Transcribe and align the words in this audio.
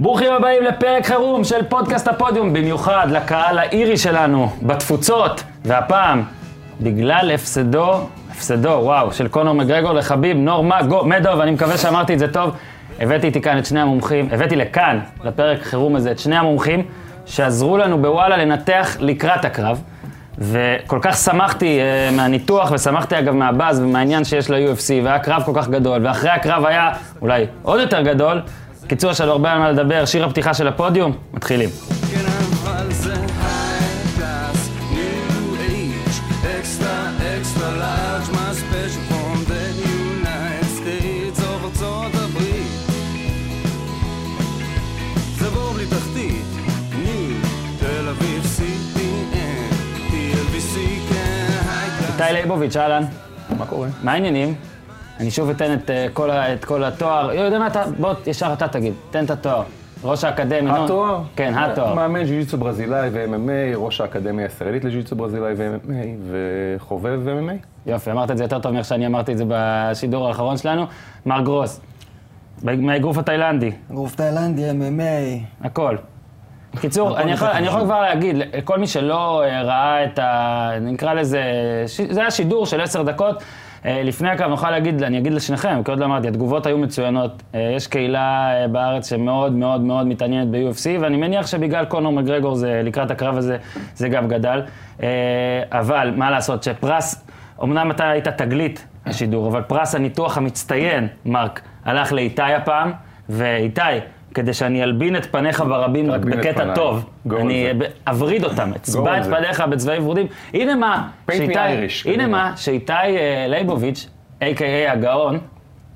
ברוכים 0.00 0.32
הבאים 0.32 0.62
לפרק 0.62 1.06
חירום 1.06 1.44
של 1.44 1.62
פודקאסט 1.68 2.08
הפודיום, 2.08 2.52
במיוחד 2.52 3.06
לקהל 3.10 3.58
האירי 3.58 3.96
שלנו 3.96 4.48
בתפוצות, 4.62 5.42
והפעם, 5.64 6.22
בגלל 6.80 7.30
הפסדו, 7.34 8.08
הפסדו, 8.30 8.68
וואו, 8.68 9.12
של 9.12 9.28
קונור 9.28 9.54
מגרגור 9.54 9.92
לחביב 9.92 10.36
מדוב, 11.04 11.40
אני 11.40 11.50
מקווה 11.50 11.78
שאמרתי 11.78 12.14
את 12.14 12.18
זה 12.18 12.32
טוב, 12.32 12.50
הבאתי 13.00 13.26
איתי 13.26 13.40
כאן 13.40 13.58
את 13.58 13.66
שני 13.66 13.80
המומחים, 13.80 14.28
הבאתי 14.32 14.56
לכאן, 14.56 15.00
לפרק 15.24 15.62
חירום 15.62 15.96
הזה, 15.96 16.10
את 16.10 16.18
שני 16.18 16.36
המומחים, 16.36 16.82
שעזרו 17.26 17.76
לנו 17.76 18.02
בוואלה 18.02 18.36
לנתח 18.36 18.96
לקראת 19.00 19.44
הקרב. 19.44 19.82
וכל 20.38 20.98
כך 21.02 21.16
שמחתי 21.16 21.80
uh, 21.80 22.14
מהניתוח, 22.14 22.70
ושמחתי 22.72 23.18
אגב 23.18 23.34
מהבאז 23.34 23.80
ומהעניין 23.80 24.24
שיש 24.24 24.50
ל-UFC, 24.50 24.90
והיה 25.04 25.18
קרב 25.18 25.42
כל 25.42 25.52
כך 25.54 25.68
גדול, 25.68 26.06
ואחרי 26.06 26.30
הקרב 26.30 26.64
היה 26.64 26.90
אולי 27.22 27.46
עוד 27.62 27.80
יותר 27.80 28.02
גדול. 28.02 28.40
קיצור, 28.86 29.10
יש 29.10 29.20
לנו 29.20 29.32
הרבה 29.32 29.52
על 29.52 29.58
מה 29.58 29.70
לדבר, 29.70 30.04
שיר 30.04 30.24
הפתיחה 30.24 30.54
של 30.54 30.68
הפודיום, 30.68 31.12
מתחילים. 31.34 31.68
איתי 52.20 52.32
ליבוביץ', 52.32 52.76
אהלן. 52.76 53.04
מה 53.58 53.66
קורה? 53.66 53.88
מה 54.02 54.12
העניינים? 54.12 54.54
אני 55.20 55.30
שוב 55.30 55.50
אתן 55.50 55.72
את, 55.74 55.90
uh, 55.90 55.92
כל, 56.12 56.30
ה, 56.30 56.54
את 56.54 56.64
כל 56.64 56.84
התואר. 56.84 57.32
יו, 57.32 57.44
יודע 57.44 57.58
מה 57.58 57.66
אתה, 57.66 57.84
בוא, 58.00 58.14
ישר 58.26 58.52
אתה 58.52 58.68
תגיד, 58.68 58.92
תן 59.10 59.24
את 59.24 59.30
התואר. 59.30 59.62
ראש 60.04 60.24
האקדמיה. 60.24 60.84
התואר? 60.84 61.22
כן, 61.36 61.54
התואר. 61.54 61.94
מאמן 61.94 62.22
ג'ו-ג'יצו 62.22 62.58
ברזילאי 62.58 63.08
ו-MMA, 63.12 63.76
ראש 63.76 64.00
האקדמיה 64.00 64.44
הישראלית 64.44 64.84
לג'ו-ג'יצו 64.84 65.16
ברזילאי 65.16 65.54
ו-MMA, 65.56 65.90
וחובב 66.30 67.20
MMA. 67.26 67.66
יופי, 67.86 68.10
אמרת 68.10 68.30
את 68.30 68.38
זה 68.38 68.44
יותר 68.44 68.58
טוב 68.58 68.72
מאיך 68.72 68.84
שאני 68.84 69.06
אמרתי 69.06 69.32
את 69.32 69.38
זה 69.38 69.44
בשידור 69.48 70.28
האחרון 70.28 70.56
שלנו. 70.56 70.86
מר 71.26 71.40
גרוס, 71.40 71.80
מהאגרוף 72.62 73.18
התאילנדי. 73.18 73.70
אגרוף 73.90 74.14
תאילנדי, 74.14 74.70
MMA. 74.70 75.64
הכל. 75.66 75.96
בקיצור, 76.74 77.18
אני 77.18 77.32
יכול, 77.32 77.48
אני 77.48 77.66
יכול 77.66 77.80
כבר 77.84 78.00
להגיד, 78.00 78.36
כל 78.64 78.78
מי 78.78 78.86
שלא 78.86 79.42
אה, 79.42 79.62
ראה 79.62 80.04
את 80.04 80.18
ה... 80.18 80.70
נקרא 80.80 81.14
לזה, 81.14 81.42
זה 82.10 82.20
היה 82.20 82.30
שידור 82.30 82.66
של 82.66 82.80
עשר 82.80 83.02
דקות. 83.02 83.42
אה, 83.86 84.02
לפני 84.02 84.30
הקרב 84.30 84.50
נוכל 84.50 84.70
להגיד, 84.70 85.02
אני 85.02 85.18
אגיד 85.18 85.32
לשניכם, 85.32 85.82
כי 85.84 85.90
עוד 85.90 86.00
לא 86.00 86.04
אמרתי, 86.04 86.28
התגובות 86.28 86.66
היו 86.66 86.78
מצוינות. 86.78 87.42
אה, 87.54 87.72
יש 87.76 87.86
קהילה 87.86 88.52
אה, 88.62 88.68
בארץ 88.68 89.10
שמאוד 89.10 89.52
מאוד 89.52 89.80
מאוד 89.80 90.06
מתעניינת 90.06 90.48
ב-UFC, 90.50 91.00
ואני 91.00 91.16
מניח 91.16 91.46
שבגלל 91.46 91.84
קונור 91.84 92.12
מגרגור 92.12 92.54
זה, 92.54 92.80
לקראת 92.84 93.10
הקרב 93.10 93.36
הזה, 93.36 93.56
זה 93.94 94.08
גם 94.08 94.28
גדל. 94.28 94.62
אבל 95.72 96.12
מה 96.16 96.30
לעשות, 96.30 96.62
שפרס, 96.62 97.26
אמנם 97.62 97.90
אתה 97.90 98.10
היית 98.10 98.28
תגלית 98.28 98.86
השידור, 99.06 99.48
אבל 99.48 99.62
פרס 99.62 99.94
הניתוח 99.94 100.38
המצטיין, 100.38 101.08
מרק, 101.24 101.60
הלך 101.84 102.12
לאיתי 102.12 102.42
הפעם, 102.42 102.92
ואיתי, 103.28 103.80
כדי 104.34 104.54
שאני 104.54 104.82
אלבין 104.82 105.16
את 105.16 105.26
פניך 105.32 105.60
ברבים 105.60 106.10
רק 106.10 106.20
בקטע 106.20 106.74
טוב. 106.74 107.04
אני 107.36 107.68
אווריד 108.06 108.44
אותם, 108.44 108.72
אצבע 108.76 109.20
את 109.20 109.24
פניך 109.24 109.60
בצבעים 109.60 110.02
ורודים. 110.04 110.26
הנה 110.54 110.74
מה, 110.74 111.08
הנה 112.04 112.26
מה, 112.26 112.56
שאיתי 112.56 112.92
אה, 112.92 113.46
לייבוביץ', 113.48 114.08
a.k.a 114.40 114.92
הגאון, 114.92 115.38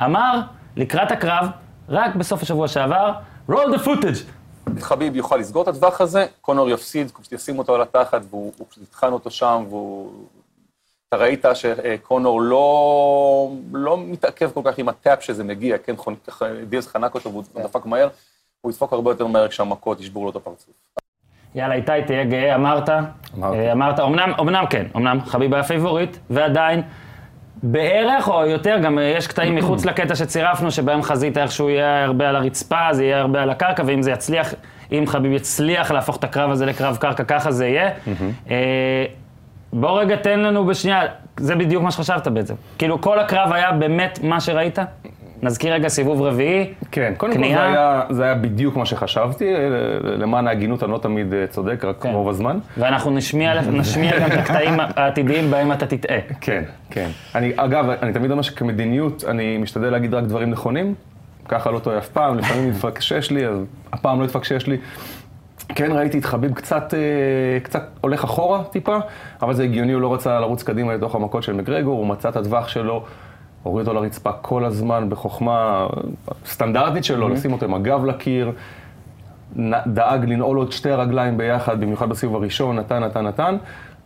אמר 0.05 0.41
לקראת 0.77 1.13
הקרב, 1.13 1.49
רק 1.89 2.15
בסוף 2.15 2.43
השבוע 2.43 2.69
שעבר, 2.69 3.13
roll 3.51 3.75
the 3.77 3.85
footage. 3.85 4.19
חביב 4.81 5.17
יוכל 5.17 5.37
לסגור 5.37 5.63
את 5.63 5.69
הטווח 5.69 6.01
הזה, 6.01 6.27
קונור 6.41 6.71
יפסיד, 6.71 7.13
ישים 7.33 7.59
אותו 7.59 7.75
על 7.75 7.83
התחת, 7.83 8.23
והוא 8.31 8.53
יטחן 8.83 9.13
אותו 9.13 9.31
שם, 9.31 9.65
והוא... 9.69 10.13
אתה 11.09 11.17
ראית 11.17 11.45
שקונור 11.55 12.41
לא, 12.41 13.51
לא 13.73 13.99
מתעכב 13.99 14.51
כל 14.55 14.61
כך 14.65 14.79
עם 14.79 14.89
ה 14.89 14.97
tap 14.97 15.23
שזה 15.23 15.45
מגיע, 15.45 15.79
כן, 15.79 15.95
דיאז 16.69 16.87
חנק 16.89 17.15
אותו 17.15 17.31
והוא 17.31 17.45
דפק 17.65 17.87
מהר, 17.87 18.09
הוא 18.61 18.73
ידפוק 18.73 18.93
הרבה 18.93 19.11
יותר 19.11 19.27
מהר 19.27 19.49
כשהמכות 19.49 20.01
ישברו 20.01 20.25
לו 20.25 20.31
את 20.31 20.37
הפרצוף. 20.37 20.75
יאללה, 21.55 21.75
איתי, 21.75 21.93
תהיה 22.07 22.25
גאה, 22.25 22.55
אמרת. 22.55 22.89
אמרתי. 23.39 23.59
אה, 23.59 23.73
אמרת, 23.73 24.01
אמנם, 24.01 24.33
אמנם 24.41 24.65
כן, 24.71 24.87
אמנם 24.97 25.21
חביב 25.27 25.55
היה 25.55 25.63
פייבוריט, 25.63 26.17
ועדיין, 26.31 26.83
בערך 27.63 28.29
או 28.29 28.47
יותר, 28.47 28.79
גם 28.79 28.99
יש 29.03 29.27
קטעים 29.27 29.57
מחוץ 29.57 29.85
לקטע 29.85 30.15
שצירפנו, 30.15 30.71
שבהם 30.71 31.03
חזית 31.03 31.39
איכשהו 31.39 31.71
יהיה 31.71 32.05
הרבה 32.05 32.29
על 32.29 32.37
הרצפה, 32.37 32.89
זה 32.93 33.05
יהיה 33.05 33.21
הרבה 33.21 33.43
על 33.43 33.51
הקרקע, 33.51 33.83
ואם 33.87 34.03
זה 34.03 34.11
יצליח, 34.11 34.55
אם 34.93 35.05
חביב 35.07 35.33
יצליח 35.33 35.91
להפוך 35.91 36.17
את 36.17 36.25
הקרב 36.25 36.51
הזה 36.51 36.67
לקרב 36.67 36.97
קרקע, 36.97 37.25
ככה 37.25 37.51
זה 37.51 37.67
יהיה. 37.67 37.91
אה, 39.75 39.81
בוא 39.81 40.01
רגע 40.01 40.17
תן 40.17 40.41
לנו 40.41 40.67
בשנייה, 40.67 41.03
זה 41.37 41.57
בדיוק 41.57 41.83
מה 41.83 41.91
שחשבת 41.91 42.29
בעצם. 42.29 42.55
כאילו, 42.79 43.01
כל 43.01 43.19
הקרב 43.19 43.53
היה 43.53 43.73
באמת 43.73 44.19
מה 44.23 44.41
שראית? 44.41 44.79
נזכיר 45.43 45.73
רגע 45.73 45.89
סיבוב 45.89 46.23
רביעי, 46.23 46.73
כן, 46.91 47.13
קודם 47.17 47.33
כל 47.35 47.49
זה 47.49 47.63
היה, 47.63 48.03
זה 48.11 48.25
היה 48.25 48.35
בדיוק 48.35 48.77
מה 48.77 48.87
שחשבתי, 48.87 49.55
למען 50.03 50.47
ההגינות 50.47 50.83
אני 50.83 50.93
לא 50.93 50.99
תמיד 50.99 51.35
אה, 51.35 51.47
צודק, 51.47 51.85
רק 51.85 52.03
כן. 52.03 52.11
רוב 52.13 52.29
הזמן. 52.29 52.59
ואנחנו 52.79 53.11
נשמיע, 53.11 53.61
נשמיע 53.61 54.19
גם 54.19 54.27
את 54.27 54.39
הקטעים 54.39 54.81
העתידיים 54.97 55.51
בהם 55.51 55.73
אתה 55.73 55.87
תטעה. 55.87 56.19
כן, 56.41 56.63
כן. 56.91 57.09
אני, 57.35 57.53
אגב, 57.57 57.91
אני 57.91 58.13
תמיד 58.13 58.31
אומר 58.31 58.43
שכמדיניות 58.43 59.25
אני 59.29 59.59
משתדל 59.59 59.91
להגיד 59.91 60.15
רק 60.15 60.25
דברים 60.25 60.51
נכונים, 60.51 60.95
ככה 61.49 61.71
לא 61.71 61.79
טועה 61.79 61.99
אף 61.99 62.09
פעם, 62.09 62.39
לפעמים 62.39 62.69
יתפקשש 62.69 63.31
לי, 63.31 63.47
אז 63.47 63.59
הפעם 63.93 64.21
לא 64.21 64.25
יתפקשש 64.25 64.67
לי. 64.67 64.77
כן 65.75 65.93
ראיתי 65.93 66.19
את 66.19 66.25
חביב 66.25 66.55
קצת, 66.55 66.95
אה, 66.95 67.61
קצת 67.63 67.83
הולך 68.01 68.25
אחורה 68.25 68.65
טיפה, 68.65 68.97
אבל 69.43 69.55
זה 69.55 69.63
הגיוני, 69.63 69.93
הוא 69.93 70.03
לא 70.03 70.15
רצה 70.15 70.41
לרוץ 70.41 70.63
קדימה 70.63 70.95
לתוך 70.95 71.15
המכות 71.15 71.43
של 71.43 71.53
מגרגור, 71.53 71.99
הוא 71.99 72.07
מצא 72.07 72.29
את 72.29 72.37
הטווח 72.37 72.69
שלו. 72.69 73.05
הוריד 73.63 73.89
אותו 73.89 74.01
לרצפה 74.01 74.33
כל 74.33 74.65
הזמן 74.65 75.11
בחוכמה 75.11 75.87
סטנדרטית 76.47 77.05
שלו, 77.05 77.29
mm-hmm. 77.29 77.33
לשים 77.33 77.53
אותו 77.53 77.65
עם 77.65 77.75
הגב 77.75 78.05
לקיר, 78.05 78.53
דאג 79.87 80.25
לנעול 80.25 80.63
את 80.63 80.73
שתי 80.73 80.91
הרגליים 80.91 81.39
ביחד, 81.39 81.81
במיוחד 81.81 82.09
בסיבוב 82.09 82.37
הראשון, 82.37 82.77
נתן, 82.77 83.05
נתן, 83.05 83.27
נתן. 83.27 83.57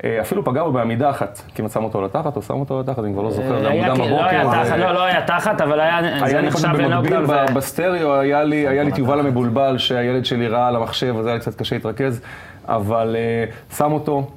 אה, 0.05 0.21
אפילו 0.21 0.45
פגע 0.45 0.63
בו 0.63 0.73
בעמידה 0.73 1.11
אחת, 1.11 1.43
כמעט 1.55 1.71
שם 1.71 1.85
אותו 1.85 2.03
לתחת, 2.03 2.37
או 2.37 2.43
שם 2.43 2.55
אותו 2.55 2.81
לתחת, 2.81 2.99
אני 2.99 3.13
כבר 3.13 3.23
לא 3.23 3.31
זוכר, 3.31 3.61
זה 3.61 3.69
היה 3.69 3.89
מוקדם 3.89 4.07
בבוקר. 4.07 4.77
לא, 4.77 4.93
לא 4.93 5.05
היה 5.05 5.27
תחת, 5.27 5.61
אבל 5.61 5.81
היה, 5.81 6.29
זה 6.29 6.43
נחשב 6.43 6.69
בנוקדאון. 6.77 7.55
בסטריאו 7.55 8.15
היה 8.15 8.45
לי 8.45 8.89
את 8.89 8.99
יובל 8.99 9.21
המבולבל, 9.21 9.79
שהילד 9.79 10.25
שלי 10.25 10.49
ראה 10.49 10.69
על 10.69 10.77
המחשב, 10.77 11.15
אז 11.19 11.27
היה 11.27 11.35
לי 11.35 11.41
קצת 11.41 11.55
קשה 11.55 11.77
להתרכז, 11.77 12.21
אבל 12.69 13.17
אה, 13.19 13.45
שם 13.77 13.93
אותו, 13.93 14.31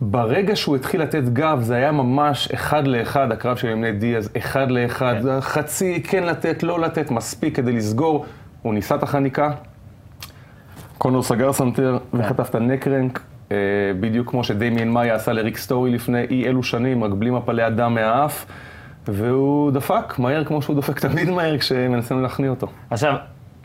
ברגע 0.00 0.56
שהוא 0.56 0.76
התחיל 0.76 1.02
לתת 1.02 1.22
גב, 1.22 1.58
זה 1.60 1.74
היה 1.74 1.92
ממש 1.92 2.50
אחד 2.54 2.86
לאחד, 2.86 3.32
הקרב 3.32 3.56
עם 3.56 3.68
נייט 3.68 3.92
דיאז, 3.92 4.30
אחד 4.38 4.70
לאחד, 4.70 5.14
כן. 5.22 5.40
חצי 5.40 6.02
כן 6.02 6.22
לתת, 6.22 6.62
לא 6.62 6.80
לתת, 6.80 7.10
מספיק 7.10 7.56
כדי 7.56 7.72
לסגור. 7.72 8.24
הוא 8.62 8.74
ניסה 8.74 8.94
את 8.94 9.02
החניקה, 9.02 9.50
קונור 10.98 11.22
סגר 11.22 11.52
סנטר 11.52 11.98
כן. 12.12 12.20
וחטף 12.20 12.50
את 12.50 12.54
ה 12.54 12.60
neck 12.60 12.83
crank, 12.83 13.18
אה, 13.18 13.31
בדיוק 14.00 14.30
כמו 14.30 14.44
שדמיאן 14.44 14.90
מאיה 14.90 15.14
עשה 15.14 15.32
לריק 15.32 15.56
סטורי 15.56 15.90
לפני 15.90 16.26
אי 16.30 16.46
אלו 16.46 16.62
שנים, 16.62 17.04
רק 17.04 17.10
בלי 17.10 17.30
מפלי 17.30 17.66
הדם 17.66 17.94
מהאף, 17.94 18.46
והוא 19.08 19.70
דפק 19.70 20.18
מהר 20.18 20.44
כמו 20.44 20.62
שהוא 20.62 20.76
דופק 20.76 21.00
תמיד 21.00 21.30
מהר 21.30 21.58
כשמנסים 21.58 22.22
להכניע 22.22 22.50
אותו. 22.50 22.66
עכשיו, 22.90 23.14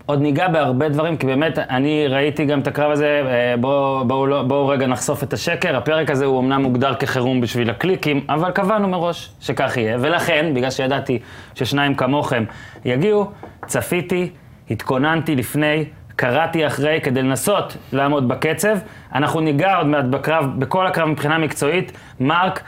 עוד 0.08 0.22
ניגע 0.22 0.48
בהרבה 0.48 0.90
דברים, 0.90 1.18
כי 1.18 1.26
באמת, 1.26 1.60
אני 1.60 2.08
ראיתי 2.08 2.46
גם 2.46 2.60
את 2.60 2.68
הקרב 2.68 2.92
הזה, 2.92 3.22
אה, 3.26 3.56
בואו 3.60 4.08
בוא, 4.08 4.28
בוא, 4.28 4.42
בוא 4.42 4.74
רגע 4.74 4.88
נחשוף 4.88 5.24
את 5.24 5.34
השקר. 5.34 5.78
הפרק 5.78 6.10
הזה 6.10 6.26
הוא 6.26 6.40
אמנם 6.40 6.62
מוגדר 6.62 6.94
כחירום 6.96 7.42
בשביל 7.42 7.70
הקליקים, 7.70 8.26
אבל 8.30 8.52
קבענו 8.52 8.88
מראש 8.88 9.32
שכך 9.40 9.78
יהיה. 9.78 9.98
ולכן, 10.00 10.52
בגלל 10.56 10.72
שידעתי 10.72 11.20
ששניים 11.56 11.96
כמוכם 11.96 12.44
יגיעו, 12.86 13.32
צפיתי, 13.66 14.30
התכוננתי 14.70 15.36
לפני, 15.36 15.86
קראתי 16.18 16.68
אחרי 16.68 17.00
כדי 17.04 17.22
לנסות 17.22 17.78
לעמוד 17.94 18.28
בקצב. 18.28 18.78
אנחנו 19.16 19.40
ניגע 19.40 19.76
עוד 19.76 19.88
מעט 19.88 20.06
בקרב, 20.06 20.46
בכל 20.60 20.88
הקרב 20.88 21.08
מבחינה 21.10 21.38
מקצועית. 21.38 21.92
מרק, 22.20 22.64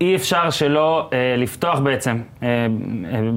אי 0.00 0.16
אפשר 0.16 0.50
שלא 0.50 1.08
אה, 1.12 1.34
לפתוח 1.38 1.78
בעצם, 1.78 2.18
אה, 2.42 2.48
אה, 2.48 2.66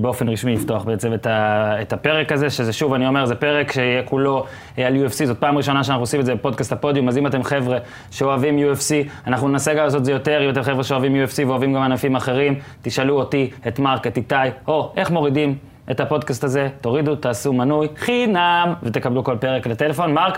באופן 0.01 0.30
רשמי 0.30 0.56
לפתוח 0.56 0.84
בעצם 0.84 1.13
את, 1.13 1.25
ה, 1.25 1.75
את 1.81 1.94
הפרק 1.94 2.31
הזה, 2.31 2.50
שזה 2.50 2.74
שוב, 2.74 2.94
אני 2.94 3.07
אומר, 3.07 3.25
זה 3.25 3.36
פרק 3.36 3.72
שיהיה 3.72 4.04
כולו 4.04 4.45
אה, 4.78 4.88
על 4.88 5.06
UFC, 5.06 5.25
זאת 5.25 5.38
פעם 5.38 5.57
ראשונה 5.57 5.84
שאנחנו 5.84 6.04
עושים 6.04 6.19
את 6.19 6.25
זה 6.25 6.36
בפודקאסט 6.36 6.72
הפודיום, 6.72 7.07
אז 7.07 7.18
אם 7.18 7.28
אתם 7.28 7.44
חבר'ה 7.44 7.78
שאוהבים 8.12 8.57
UFC, 8.57 9.10
אנחנו 9.28 9.48
ננסה 9.48 9.74
גם 9.74 9.84
לעשות 9.84 10.00
את 10.00 10.06
זה 10.06 10.12
יותר, 10.12 10.42
יותר 10.42 10.63
חבר'ה 10.63 10.84
שאוהבים 10.84 11.25
UFC 11.25 11.48
ואוהבים 11.48 11.74
גם 11.74 11.81
ענפים 11.81 12.16
אחרים, 12.16 12.56
תשאלו 12.81 13.18
אותי, 13.19 13.50
את 13.68 13.80
מרק, 13.80 14.07
את 14.07 14.18
איתי, 14.18 14.36
או 14.68 14.94
איך 14.98 15.12
מורידים 15.12 15.56
את 15.92 16.00
הפודקאסט 16.00 16.44
הזה, 16.44 16.70
תורידו, 16.82 17.16
תעשו 17.16 17.54
מנוי, 17.54 17.88
חינם, 17.98 18.74
ותקבלו 18.84 19.24
כל 19.24 19.38
פרק 19.38 19.68
לטלפון. 19.68 20.14
מרק, 20.14 20.38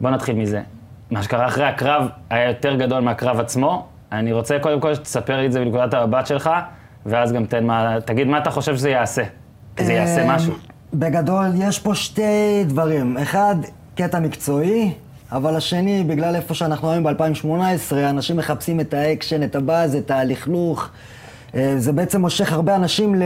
בואו 0.00 0.12
נתחיל 0.12 0.36
מזה. 0.36 0.60
מה 1.10 1.22
שקרה 1.22 1.46
אחרי 1.46 1.64
הקרב 1.64 2.08
היה 2.30 2.48
יותר 2.48 2.76
גדול 2.76 3.00
מהקרב 3.00 3.40
עצמו. 3.40 3.86
אני 4.12 4.32
רוצה 4.32 4.58
קודם 4.58 4.80
כל 4.80 4.94
שתספר 4.94 5.36
לי 5.36 5.46
את 5.46 5.52
זה 5.52 5.60
בנקודת 5.60 5.94
המבט 5.94 6.26
שלך, 6.26 6.50
ואז 7.06 7.32
גם 7.32 7.44
תן 7.44 7.66
מה, 7.66 7.96
תגיד 8.04 8.26
מה 8.26 8.38
אתה 8.38 8.50
חושב 8.50 8.76
שזה 8.76 8.90
יעשה. 8.90 9.22
זה 9.78 9.92
יעשה 9.92 10.24
אמ, 10.24 10.30
משהו. 10.30 10.54
בגדול, 10.94 11.46
יש 11.54 11.78
פה 11.78 11.94
שתי 11.94 12.64
דברים. 12.66 13.16
אחד, 13.16 13.56
קטע 13.94 14.20
מקצועי, 14.20 14.92
אבל 15.32 15.56
השני, 15.56 16.04
בגלל 16.06 16.34
איפה 16.34 16.54
שאנחנו 16.54 16.90
היום 16.90 17.04
ב-2018, 17.04 17.94
אנשים 18.10 18.36
מחפשים 18.36 18.80
את 18.80 18.94
האקשן, 18.94 19.42
את 19.42 19.56
הבאז, 19.56 19.96
את 19.96 20.10
הלכלוך. 20.10 20.88
אה, 21.54 21.74
זה 21.78 21.92
בעצם 21.92 22.20
מושך 22.20 22.52
הרבה 22.52 22.76
אנשים 22.76 23.14
ל... 23.14 23.22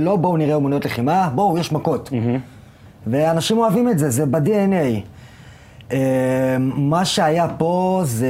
לא 0.00 0.16
בואו 0.16 0.36
נראה 0.36 0.54
אומנויות 0.54 0.84
לחימה, 0.84 1.28
בואו, 1.34 1.58
יש 1.58 1.72
מכות. 1.72 2.10
ואנשים 3.06 3.58
אוהבים 3.58 3.88
את 3.88 3.98
זה, 3.98 4.10
זה 4.10 4.26
ב-DNA. 4.26 5.00
אה, 5.92 6.56
מה 6.60 7.04
שהיה 7.04 7.48
פה 7.58 8.00
זה... 8.04 8.28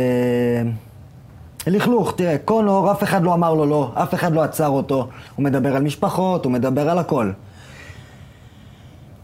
לכלוך, 1.66 2.12
תראה, 2.16 2.36
קונור, 2.44 2.92
אף 2.92 3.02
אחד 3.02 3.22
לא 3.22 3.34
אמר 3.34 3.54
לו 3.54 3.66
לא, 3.66 3.90
אף 3.94 4.14
אחד 4.14 4.32
לא 4.32 4.42
עצר 4.42 4.68
אותו. 4.68 5.08
הוא 5.36 5.44
מדבר 5.44 5.76
על 5.76 5.82
משפחות, 5.82 6.44
הוא 6.44 6.52
מדבר 6.52 6.90
על 6.90 6.98
הכל. 6.98 7.30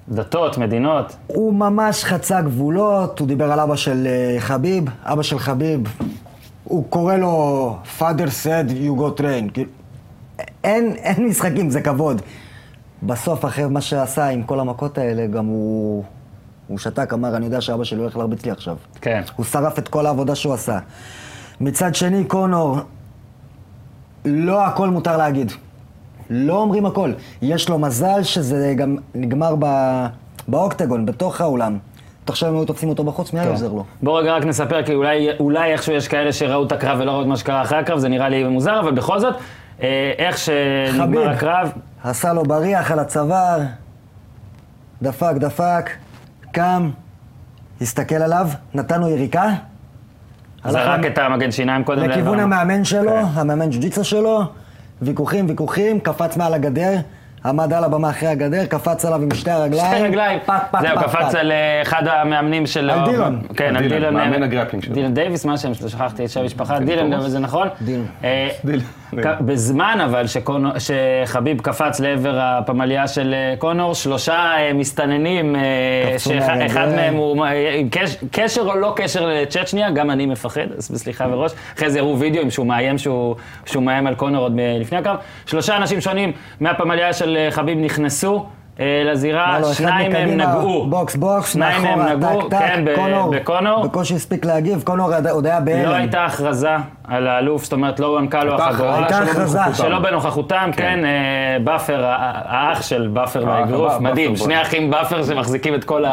דתות, 0.08 0.58
מדינות. 0.58 1.16
הוא 1.26 1.54
ממש 1.54 2.04
חצה 2.04 2.40
גבולות, 2.40 3.18
הוא 3.18 3.28
דיבר 3.28 3.52
על 3.52 3.60
אבא 3.60 3.76
של 3.76 4.06
אה, 4.06 4.40
חביב, 4.40 4.84
אבא 5.02 5.22
של 5.22 5.38
חביב, 5.38 5.80
הוא 6.64 6.84
קורא 6.88 7.16
לו 7.16 7.76
father 7.98 8.28
said 8.44 8.70
you 8.70 9.00
go 9.00 9.20
train, 9.20 9.52
כאילו, 9.52 9.70
אין, 10.64 10.94
אין 10.96 11.28
משחקים, 11.28 11.70
זה 11.70 11.80
כבוד. 11.80 12.22
בסוף, 13.02 13.44
אחרי 13.44 13.66
מה 13.66 13.80
שעשה 13.80 14.28
עם 14.28 14.42
כל 14.42 14.60
המכות 14.60 14.98
האלה, 14.98 15.26
גם 15.26 15.46
הוא, 15.46 16.04
הוא 16.68 16.78
שתק, 16.78 17.12
אמר, 17.12 17.36
אני 17.36 17.44
יודע 17.44 17.60
שאבא 17.60 17.84
שלי 17.84 18.00
הולך 18.00 18.16
להרביץ 18.16 18.44
לי 18.44 18.50
עכשיו. 18.50 18.76
כן. 19.00 19.22
הוא 19.36 19.46
שרף 19.46 19.78
את 19.78 19.88
כל 19.88 20.06
העבודה 20.06 20.34
שהוא 20.34 20.54
עשה. 20.54 20.78
מצד 21.60 21.94
שני, 21.94 22.24
קונור, 22.24 22.78
לא 24.24 24.66
הכל 24.66 24.88
מותר 24.88 25.16
להגיד. 25.16 25.52
לא 26.30 26.60
אומרים 26.60 26.86
הכל. 26.86 27.12
יש 27.42 27.68
לו 27.68 27.78
מזל 27.78 28.22
שזה 28.22 28.74
גם 28.76 28.96
נגמר 29.14 29.54
ב... 29.58 29.66
באוקטגון, 30.48 31.06
בתוך 31.06 31.40
האולם. 31.40 31.78
תחשוב 32.24 32.48
אם 32.48 32.54
היו 32.54 32.64
תופסים 32.64 32.88
אותו 32.88 33.04
בחוץ, 33.04 33.32
מי 33.32 33.40
היה 33.40 33.50
עוזר 33.50 33.72
לו? 33.72 33.84
בוא 34.02 34.20
רגע 34.20 34.32
רק 34.32 34.44
נספר, 34.44 34.82
כי 34.82 34.94
אולי, 34.94 35.28
אולי 35.40 35.72
איכשהו 35.72 35.92
יש 35.92 36.08
כאלה 36.08 36.32
שראו 36.32 36.64
את 36.66 36.72
הקרב 36.72 36.98
ולא 37.00 37.10
ראו 37.10 37.22
את 37.22 37.26
מה 37.26 37.36
שקרה 37.36 37.62
אחרי 37.62 37.78
הקרב, 37.78 37.98
זה 37.98 38.08
נראה 38.08 38.28
לי 38.28 38.44
מוזר, 38.44 38.80
אבל 38.80 38.92
בכל 38.92 39.20
זאת, 39.20 39.34
איך 40.18 40.38
שנגמר 40.38 41.02
חביב. 41.04 41.18
הקרב, 41.28 41.72
עשה 42.04 42.32
לו 42.32 42.42
בריח 42.42 42.90
על 42.90 42.98
הצוואר, 42.98 43.58
דפק, 45.02 45.32
דפק, 45.36 45.90
קם, 46.52 46.90
הסתכל 47.80 48.14
עליו, 48.14 48.48
נתן 48.74 49.00
לו 49.00 49.08
יריקה. 49.08 49.48
זרק 50.68 51.06
את 51.06 51.18
המגן 51.18 51.50
שיניים 51.50 51.84
קודם 51.84 52.02
לכיוון 52.02 52.38
לעבר- 52.38 52.42
המאמן 52.54 52.84
שלו, 52.84 53.10
כן. 53.10 53.24
המאמן 53.40 53.70
ג'ו-ג'יצה 53.70 54.04
שלו, 54.04 54.42
ויכוחים, 55.02 55.46
ויכוחים, 55.48 56.00
קפץ 56.00 56.36
מעל 56.36 56.54
הגדר, 56.54 56.92
עמד 57.44 57.72
על 57.72 57.84
הבמה 57.84 58.10
אחרי 58.10 58.28
הגדר, 58.28 58.66
קפץ 58.66 59.04
עליו 59.04 59.22
עם 59.22 59.34
שתי 59.34 59.50
הרגליים. 59.50 59.86
שתי 59.94 60.02
רגליים. 60.02 60.38
פק, 60.46 60.62
פק, 60.70 60.80
זהו, 60.80 60.96
פק, 60.96 61.02
קפץ 61.04 61.28
פק. 61.32 61.34
על 61.34 61.52
אה, 61.52 61.82
אחד 61.82 62.02
המאמנים 62.06 62.66
של... 62.66 62.90
על 62.90 63.10
דילון. 63.10 63.42
כן, 63.56 63.76
על 63.76 63.88
דילון. 63.88 64.14
מאמן 64.14 64.42
אה, 64.42 64.44
ה 64.46 64.50
grappling 64.50 64.84
שלו. 64.84 64.94
דילון 64.94 65.14
דניס, 65.14 65.44
מה 65.44 65.52
השם 65.52 65.74
שלו? 65.74 65.88
שכחתי 65.88 66.24
את 66.24 66.30
שם 66.30 66.40
המשפחה. 66.40 66.78
כן, 66.78 66.84
דילון. 66.84 67.28
זה 67.28 67.38
נכון? 67.38 67.68
דילון. 67.82 68.06
אה, 69.18 69.22
דילון. 69.22 69.36
כ- 69.36 69.40
בזמן 69.40 69.98
אבל 70.04 70.24
שחביב 70.78 71.60
קפץ 71.60 72.00
לעבר 72.00 72.38
הפמליה 72.40 73.08
של 73.08 73.34
אה, 73.34 73.54
קונור, 73.58 73.94
שלושה 73.94 74.34
אה, 74.58 74.72
מסתננים, 74.72 75.56
אה, 75.56 75.60
שאחד. 76.18 76.88
מהם 76.96 77.14
הוא 77.14 77.46
קש- 77.90 78.16
קשר 78.32 78.60
או 78.62 78.76
לא 78.76 78.92
קשר 78.96 79.26
לצ'צ'ניה, 79.26 79.90
גם 79.90 80.10
אני 80.10 80.26
מפחד, 80.26 80.66
אז 80.78 80.92
סליחה 80.96 81.26
מראש. 81.26 81.52
אחרי 81.76 81.90
זה 81.90 81.98
הראו 81.98 82.18
וידאו 82.18 82.50
שהוא 82.50 82.66
מאיים 82.66 82.98
שהוא 82.98 83.34
שהוא 83.66 83.82
מאיים 83.82 84.06
על 84.06 84.14
קונור 84.14 84.42
עוד 84.42 84.52
לפני 84.80 84.98
הקרב. 84.98 85.16
שלושה 85.46 85.76
אנשים 85.76 86.00
שונים 86.00 86.32
מהפמליה 86.60 87.12
של 87.12 87.38
חביב 87.50 87.78
נכנסו. 87.78 88.46
אה, 88.82 89.02
לזירה, 89.12 89.58
לו, 89.58 89.66
אחד 89.66 89.74
שניים 89.74 90.12
מהם 90.12 90.22
מקדימה, 90.28 90.46
נגעו. 90.56 90.86
בוקס, 90.86 91.16
בוקס, 91.16 91.52
שניים 91.52 91.82
מהם 91.82 91.98
מאחורה, 91.98 92.14
נגעו, 92.16 92.48
טק, 92.48 92.58
כן, 92.58 92.84
קונור, 92.94 93.30
בקונור. 93.30 93.84
בקושי 93.84 94.14
הספיק 94.14 94.44
להגיב, 94.44 94.82
קונור 94.82 95.10
עוד- 95.30 95.46
היה 95.46 95.60
בהלם. 95.60 95.90
לא 95.90 95.94
הייתה 95.94 96.24
הכרזה 96.24 96.68
על 97.08 97.26
האלוף, 97.26 97.64
זאת 97.64 97.72
אומרת, 97.72 98.00
לא 98.00 98.06
הוענקה 98.06 98.44
לו 98.44 98.54
החגורה. 98.54 98.98
הייתה 98.98 99.16
שלא 99.16 99.30
הכרזה. 99.30 99.58
שלא 99.74 99.98
בנוכחותם, 99.98 100.70
כן, 100.76 101.04
אה, 101.04 101.10
באפר, 101.64 102.02
האח 102.44 102.82
של 102.82 103.08
באפר 103.12 103.44
באגרוף, 103.44 104.00
מדהים. 104.00 104.36
שני 104.36 104.62
אחים 104.62 104.90
באפר 104.90 105.22
שמחזיקים 105.24 105.74
את 105.74 105.84
כל 105.84 106.04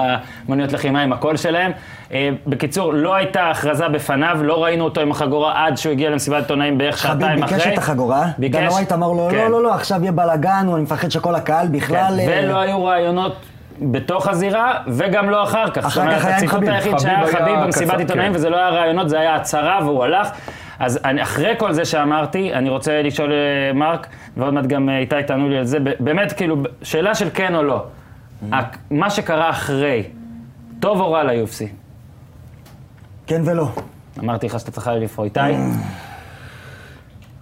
אומנויות 0.46 0.72
לחימה 0.74 1.02
עם 1.02 1.14
הקול 1.14 1.38
שלהם. 1.38 1.72
אה, 2.14 2.30
בקיצור, 2.48 2.94
לא 2.94 3.16
הייתה 3.16 3.50
הכרזה 3.50 3.88
בפניו, 3.88 4.38
לא 4.44 4.64
ראינו 4.64 4.84
אותו 4.84 5.02
עם 5.02 5.12
החגורה 5.12 5.66
עד 5.66 5.78
שהוא 5.78 5.92
הגיע 5.92 6.10
למסיבת 6.10 6.38
עיתונאים 6.42 6.78
בערך 6.78 6.96
חביב 6.98 7.22
שעתיים 7.22 7.44
אחרי. 7.44 7.58
ביקש 7.58 7.68
את 7.74 7.78
החגורה, 7.78 8.26
ביקש. 8.38 8.56
דנה 8.56 8.72
ווייט 8.72 8.92
אמר 8.92 9.08
לו, 9.12 9.28
כן. 9.32 9.38
לא, 9.38 9.50
לא, 9.52 9.64
לא, 9.64 9.74
עכשיו 9.74 10.02
יהיה 10.02 10.12
בלאגן, 10.12 10.68
אני 10.74 10.82
מפחד 10.82 11.10
שכל 11.12 11.36
הקהל 11.36 11.66
כן, 11.68 11.72
בכלל... 11.72 12.20
אה, 12.20 12.26
ולא 12.44 12.60
היו 12.60 12.86
רעיונות 12.86 13.36
בתוך 13.82 14.28
הזירה, 14.28 14.74
וגם 14.88 15.30
לא 15.30 15.44
אחר 15.44 15.70
כך. 15.70 15.86
אחר 15.86 16.12
כך 16.12 16.26
היה 16.26 16.38
עם 16.38 16.44
הציטוט 16.44 16.56
חביב. 16.56 16.70
היחיד 16.70 17.00
שהיה 17.00 17.20
חביב 17.28 17.36
חביב 17.40 17.60
במסיבת 17.64 18.00
עיתונאים, 18.00 18.32
כן. 18.32 18.36
וזה 18.36 18.50
לא 18.50 18.58
היה 18.58 18.70
רעיונות, 18.70 19.10
זה 19.10 19.20
היה 19.20 19.36
הצהרה 19.36 19.80
והוא 19.86 20.04
הלך. 20.04 20.30
אז 20.80 21.00
אני, 21.06 21.22
אחרי 21.22 21.54
כל 21.58 21.72
זה 21.74 21.86
שאמרתי, 21.86 22.54
אני 22.54 22.70
רוצה 22.70 23.02
לשאול 23.02 23.32
אה, 23.32 23.38
מרק, 23.74 24.08
ועוד 24.38 24.54
מעט 24.54 24.66
גם 24.66 24.90
איתי 24.90 25.16
תענו 25.28 25.50
לי 25.50 25.58
על 25.58 25.64
זה, 25.66 25.78
באמת, 26.00 26.34
כאילו, 26.34 26.56
שאלה 26.84 27.16
של 27.16 27.28
כן 27.34 27.56
או 27.56 27.64
לא. 27.64 27.84
הק- 28.52 28.78
מה 28.92 29.10
שקרה 29.10 29.50
אחרי, 29.50 30.04
טוב 30.80 31.00
או 31.02 31.12
רע 31.12 31.24
ל-UFC? 31.24 31.79
כן 33.30 33.42
ולא. 33.46 33.70
אמרתי 34.20 34.46
לך 34.46 34.60
שאתה 34.60 34.72
צריך 34.72 34.88
לבחור. 34.88 35.26
איתי, 35.26 35.40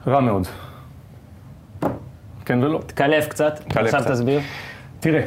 רע 0.07 0.19
מאוד. 0.19 0.48
כן 2.45 2.63
ולא. 2.63 2.81
תקלף 2.86 3.28
קצת, 3.28 3.60
תקלף 3.68 3.86
עכשיו 3.86 4.01
קצת. 4.01 4.12
תסביר. 4.12 4.39
תראה, 5.00 5.22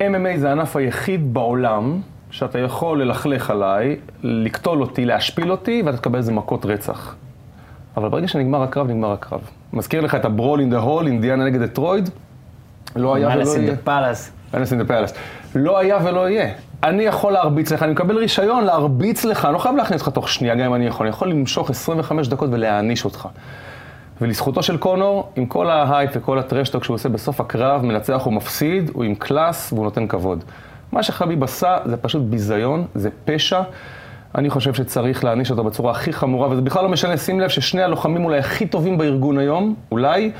MMA 0.00 0.36
זה 0.36 0.48
הענף 0.48 0.76
היחיד 0.76 1.34
בעולם 1.34 2.00
שאתה 2.30 2.58
יכול 2.58 3.02
ללכלך 3.02 3.50
עליי, 3.50 3.96
לקטול 4.22 4.82
אותי, 4.82 5.04
להשפיל 5.04 5.50
אותי, 5.50 5.82
ואתה 5.86 5.96
תקבל 5.96 6.18
איזה 6.18 6.32
מכות 6.32 6.64
רצח. 6.64 7.14
אבל 7.96 8.08
ברגע 8.08 8.28
שנגמר 8.28 8.62
הקרב, 8.62 8.88
נגמר 8.88 9.12
הקרב. 9.12 9.40
מזכיר 9.72 10.00
לך 10.00 10.14
את 10.14 10.24
הברול 10.24 10.60
אין 10.60 10.70
דה 10.70 10.78
הול, 10.78 11.06
אינדיאנה 11.06 11.44
נגד 11.44 11.62
דטרויד? 11.62 12.10
לא 12.96 13.14
היה 13.14 13.26
ולא 13.26 13.34
יהיה. 13.34 13.56
אין 13.56 13.66
דה 14.78 15.10
לא 15.54 15.78
היה 15.78 15.98
ולא 16.04 16.28
יהיה. 16.28 16.48
אני 16.82 17.02
יכול 17.02 17.32
להרביץ 17.32 17.72
לך, 17.72 17.82
אני 17.82 17.92
מקבל 17.92 18.16
רישיון 18.16 18.64
להרביץ 18.64 19.24
לך, 19.24 19.44
אני 19.44 19.54
לא 19.54 19.58
חייב 19.58 19.76
להכניס 19.76 20.00
אותך 20.00 20.14
תוך 20.14 20.28
שנייה, 20.28 20.54
גם 20.54 20.64
אם 20.64 20.74
אני 20.74 20.86
יכול. 20.86 21.06
אני 21.06 21.14
יכול 21.14 21.30
למשוך 21.30 21.70
25 21.70 22.28
דקות 22.28 22.48
ולהעניש 22.52 23.04
אותך. 23.04 23.28
ולזכותו 24.20 24.62
של 24.62 24.76
קונור, 24.76 25.32
עם 25.36 25.46
כל 25.46 25.70
ההייפ 25.70 26.10
וכל 26.14 26.38
ה 26.38 26.43
trash 26.43 26.66
talk 26.66 26.84
שהוא 26.84 26.94
עושה 26.94 27.08
בסוף 27.08 27.40
הקרב, 27.40 27.84
מנצח 27.84 28.26
או 28.26 28.30
מפסיד, 28.30 28.90
הוא 28.94 29.04
עם 29.04 29.14
קלאס 29.14 29.72
והוא 29.72 29.84
נותן 29.84 30.06
כבוד. 30.06 30.44
מה 30.92 31.02
שחביב 31.02 31.42
עשה 31.42 31.78
זה 31.84 31.96
פשוט 31.96 32.22
ביזיון, 32.22 32.86
זה 32.94 33.10
פשע. 33.24 33.62
אני 34.34 34.50
חושב 34.50 34.74
שצריך 34.74 35.24
להעניש 35.24 35.50
אותו 35.50 35.64
בצורה 35.64 35.90
הכי 35.90 36.12
חמורה, 36.12 36.48
וזה 36.50 36.60
בכלל 36.60 36.82
לא 36.82 36.88
משנה, 36.88 37.16
שים 37.16 37.40
לב 37.40 37.48
ששני 37.48 37.82
הלוחמים 37.82 38.24
אולי 38.24 38.38
הכי 38.38 38.66
טובים 38.66 38.98
בארגון 38.98 39.38
היום, 39.38 39.74
אולי, 39.92 40.32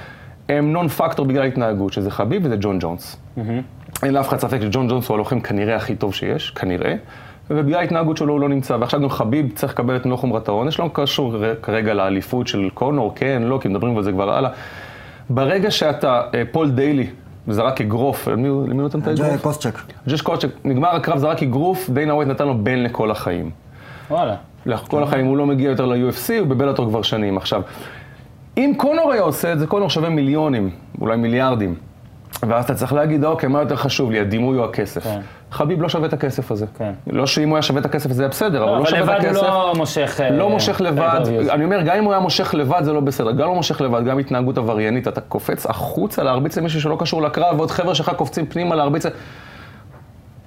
הם 0.49 0.73
non 0.73 0.89
factor 0.89 1.27
בגלל 1.27 1.43
ההתנהגות, 1.43 1.93
שזה 1.93 2.11
חביב 2.11 2.43
וזה 2.45 2.57
ג'ון 2.61 2.79
ג'ונס. 2.81 3.17
אין 4.03 4.15
לאף 4.15 4.29
אחד 4.29 4.39
ספק 4.39 4.59
שג'ון 4.61 4.89
ג'ונס 4.89 5.09
הוא 5.09 5.15
הלוחם 5.15 5.41
כנראה 5.41 5.77
הכי 5.77 5.97
טוב 5.97 6.15
שיש, 6.15 6.51
כנראה, 6.51 6.95
ובגלל 7.51 7.81
ההתנהגות 7.81 8.17
שלו 8.17 8.33
הוא 8.33 8.41
לא 8.41 8.49
נמצא. 8.49 8.77
ועכשיו 8.81 9.01
גם 9.01 9.11
חביב 9.11 9.53
צריך 9.55 9.73
לקבל 9.73 9.97
את 9.97 10.07
מלוא 10.07 10.17
חומרת 10.17 10.49
העונש, 10.49 10.79
לא 10.79 10.91
קשור 10.93 11.37
כרגע 11.63 11.95
לאליפות 11.95 12.47
של 12.47 12.69
קונור, 12.75 13.13
כן, 13.15 13.43
לא, 13.43 13.59
כי 13.63 13.69
מדברים 13.69 13.97
על 13.97 14.03
זה 14.03 14.13
כבר 14.13 14.31
הלאה. 14.31 14.51
ברגע 15.31 15.71
שאתה, 15.71 16.23
אה, 16.35 16.43
פול 16.53 16.71
דיילי, 16.71 17.07
זרק 17.49 17.81
אגרוף, 17.81 18.29
למי 18.29 18.49
הוא 18.49 18.67
נותן 18.69 18.99
את 18.99 19.07
האגרוף? 19.07 19.43
קוסצ'ק. 19.43 19.79
ג'וש 20.09 20.21
קוסצ'ק, 20.21 20.49
נגמר 20.65 20.89
הקרב, 20.89 21.19
זרק 21.19 21.43
אגרוף, 21.43 21.91
דיינה 21.91 22.15
ווייט 22.15 22.31
נתן 22.31 22.47
לו 22.47 22.65
ban 22.65 22.79
לכל 22.79 23.11
החיים. 23.11 23.51
וואלה. 24.11 24.37
כל 24.89 25.03
החיים 25.03 25.27
הוא 25.27 25.37
לא 25.37 25.47
מגיע 25.47 25.71
יותר 25.71 25.87
ל-UFC, 25.87 26.33
הוא 26.39 26.47
בבלאטור 26.47 26.89
כבר 26.89 27.03
שנים. 27.03 27.37
עכשיו, 27.37 27.63
אם 28.57 28.73
קונור 28.77 29.13
היה 29.13 29.23
עושה 29.23 29.53
את 29.53 29.59
זה, 29.59 29.67
קונור 29.67 29.91
שווה 29.91 30.09
מיליונים, 30.09 30.71
אולי 31.01 31.17
מיליארדים. 31.17 31.75
ואז 32.49 32.65
אתה 32.65 32.75
צריך 32.75 32.93
להגיד, 32.93 33.25
אוקיי, 33.25 33.49
מה 33.49 33.59
יותר 33.61 33.77
חשוב 33.77 34.11
לי, 34.11 34.21
הדימוי 34.21 34.59
או 34.59 34.65
הכסף? 34.65 35.05
כן. 35.05 35.21
חביב 35.53 35.83
לא 35.83 35.89
שווה 35.89 36.07
את 36.09 36.13
הכסף 36.13 36.51
הזה. 36.51 36.67
כן. 36.79 36.93
לא 37.07 37.27
שאם 37.27 37.49
הוא 37.49 37.57
היה 37.57 37.63
שווה 37.63 37.81
את 37.81 37.87
הכסף 37.87 38.11
זה 38.13 38.23
היה 38.23 38.29
בסדר, 38.29 38.63
אבל 38.63 38.71
לא, 38.73 38.77
לא 38.77 38.79
אבל 38.83 38.87
שווה 38.91 39.01
את 39.17 39.23
לבד 39.23 39.29
הכסף. 39.29 39.43
הוא 39.43 39.49
לא 39.49 39.73
מושך... 39.77 40.21
אה, 40.25 40.31
לא 40.31 40.51
מושך 40.51 40.81
לבד, 40.81 41.21
pay-per-views. 41.25 41.53
אני 41.53 41.65
אומר, 41.65 41.81
גם 41.83 41.97
אם 41.97 42.05
הוא 42.05 42.13
היה 42.13 42.21
מושך 42.21 42.55
לבד 42.55 42.81
זה 42.85 42.93
לא 42.93 43.01
בסדר, 43.01 43.31
גם 43.31 43.39
לא 43.49 43.55
מושך 43.55 43.81
לבד, 43.81 44.05
גם 44.05 44.19
התנהגות 44.19 44.59
עבריינית, 44.59 45.09
אתה 45.09 45.21
קופץ 45.21 45.67
החוצה 45.67 46.23
להרביץ 46.23 46.59
למישהו 46.59 46.81
שלא 46.81 46.97
קשור 47.01 47.23
לקרב, 47.23 47.57
ועוד 47.57 47.71
חבר'ה 47.71 47.95
שלך 47.95 48.11
קופצים 48.17 48.47
פנימה 48.47 48.75
להרביץ, 48.75 49.05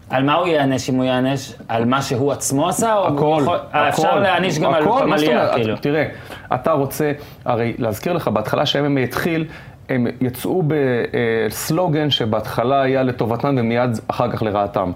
על 0.10 0.24
מה 0.24 0.34
הוא 0.34 0.48
ייענש 0.48 0.90
אם 0.90 0.96
הוא 0.96 1.04
ייענש? 1.04 1.54
על 1.68 1.86
מה 1.86 2.02
שהוא 2.02 2.32
עצמו 2.32 2.70
עשה? 2.70 2.94
הכל, 3.08 3.38
יכול- 3.42 3.60
אה, 3.74 3.90
אפשר 3.90 4.08
הכל, 4.08 4.20
להעניש 4.20 4.60
גם 4.60 4.74
על 4.74 4.82
הכל, 4.82 4.92
זאת 4.92 5.02
פמליה? 5.04 5.54
כאילו. 5.54 5.76
תראה, 5.78 6.06
אתה 6.54 6.72
רוצה, 6.72 7.12
הרי 7.46 7.74
להזכיר 7.78 8.14
לך, 8.14 8.28
בהתחלה 8.28 8.66
שה-MMA 8.66 9.00
התחיל, 9.00 9.46
הם 9.90 10.08
יצאו 10.22 10.64
בסלוגן 10.68 12.10
שבהתחלה 12.10 12.82
היה 12.82 13.04
לטובתם 13.04 13.56
ומיד 13.60 13.90
אחר 14.08 14.32
כך 14.32 14.44
לרעתם. 14.44 14.92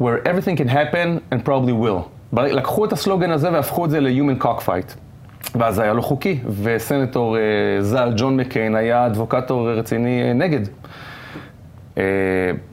where 0.00 0.22
everything 0.24 0.56
can 0.56 0.68
happen 0.68 1.20
and 1.32 1.44
probably 1.46 1.72
will. 1.72 2.02
לקחו 2.32 2.84
את 2.84 2.92
הסלוגן 2.92 3.30
הזה 3.30 3.52
והפכו 3.52 3.84
את 3.84 3.90
זה 3.90 4.00
ל-human 4.00 4.44
cockfight. 4.44 4.94
ואז 5.54 5.74
זה 5.74 5.82
היה 5.82 5.92
לא 5.92 6.02
חוקי, 6.02 6.38
וסנטור 6.62 7.36
אה, 7.36 7.42
ז"ל, 7.80 8.12
ג'ון 8.16 8.36
מקיין, 8.36 8.74
היה 8.74 9.06
אדבוקטור 9.06 9.70
רציני 9.70 10.22
אה, 10.22 10.32
נגד. 10.32 10.60
אה, 11.98 12.02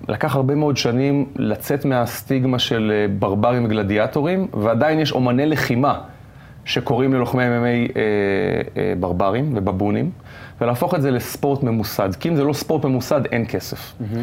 לקח 0.08 0.36
הרבה 0.36 0.56
מאוד 0.56 0.78
שנים 0.78 1.26
לצאת 1.36 1.86
מהסטיגמה 1.86 2.60
של 2.60 2.92
אה, 2.96 3.14
ברברים 3.20 3.66
וגלדיאטורים, 3.66 4.48
ועדיין 4.54 5.00
יש 5.00 5.12
אומני 5.12 5.46
לחימה 5.46 6.00
שקוראים 6.66 7.14
ללוחמי 7.14 7.44
MMA 7.44 7.98
אה, 7.98 8.02
אה, 8.78 8.94
ברברים 9.00 9.52
ובבונים, 9.56 10.12
ולהפוך 10.64 10.96
את 10.96 11.02
זה 11.02 11.12
לספורט 11.12 11.64
ממוסד. 11.64 12.16
כי 12.20 12.30
אם 12.30 12.36
זה 12.36 12.44
לא 12.44 12.54
ספורט 12.54 12.86
ממוסד, 12.86 13.22
אין 13.32 13.46
כסף. 13.48 13.78
Mm-hmm. 13.78 14.18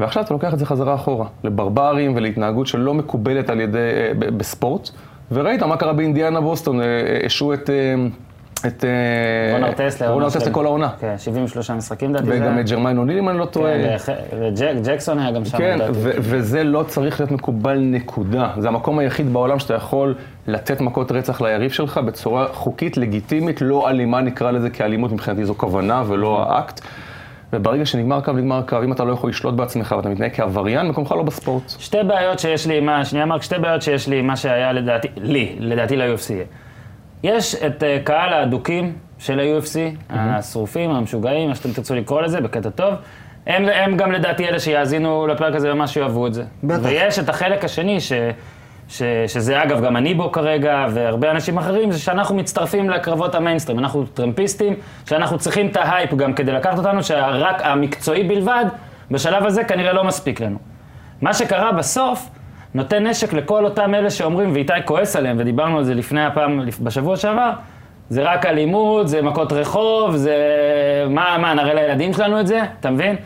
ועכשיו 0.00 0.22
אתה 0.22 0.34
לוקח 0.34 0.54
את 0.54 0.58
זה 0.58 0.66
חזרה 0.66 0.94
אחורה, 0.94 1.26
לברברים 1.44 2.16
ולהתנהגות 2.16 2.66
שלא 2.66 2.94
מקובלת 2.94 3.50
על 3.50 3.60
ידי, 3.60 3.78
אה, 3.78 4.30
בספורט. 4.30 4.90
וראית 5.32 5.62
מה 5.62 5.76
קרה 5.76 5.92
באינדיאנה 5.92 6.40
בוסטון, 6.40 6.80
אה, 6.80 6.86
אה, 6.86 7.26
השעו 7.26 7.54
את... 7.54 7.70
את 8.66 8.84
אה, 8.84 9.52
רון 10.12 10.22
ארטס 10.22 10.46
לכל 10.46 10.64
העונה. 10.66 10.88
כן, 11.00 11.14
73 11.18 11.70
משחקים 11.70 12.14
לדעתי. 12.14 12.26
וגם. 12.30 12.58
את 12.60 12.68
ג'רמיין 12.70 12.98
אוניל, 12.98 13.18
אם 13.18 13.28
אני 13.28 13.38
לא 13.38 13.44
טועה. 13.44 13.72
כן, 13.72 13.94
וח- 13.96 14.08
וג'ק- 14.40 14.86
ג'קסון 14.88 15.18
היה 15.18 15.30
גם 15.30 15.44
שם 15.44 15.58
כן, 15.58 15.78
וזה 16.00 16.64
לא 16.64 16.82
צריך 16.82 17.20
להיות 17.20 17.30
מקובל 17.32 17.78
נקודה. 17.78 18.50
זה 18.58 18.68
המקום 18.68 18.98
היחיד 18.98 19.32
בעולם 19.32 19.58
שאתה 19.58 19.74
יכול 19.74 20.14
לתת 20.46 20.80
מכות 20.80 21.12
רצח 21.12 21.40
ליריב 21.40 21.70
שלך 21.70 21.98
בצורה 21.98 22.46
חוקית, 22.52 22.96
לגיטימית, 22.96 23.60
לא 23.62 23.90
אלימה 23.90 24.20
נקרא 24.20 24.50
לזה, 24.50 24.70
כי 24.70 24.82
אלימות 24.84 25.12
מבחינתי 25.12 25.44
זו 25.44 25.54
כוונה 25.58 26.02
ולא 26.06 26.46
האקט. 26.48 26.80
וברגע 27.52 27.86
שנגמר 27.86 28.16
הקרב, 28.16 28.36
נגמר 28.36 28.58
הקרב. 28.58 28.82
אם 28.82 28.92
אתה 28.92 29.04
לא 29.04 29.12
יכול 29.12 29.30
לשלוט 29.30 29.54
בעצמך 29.54 29.94
ואתה 29.96 30.08
מתנהג 30.08 30.30
כעבריין, 30.34 30.88
מקומך 30.88 31.12
לא 31.12 31.22
בספורט. 31.22 31.62
שתי 31.78 31.96
בעיות 32.06 32.38
שיש 32.38 32.66
לי 32.66 32.78
עם 32.78 32.86
מה, 32.86 33.04
שנייה 33.04 33.26
מרק, 33.26 33.42
שתי 33.42 33.58
בעיות 33.58 33.82
שיש 33.82 34.08
לי 34.08 34.18
עם 34.18 34.26
מה 34.26 34.36
שהיה 34.36 34.72
לדעתי, 34.72 35.08
לי, 35.16 35.56
לדעתי 35.58 35.96
ל-UFC. 35.96 36.30
יש 37.24 37.54
את 37.54 37.82
אה, 37.82 37.98
קהל 38.04 38.32
האדוקים 38.32 38.92
של 39.18 39.40
ה-UFC, 39.40 39.78
השרופים, 40.10 40.90
המשוגעים, 40.90 41.48
מה 41.48 41.54
שאתם 41.54 41.72
תרצו 41.72 41.94
לקרוא 41.94 42.22
לזה, 42.22 42.40
בקטע 42.40 42.70
טוב. 42.70 42.94
הם, 43.46 43.68
הם 43.68 43.96
גם 43.96 44.12
לדעתי 44.12 44.48
אלה 44.48 44.60
שיאזינו 44.60 45.26
לפרק 45.26 45.54
הזה 45.54 45.74
ממש 45.74 45.96
יאהבו 45.96 46.26
את 46.26 46.34
זה. 46.34 46.44
בטח. 46.64 46.80
ויש 46.82 47.18
את 47.18 47.28
החלק 47.28 47.64
השני, 47.64 48.00
ש, 48.00 48.12
ש, 48.88 49.02
שזה 49.26 49.62
אגב 49.62 49.84
גם 49.84 49.96
אני 49.96 50.14
בו 50.14 50.32
כרגע, 50.32 50.86
והרבה 50.90 51.30
אנשים 51.30 51.58
אחרים, 51.58 51.92
זה 51.92 51.98
שאנחנו 51.98 52.34
מצטרפים 52.34 52.90
לקרבות 52.90 53.34
המיינסטרים. 53.34 53.78
אנחנו 53.78 54.06
טרמפיסטים, 54.06 54.74
שאנחנו 55.08 55.38
צריכים 55.38 55.66
את 55.66 55.76
ההייפ 55.76 56.14
גם 56.14 56.32
כדי 56.32 56.52
לקחת 56.52 56.78
אותנו, 56.78 57.02
שרק 57.02 57.62
המקצועי 57.62 58.24
בלבד, 58.24 58.64
בשלב 59.10 59.46
הזה 59.46 59.64
כנראה 59.64 59.92
לא 59.92 60.04
מספיק 60.04 60.40
לנו. 60.40 60.58
מה 61.22 61.34
שקרה 61.34 61.72
בסוף, 61.72 62.30
נותן 62.74 63.06
נשק 63.06 63.32
לכל 63.32 63.64
אותם 63.64 63.94
אלה 63.94 64.10
שאומרים, 64.10 64.52
ואיתי 64.52 64.72
כועס 64.84 65.16
עליהם, 65.16 65.36
ודיברנו 65.40 65.78
על 65.78 65.84
זה 65.84 65.94
לפני 65.94 66.24
הפעם, 66.24 66.60
בשבוע 66.80 67.16
שעבר, 67.16 67.50
זה 68.08 68.22
רק 68.22 68.46
אלימות, 68.46 69.08
זה 69.08 69.22
מכות 69.22 69.52
רחוב, 69.52 70.16
זה... 70.16 70.36
מה, 71.10 71.38
מה, 71.38 71.54
נראה 71.54 71.74
לילדים 71.74 72.12
שלנו 72.12 72.40
את 72.40 72.46
זה? 72.46 72.60
אתה 72.80 72.90
מבין? 72.90 73.16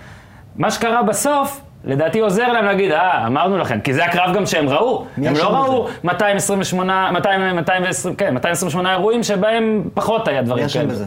מה 0.57 0.71
שקרה 0.71 1.03
בסוף, 1.03 1.61
לדעתי 1.85 2.21
עוזר 2.21 2.53
להם 2.53 2.65
להגיד, 2.65 2.93
אה, 2.93 3.27
אמרנו 3.27 3.59
לכם, 3.59 3.81
כי 3.81 3.95
זה 3.95 4.05
הקרב 4.05 4.35
גם 4.35 4.47
שהם 4.47 4.69
ראו. 4.69 5.07
הם 5.17 5.35
לא? 5.35 5.49
ראו 5.49 5.89
228, 6.05 7.11
200, 7.11 7.57
220, 7.57 8.17
כן, 8.17 8.35
228 8.35 8.93
אירועים 8.93 9.23
שבהם 9.23 9.89
פחות 9.95 10.29
היה 10.29 10.43
דברים 10.43 10.63
מי 10.63 10.67
אשם 10.67 10.81
כאלה. 10.81 10.91
בזה? 10.91 11.07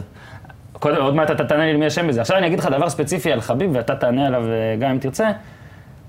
קודם, 0.72 1.02
עוד 1.02 1.14
מעט 1.14 1.30
אתה 1.30 1.44
תענה 1.44 1.64
לי 1.64 1.76
מי 1.76 1.86
אשם 1.86 2.08
בזה. 2.08 2.20
עכשיו 2.20 2.36
אני 2.36 2.46
אגיד 2.46 2.58
לך 2.58 2.66
דבר 2.66 2.88
ספציפי 2.88 3.32
על 3.32 3.40
חביב, 3.40 3.70
ואתה 3.74 3.96
תענה 3.96 4.26
עליו 4.26 4.42
אה, 4.46 4.76
גם 4.78 4.90
אם 4.90 4.98
תרצה. 4.98 5.30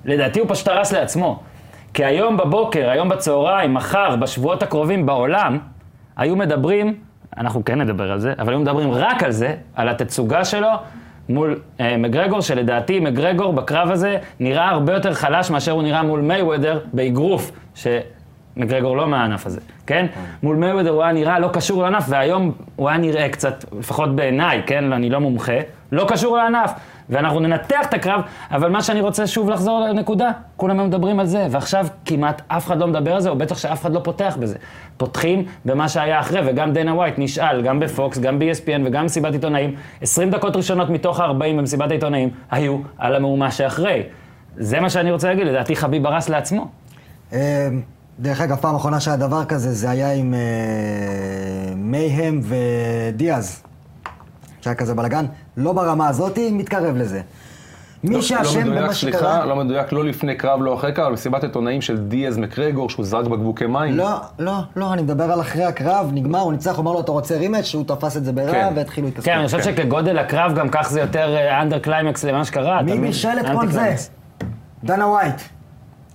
לדעתי 0.06 0.40
הוא 0.40 0.48
פשוט 0.50 0.68
הרס 0.68 0.94
לעצמו. 0.94 1.40
כי 1.94 2.06
היום 2.06 2.38
בבוקר, 2.38 2.90
היום 2.90 3.10
בצהריים, 3.10 3.74
מחר, 3.74 4.16
בשבועות 4.16 4.64
הקרובים 4.64 5.06
בעולם, 5.06 5.60
היו 6.18 6.36
מדברים, 6.36 6.94
אנחנו 7.38 7.66
כן 7.66 7.82
נדבר 7.82 8.12
על 8.12 8.20
זה, 8.20 8.34
אבל 8.40 8.54
היו 8.54 8.60
מדברים 8.60 8.92
רק 8.92 9.24
על 9.24 9.32
זה, 9.32 9.56
על 9.76 9.90
התצוגה 9.90 10.46
שלו 10.46 10.68
מול 11.30 11.60
אה, 11.80 11.98
מגרגור, 11.98 12.42
שלדעתי 12.42 13.00
מגרגור 13.00 13.54
בקרב 13.54 13.92
הזה 13.92 14.18
נראה 14.40 14.70
הרבה 14.70 14.94
יותר 14.94 15.14
חלש 15.14 15.52
מאשר 15.52 15.72
הוא 15.72 15.84
נראה 15.84 16.04
מול 16.04 16.22
מייוודר 16.22 16.80
באגרוף, 16.94 17.52
שמגרגור 17.76 18.98
לא 18.98 19.08
מהענף 19.08 19.46
הזה, 19.46 19.60
כן? 19.88 20.06
מול 20.44 20.56
מייוודר 20.56 20.90
הוא 20.90 21.04
היה 21.04 21.14
נראה 21.14 21.40
לא 21.40 21.50
קשור 21.54 21.84
לענף, 21.84 22.06
והיום 22.10 22.52
הוא 22.76 22.90
היה 22.90 22.98
נראה 22.98 23.30
קצת, 23.30 23.66
לפחות 23.80 24.16
בעיניי, 24.16 24.62
כן? 24.66 24.94
אני 24.94 25.10
לא 25.10 25.20
מומחה, 25.20 25.58
לא 25.92 26.06
קשור 26.10 26.38
לענף. 26.38 26.72
ואנחנו 27.10 27.40
ננתח 27.40 27.86
את 27.90 27.94
הקרב, 27.94 28.22
אבל 28.52 28.70
מה 28.70 28.82
שאני 28.82 29.02
רוצה 29.02 29.28
שוב 29.28 29.50
לחזור 29.50 29.80
לנקודה, 29.80 30.32
כולם 30.58 30.88
מדברים 30.88 31.20
על 31.20 31.26
זה, 31.26 31.48
ועכשיו 31.52 31.88
כמעט 32.06 32.42
אף 32.48 32.68
אחד 32.68 32.78
לא 32.78 32.88
מדבר 32.88 33.14
על 33.14 33.22
זה, 33.22 33.30
או 33.30 33.36
בטח 33.36 33.58
שאף 33.58 33.82
אחד 33.82 33.94
לא 33.94 34.00
פותח 34.04 34.38
בזה. 34.40 34.58
פותחים 34.98 35.46
במה 35.66 35.90
שהיה 35.90 36.20
אחרי, 36.20 36.42
וגם 36.46 36.74
דנה 36.74 36.96
ווייט 36.96 37.16
נשאל, 37.18 37.62
גם 37.62 37.80
בפוקס, 37.80 38.18
גם 38.18 38.40
ב-ESPN 38.40 38.82
וגם 38.86 39.02
במסיבת 39.04 39.34
עיתונאים, 39.34 39.76
20 40.02 40.30
דקות 40.30 40.56
ראשונות 40.56 40.90
מתוך 40.90 41.20
ה-40 41.20 41.58
במסיבת 41.58 41.92
העיתונאים 41.92 42.30
היו 42.52 42.78
על 42.98 43.16
המהומה 43.16 43.52
שאחרי. 43.52 44.04
זה 44.58 44.80
מה 44.80 44.90
שאני 44.90 45.12
רוצה 45.12 45.28
להגיד, 45.28 45.48
לדעתי 45.48 45.76
חביב 45.76 46.06
הרס 46.06 46.30
לעצמו. 46.30 46.68
אה, 47.34 47.68
דרך 48.20 48.42
אגב, 48.42 48.56
פעם 48.56 48.76
אחרונה 48.76 49.00
שהיה 49.00 49.18
דבר 49.18 49.46
כזה, 49.46 49.72
זה 49.72 49.90
היה 49.90 50.14
עם 50.14 50.34
אה, 50.34 50.40
מייהם 51.76 52.42
ודיאז. 52.44 53.64
שהיה 54.64 54.76
כזה 54.76 54.94
בלאגן. 54.96 55.26
לא 55.58 55.74
ברמה 55.74 56.08
הזאתי, 56.08 56.52
מתקרב 56.52 56.96
לזה. 56.98 57.22
מי 58.04 58.16
לא- 58.16 58.22
שאשם 58.22 58.60
לא 58.60 58.66
מדויק, 58.66 58.84
במה 58.84 58.94
סליחה, 58.94 59.18
שקרה... 59.18 59.46
לא 59.46 59.56
מדויק, 59.56 59.92
לא 59.92 60.06
לפני 60.06 60.36
קרב, 60.36 60.62
לא 60.62 60.74
אחרי 60.76 60.94
קרב, 60.94 61.12
מסיבת 61.14 61.44
עיתונאים 61.44 61.82
של 61.82 61.98
דיאז 61.98 62.38
מקרגור, 62.38 62.90
שהוא 62.90 63.06
זרק 63.06 63.28
בקבוקי 63.28 63.66
מים. 63.66 63.94
לא, 63.98 64.10
לא, 64.40 64.54
לא, 64.76 64.94
אני 64.94 65.02
מדבר 65.02 65.32
על 65.32 65.42
אחרי 65.42 65.64
הקרב, 65.64 66.10
נגמר, 66.14 66.40
הוא 66.40 66.52
ניצח, 66.52 66.76
הוא 66.76 66.82
אמר 66.84 66.92
לו, 66.92 67.00
אתה 67.00 67.12
רוצה 67.12 67.38
rematch, 67.38 67.64
שהוא 67.66 67.84
תפס 67.88 68.18
את 68.18 68.26
זה 68.26 68.32
ברע, 68.32 68.52
כן. 68.52 68.74
והתחילו 68.76 69.08
להתעסק. 69.08 69.26
כן, 69.26 69.38
אני 69.38 69.46
חושב 69.46 69.62
שכגודל 69.62 70.18
הקרב, 70.18 70.56
גם 70.56 70.70
כך 70.70 70.90
זה 70.90 71.00
יותר 71.02 71.38
anti 71.62 71.80
climax 71.80 72.24
למה 72.26 72.46
שקרה. 72.46 72.82
מי? 72.82 73.00
בישל 73.00 73.30
את 73.42 73.46
כל 73.56 73.68
זה? 73.68 73.96
דנה 74.84 75.08
ווייט. 75.08 75.42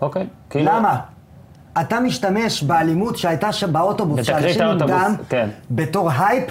אוקיי. 0.03 0.27
כאילו- 0.51 0.67
למה? 0.73 0.97
אתה 1.81 2.01
משתמש 2.01 2.63
באלימות 2.63 3.17
שהייתה 3.17 3.53
שם 3.53 3.73
באוטובוס, 3.73 4.27
שאנשים 4.27 4.63
עם 4.63 4.79
דם, 4.79 5.15
כן. 5.29 5.49
בתור 5.71 6.11
הייפ? 6.11 6.45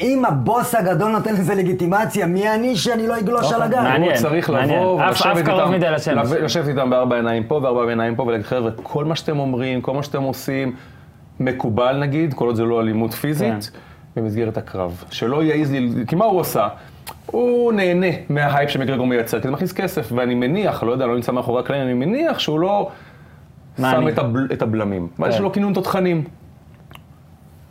אם 0.00 0.24
הבוס 0.24 0.74
הגדול 0.74 1.12
נותן 1.12 1.34
לזה 1.34 1.54
לגיטימציה, 1.54 2.26
מי 2.26 2.54
אני 2.54 2.76
שאני 2.76 3.06
לא 3.06 3.18
אגלוש 3.18 3.52
על 3.52 3.62
הגל? 3.62 3.82
מעניין. 3.82 4.10
הוא 4.10 4.20
צריך. 4.20 4.50
לבוא 4.50 4.96
ולשבת 4.98 5.44
קרוב 5.44 6.68
איתם, 6.68 6.90
בארבע 6.90 7.16
עיניים 7.16 7.44
פה 7.44 7.60
וארבע 7.62 7.88
עיניים 7.88 8.16
פה 8.16 8.22
ולהגיד, 8.22 8.46
חבר'ה, 8.46 8.70
כל 8.82 9.04
מה 9.04 9.16
שאתם 9.16 9.38
אומרים, 9.38 9.80
כל 9.80 9.94
מה 9.94 10.02
שאתם 10.02 10.22
עושים, 10.22 10.74
מקובל 11.40 11.98
נגיד, 11.98 12.34
כל 12.34 12.46
עוד 12.46 12.56
זה 12.56 12.64
לא 12.64 12.80
אלימות 12.80 13.14
פיזית, 13.14 13.70
במסגרת 14.16 14.56
הקרב. 14.56 15.04
שלא 15.10 15.42
יעז 15.42 15.72
לי, 15.72 15.90
כי 16.06 16.16
מה 16.16 16.24
הוא 16.24 16.40
עשה? 16.40 16.68
הוא 17.26 17.72
נהנה 17.72 18.06
מההייפ 18.28 18.70
שמקרגור 18.70 19.06
מייצר, 19.06 19.40
כי 19.40 19.48
זה 19.48 19.52
מכניס 19.52 19.72
כסף, 19.72 20.12
ואני 20.14 20.34
מניח, 20.34 20.82
לא 20.82 20.92
יודע, 20.92 21.06
לא 21.06 21.14
נמצא 21.14 21.32
מאחורי 21.32 21.60
הקלעים, 21.60 21.82
אני 21.82 21.94
מניח 21.94 22.38
שהוא 22.38 22.60
לא 22.60 22.90
שם? 23.78 24.08
את, 24.08 24.18
הבל, 24.18 24.48
את 24.52 24.62
הבלמים. 24.62 25.08
ואז 25.18 25.30
יש 25.30 25.36
כן. 25.36 25.42
לו 25.42 25.52
כינון 25.52 25.72
תותחנים. 25.72 26.24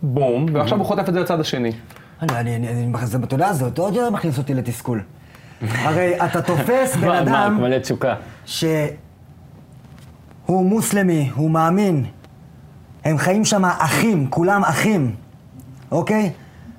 בום, 0.01 0.45
ועכשיו 0.53 0.77
הוא 0.77 0.85
חוטף 0.85 1.09
את 1.09 1.13
זה 1.13 1.19
לצד 1.19 1.39
השני. 1.39 1.71
אני, 2.21 2.39
אני, 2.39 2.55
אני, 2.55 2.67
אני, 2.69 3.05
זה, 3.05 3.17
זה 3.51 3.65
אותו 3.65 3.81
עוד 3.81 3.95
יותר 3.95 4.09
מכניס 4.09 4.37
אותי 4.37 4.53
לתסכול. 4.53 5.01
הרי 5.61 6.25
אתה 6.25 6.41
תופס 6.41 6.95
בן 7.01 7.07
מה, 7.07 7.23
מה, 7.23 7.45
אדם 7.45 7.61
מלא 7.61 7.77
תשוקה. 7.77 8.15
שהוא 8.45 8.89
מוסלמי, 10.47 11.31
הוא 11.35 11.51
מאמין, 11.51 12.05
הם 13.05 13.17
חיים 13.17 13.45
שם 13.45 13.65
אחים, 13.65 14.27
כולם 14.29 14.63
אחים, 14.63 15.15
אוקיי? 15.91 16.31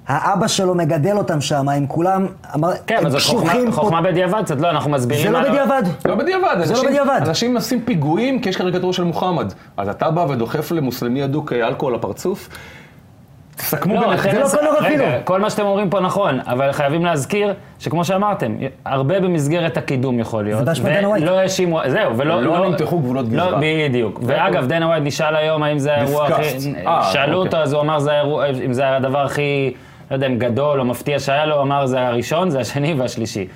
האבא 0.09 0.49
שלו 0.49 0.75
מגדל 0.75 1.17
אותם 1.17 1.41
שם, 1.41 1.69
הם 1.69 1.87
כולם, 1.87 2.27
אמר, 2.55 2.73
כן, 2.87 2.97
הם 2.97 3.07
אבל 3.07 3.11
זאת 3.11 3.23
חוכמה-. 3.23 3.73
חוכמה 3.73 4.03
בדיעבד 4.03 4.45
קצת, 4.45 4.61
לא, 4.61 4.71
אנחנו 4.71 4.91
מסבירים... 4.91 5.27
זה 5.27 5.31
לא 5.31 5.49
בדיעבד. 5.49 5.83
לא 6.05 6.15
בדיעבד, 6.15 6.57
זה 6.65 6.75
לא 6.75 6.83
בדיעבד. 6.83 7.21
אנשים 7.27 7.57
עושים 7.57 7.83
פיגועים 7.85 8.41
כי 8.41 8.49
יש 8.49 8.57
קריקטורה 8.57 8.93
של 8.93 9.05
מוחמד. 9.05 9.53
אז 9.77 9.89
אתה 9.89 10.11
בא 10.11 10.21
ודוחף 10.21 10.73
למוסלמי 10.73 11.25
אדוק 11.25 11.53
אה, 11.53 11.67
אלכוהול 11.67 11.95
לפרצוף? 11.95 12.49
תסכמו 13.59 13.95
לא, 13.95 14.01
ביניכם. 14.01 14.31
זה 14.45 14.63
לא. 14.63 14.71
רגע, 14.81 15.19
כל 15.25 15.41
מה 15.41 15.51
שאתם 15.51 15.67
אומרים 15.67 15.91
פה 15.91 16.01
נכון, 16.01 16.41
אבל 16.47 16.73
חייבים 16.73 17.05
להזכיר 17.05 17.55
שכמו 17.79 18.05
שאמרתם, 18.05 18.57
הרבה 18.85 19.21
במסגרת 19.21 19.77
הקידום 19.77 20.21
יכול 20.21 20.45
להיות. 20.45 20.59
זה 20.59 20.65
באשמת 20.65 20.87
דנה 20.87 21.09
ווייט. 21.09 21.25
ולא 21.25 21.39
האשימו, 21.39 21.81
זהו, 21.87 22.19
ולא... 22.19 22.43
לא 22.43 22.69
נמתחו 22.69 22.99
גבולות 22.99 23.27
לא, 23.33 23.47
גזרה. 23.47 23.61
בדיוק. 23.63 24.21
ואגב, 24.23 24.67
דנה 24.67 24.87
ווייט 24.87 25.05
נשאל 25.05 25.37
היום 25.37 25.63
האם 25.63 25.79
זה 25.79 25.95
האירוע 25.95 26.27
הכי... 26.27 26.43
אה, 26.87 27.03
שאלו 27.13 27.39
אוקיי. 27.39 27.47
אותו, 27.47 27.57
אז 27.57 27.73
הוא 27.73 27.83
אמר 27.83 27.99
זה 27.99 28.13
האירוע, 28.13 28.47
אם 28.65 28.73
זה 28.73 28.97
הדבר 28.97 29.25
הכי, 29.25 29.75
לא 30.11 30.17
יודע 30.17 30.27
אם 30.27 30.39
גדול 30.39 30.81
או 30.81 30.85
מפתיע 30.85 31.19
שהיה 31.19 31.47
לו, 31.47 31.55
הוא 31.55 31.63
אמר 31.63 31.87
זה 31.87 32.01
הראשון, 32.01 32.51
זה 32.51 32.61
השני 32.61 32.95
והשלישי. 32.95 33.47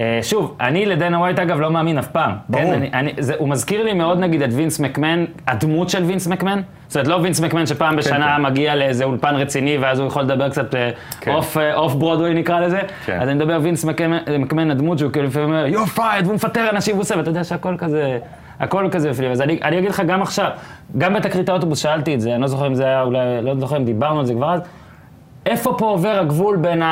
אה, 0.00 0.18
שוב, 0.22 0.56
אני 0.60 0.86
לדנה 0.86 1.18
ווייט 1.18 1.38
אגב 1.38 1.60
לא 1.60 1.70
מאמין 1.70 1.98
אף 1.98 2.08
פעם. 2.08 2.32
ברור. 2.48 2.64
כן, 2.64 2.72
אני, 2.72 2.90
אני, 2.94 3.12
זה, 3.18 3.34
הוא 3.38 3.48
מזכיר 3.48 3.82
לי 3.82 3.92
מאוד 3.92 4.18
נגיד 4.18 4.42
את 4.42 4.50
וינס 4.52 4.80
מקמן, 4.80 5.24
הדמות 5.46 5.90
של 5.90 6.02
וינס 6.02 6.26
מקמן. 6.26 6.60
זאת 6.88 6.96
אומרת, 6.96 7.08
לא 7.08 7.14
וינס 7.14 7.40
מקמן 7.40 7.66
שפעם 7.66 7.96
בשנה 7.96 8.34
כן. 8.36 8.42
מגיע 8.42 8.74
לאיזה 8.74 9.04
אולפן 9.04 9.34
רציני 9.34 9.78
ואז 9.78 9.98
הוא 9.98 10.06
יכול 10.06 10.22
לדבר 10.22 10.48
קצת 10.48 10.74
אה, 10.74 10.90
כן. 11.20 11.34
אוף, 11.34 11.58
אה, 11.58 11.74
off 11.74 11.94
Broadway 11.94 12.34
נקרא 12.34 12.60
לזה. 12.60 12.80
כן. 13.06 13.18
אז 13.20 13.28
אני 13.28 13.34
מדבר 13.34 13.58
וינס 13.62 13.84
מקמן, 13.84 14.18
מקמן 14.38 14.70
הדמות 14.70 14.98
שהוא 14.98 15.10
כאילו 15.10 15.26
לפעמים 15.26 15.48
אומר, 15.48 15.66
you're 15.66 15.98
fired, 15.98 16.24
והוא 16.24 16.34
מפטר 16.34 16.70
אנשים 16.70 16.94
והוא 16.94 17.02
עושה, 17.02 17.16
ואתה 17.16 17.30
יודע 17.30 17.44
שהכל 17.44 17.74
כזה, 17.78 18.18
הכל 18.60 18.88
כזה 18.90 19.10
בפנים. 19.10 19.30
אז 19.30 19.40
אני, 19.40 19.58
אני 19.62 19.78
אגיד 19.78 19.90
לך 19.90 20.02
גם 20.06 20.22
עכשיו, 20.22 20.50
גם 20.98 21.14
בתקרית 21.14 21.48
האוטובוס 21.48 21.78
שאלתי 21.78 22.14
את 22.14 22.20
זה, 22.20 22.34
אני 22.34 22.42
לא 22.42 22.46
זוכר 22.46 22.66
אם 22.66 22.74
זה 22.74 22.84
היה 22.84 23.02
אולי, 23.02 23.18
לא 23.42 23.54
זוכר 23.58 23.76
אם 23.76 23.84
דיברנו 23.84 24.20
על 24.20 24.26
זה 24.26 24.34
כבר 24.34 24.54
אז. 24.54 24.60
איפה 25.46 25.74
פה 25.78 25.86
עובר 25.86 26.18
הגבול 26.20 26.56
בין 26.56 26.82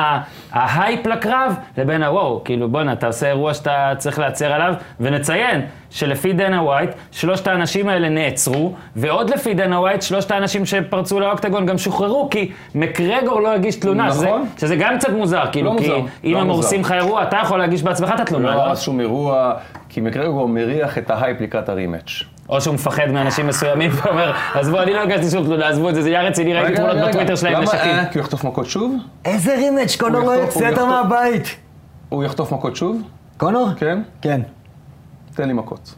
ההייפ 0.52 1.06
לקרב 1.06 1.54
לבין 1.78 2.02
הוואו, 2.02 2.44
כאילו 2.44 2.68
בואנה, 2.68 2.92
אתה 2.92 3.06
עושה 3.06 3.28
אירוע 3.28 3.54
שאתה 3.54 3.92
צריך 3.98 4.18
להצר 4.18 4.52
עליו, 4.52 4.74
ונציין 5.00 5.60
שלפי 5.90 6.32
דנה 6.32 6.62
ווייט, 6.62 6.90
שלושת 7.12 7.46
האנשים 7.46 7.88
האלה 7.88 8.08
נעצרו, 8.08 8.74
ועוד 8.96 9.30
לפי 9.30 9.54
דנה 9.54 9.80
ווייט, 9.80 10.02
שלושת 10.02 10.30
האנשים 10.30 10.66
שפרצו 10.66 11.20
לאוקטגון 11.20 11.66
גם 11.66 11.78
שוחררו, 11.78 12.28
כי 12.30 12.50
מקרגור 12.74 13.40
לא 13.40 13.52
הגיש 13.52 13.76
תלונה, 13.76 14.10
שזה, 14.10 14.26
נכון. 14.26 14.46
שזה 14.58 14.76
גם 14.76 14.98
קצת 14.98 15.10
מוזר, 15.10 15.42
כאילו, 15.52 15.74
לא 15.74 15.78
כי 15.78 15.88
מוזר, 15.88 16.00
אם 16.24 16.32
לא 16.32 16.38
הם. 16.38 16.48
הורסים 16.48 16.80
לך 16.80 16.92
אירוע, 16.92 17.22
אתה 17.22 17.36
יכול 17.42 17.58
להגיש 17.58 17.82
בעצמך 17.82 18.10
את 18.14 18.20
התלונה, 18.20 18.50
לא 18.50 18.54
לא? 18.54 18.60
הרס 18.60 18.80
שום 18.80 19.00
אירוע, 19.00 19.52
כי 19.88 20.00
מקרגור 20.00 20.48
מריח 20.48 20.98
את 20.98 21.10
ההייפ 21.10 21.40
לקראת 21.40 21.68
ה 21.68 21.75
rematch. 21.75 22.31
או 22.48 22.60
שהוא 22.60 22.74
מפחד 22.74 23.06
מאנשים 23.12 23.46
מסוימים 23.46 23.90
ואומר, 23.94 24.32
עזבו, 24.54 24.80
אני 24.82 24.92
לא 24.92 25.00
הגשתי 25.02 25.30
שום 25.30 25.44
תלונה, 25.44 25.68
עזבו 25.68 25.88
את 25.88 25.94
זה, 25.94 26.02
זה 26.02 26.10
יהיה 26.10 26.22
רציני, 26.22 26.54
ראיתי 26.54 26.76
תמונות 26.76 27.08
בטוויטר 27.08 27.36
שלהם 27.36 27.52
למה? 27.52 27.62
נשקים. 27.62 27.80
אה, 27.80 28.04
כי 28.06 28.18
הוא 28.18 28.24
יחטוף 28.24 28.44
מכות 28.44 28.66
שוב? 28.66 28.96
איזה 29.24 29.54
rematch, 29.56 29.96
קונור 29.96 30.20
לא 30.20 30.30
יוצא. 30.30 30.70
מהבית. 30.86 31.56
הוא 32.08 32.24
יחטוף 32.24 32.52
מכות 32.52 32.76
שוב? 32.76 33.02
קונור? 33.36 33.68
כן? 33.76 34.02
כן. 34.22 34.40
תן 35.34 35.46
לי 35.48 35.52
מכות. 35.52 35.94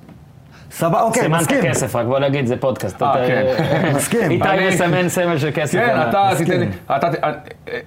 סבבה, 0.71 1.03
אוקיי, 1.03 1.23
סימנת 1.23 1.41
מסכים. 1.41 1.63
כסף, 1.63 1.97
רק 1.97 2.07
בוא 2.07 2.19
נגיד, 2.19 2.47
זה 2.47 2.57
פודקאסט. 2.57 3.03
אה, 3.03 3.27
כן. 3.27 3.45
מסכים. 3.97 4.31
איתי 4.31 4.49
מסמן 4.69 5.09
סמל 5.09 5.39
של 5.39 5.51
כסף. 5.55 5.79
כן, 5.79 5.89
אה, 5.91 6.09
אתה. 6.11 6.31
תיתן 6.39 6.61
לי, 6.61 6.67
אתה, 6.97 7.13
ת- 7.13 7.19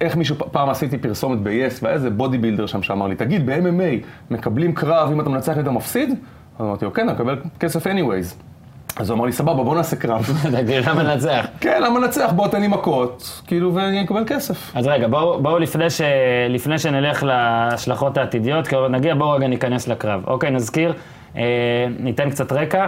איך 0.00 0.16
מישהו, 0.16 0.36
פעם 0.52 0.70
עשיתי 0.70 0.98
פרסומת 0.98 1.38
ב-yes, 1.42 1.50
והיה 1.82 1.94
איזה 1.94 2.10
בודי 2.10 2.38
בילדר 2.38 2.66
שם 2.66 2.82
שאמר 2.82 3.06
לי, 3.06 3.14
תגיד, 3.16 3.46
ב-MMA 3.50 4.04
מקבלים 4.30 4.72
קרב 4.74 5.10
אם 5.12 5.20
אתה 5.20 5.30
מנצח 5.30 5.52
ואתה 5.56 5.70
מפסיד? 5.70 6.14
אז 6.58 6.66
אמרתי 6.66 6.84
לו, 6.84 6.92
כן, 6.92 7.02
אני 7.02 7.12
מקבל 7.12 7.38
כסף 7.60 7.86
anyways. 7.86 8.34
אז 8.96 9.10
הוא 9.10 9.16
אמר 9.16 9.24
לי, 9.24 9.32
סבבה, 9.32 9.64
בוא 9.64 9.76
נעשה 9.76 9.96
קרב. 9.96 10.30
למה 10.86 11.02
לנצח? 11.02 11.46
כן, 11.60 11.82
למה 11.82 12.00
ננצח? 12.00 12.30
בוא 12.36 12.48
תן 12.48 12.60
לי 12.60 12.68
מכות, 12.68 13.42
כאילו, 13.46 13.74
ואני 13.74 14.04
אקבל 14.04 14.24
כסף. 14.26 14.72
אז 14.76 14.86
רגע, 14.86 15.08
בואו 15.08 15.42
בואו 15.42 15.58
לפני, 15.58 15.90
ש... 15.90 16.00
לפני 16.48 16.78
שנלך 16.78 17.22
להשלכות 17.22 18.18
העתידיות, 18.18 18.72
עוד 18.72 18.90
נגיע, 18.90 19.14
בואו 19.14 19.30
רגע 19.30 19.46
ניכנס 19.46 19.88
לקרב. 19.88 20.20
אוקיי, 20.26 20.50
נזכיר, 20.50 20.94
אה, 21.36 21.42
ניתן 21.98 22.30
קצת 22.30 22.52
רקע. 22.52 22.86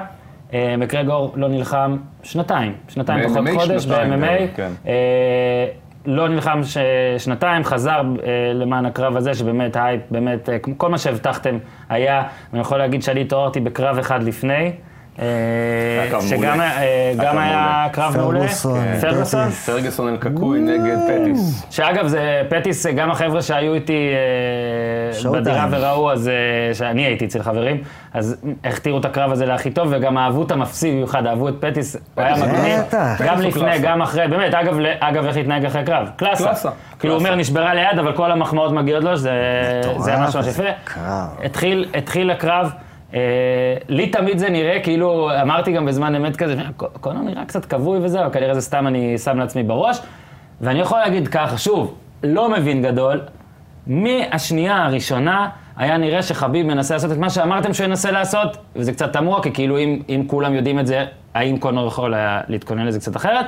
אה, 0.54 0.74
מקרגור 0.78 1.32
לא 1.36 1.48
נלחם 1.48 1.96
שנתיים, 2.22 2.72
שנתיים 2.88 3.28
פחות 3.28 3.48
חודש 3.54 3.86
ב-MMA. 3.86 4.56
כן. 4.56 4.70
אה, 4.86 5.66
לא 6.06 6.28
נלחם 6.28 6.60
ש... 6.64 6.76
שנתיים, 7.18 7.64
חזר 7.64 8.00
אה, 8.00 8.52
למען 8.54 8.86
הקרב 8.86 9.16
הזה, 9.16 9.34
שבאמת 9.34 9.76
הייפ, 9.76 10.00
באמת, 10.10 10.48
אה, 10.48 10.56
כל 10.76 10.88
מה 10.88 10.98
שהבטחתם 10.98 11.58
היה, 11.88 12.22
ואני 12.50 12.60
יכול 12.60 12.78
להגיד 12.78 13.02
שאני 13.02 13.20
התעוררתי 13.20 13.60
בקרב 13.60 13.98
אחד 13.98 14.22
לפני. 14.22 14.72
אה, 15.20 16.20
שגם. 16.20 16.60
אה, 16.60 16.78
היה 16.78 17.14
גם 17.14 17.24
קרב 17.24 17.38
היה 17.38 17.56
מעולה. 17.56 17.88
קרב 17.92 18.16
מעולה. 18.16 18.40
פרגוסון. 18.40 18.78
פרגוסון? 19.00 19.50
פרגוסון 19.50 20.08
אל 20.08 20.23
קוקוי 20.23 20.60
נגד 20.60 20.96
פטיס. 21.08 21.66
שאגב, 21.70 22.06
זה 22.06 22.42
פטיס, 22.48 22.86
גם 22.86 23.10
החבר'ה 23.10 23.42
שהיו 23.42 23.74
איתי 23.74 24.08
אה, 25.24 25.30
בדירה. 25.30 25.66
וראו, 25.70 26.12
אז 26.12 26.28
אה, 26.28 26.74
שאני 26.74 27.02
הייתי 27.02 27.24
אצל 27.24 27.42
חברים, 27.42 27.82
אז 28.14 28.36
הכתירו 28.64 28.98
את 28.98 29.04
הקרב 29.04 29.32
הזה 29.32 29.46
להכי 29.46 29.70
טוב, 29.70 29.88
וגם 29.90 30.18
אהבו 30.18 30.42
את 30.42 30.50
המפסיד 30.50 30.94
במיוחד, 30.94 31.26
אהבו 31.26 31.48
את 31.48 31.54
פטיס, 31.60 31.96
הוא 32.14 32.24
היה. 32.24 32.36
מגניב. 32.36 32.80
גם 33.26 33.40
לפני. 33.40 33.78
גם 33.82 34.02
אחרי, 34.02 34.28
באמת, 34.28 34.54
אגב, 35.00 35.24
איך 35.26 35.36
התנהג 35.36 35.64
אחרי 35.64 35.84
קרב? 35.84 36.08
קלאסה. 36.16 36.70
כאילו, 36.98 37.14
הוא 37.14 37.20
אומר. 37.20 37.34
נשברה 37.34 37.74
ליד, 37.74 37.98
אבל 37.98 38.12
כל 38.12 38.32
המחמאות 38.32 38.72
מגיעות 38.72 39.04
לו, 39.04 39.16
שזה 39.16 39.30
זה 39.98 40.10
היה 40.10 40.20
ממש 40.20 40.34
יפה. 40.48 40.62
התחיל, 41.94 42.30
הקרב, 42.30 42.66
אה, 42.66 42.89
לי 43.88 44.06
תמיד 44.12 44.38
זה 44.38 44.50
נראה, 44.50 44.80
כאילו, 44.82 45.30
אמרתי 45.42 45.72
גם 45.72 45.86
בזמן 45.86 46.14
אמת 46.14 46.36
כזה, 46.36 46.54
קונור 46.76 47.22
נראה 47.22 47.44
קצת 47.44 47.64
כבוי 47.64 47.98
וזה, 48.02 48.20
אבל 48.20 48.32
כנראה 48.32 48.54
זה 48.54 48.60
סתם 48.60 48.86
אני 48.86 49.18
שם 49.18 49.38
לעצמי 49.38 49.62
בראש. 49.62 49.98
ואני 50.60 50.80
יכול 50.80 50.98
להגיד 50.98 51.28
ככה, 51.28 51.58
שוב, 51.58 51.94
לא 52.22 52.50
מבין 52.50 52.82
גדול, 52.82 53.20
מהשנייה 53.86 54.84
הראשונה 54.84 55.48
היה 55.76 55.96
נראה 55.96 56.22
שחביב 56.22 56.66
מנסה 56.66 56.94
לעשות 56.94 57.12
את 57.12 57.16
מה 57.16 57.30
שאמרתם 57.30 57.74
שהוא 57.74 57.84
ינסה 57.84 58.10
לעשות, 58.10 58.56
וזה 58.76 58.92
קצת 58.92 59.12
תמוה, 59.12 59.42
כי 59.42 59.52
כאילו 59.52 59.78
אם, 59.78 60.02
אם 60.08 60.24
כולם 60.26 60.54
יודעים 60.54 60.78
את 60.78 60.86
זה, 60.86 61.04
האם 61.34 61.58
קונור 61.58 61.86
יכול 61.86 62.14
היה 62.14 62.40
להתכונן 62.48 62.86
לזה 62.86 62.98
קצת 62.98 63.16
אחרת? 63.16 63.46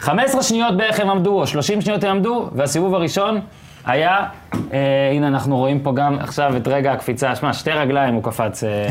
15 0.00 0.42
שניות 0.42 0.76
בערך 0.76 1.00
הם 1.00 1.10
עמדו, 1.10 1.40
או 1.40 1.46
30 1.46 1.80
שניות 1.80 2.04
הם 2.04 2.10
עמדו, 2.10 2.48
והסיבוב 2.52 2.94
הראשון 2.94 3.40
היה, 3.86 4.24
אה, 4.72 5.10
הנה 5.12 5.28
אנחנו 5.28 5.56
רואים 5.56 5.80
פה 5.80 5.92
גם 5.94 6.18
עכשיו 6.20 6.56
את 6.56 6.68
רגע 6.68 6.92
הקפיצה, 6.92 7.34
שמע, 7.34 7.52
שתי 7.52 7.70
רגליים 7.70 8.14
הוא 8.14 8.22
קפץ, 8.22 8.64
אה, 8.64 8.88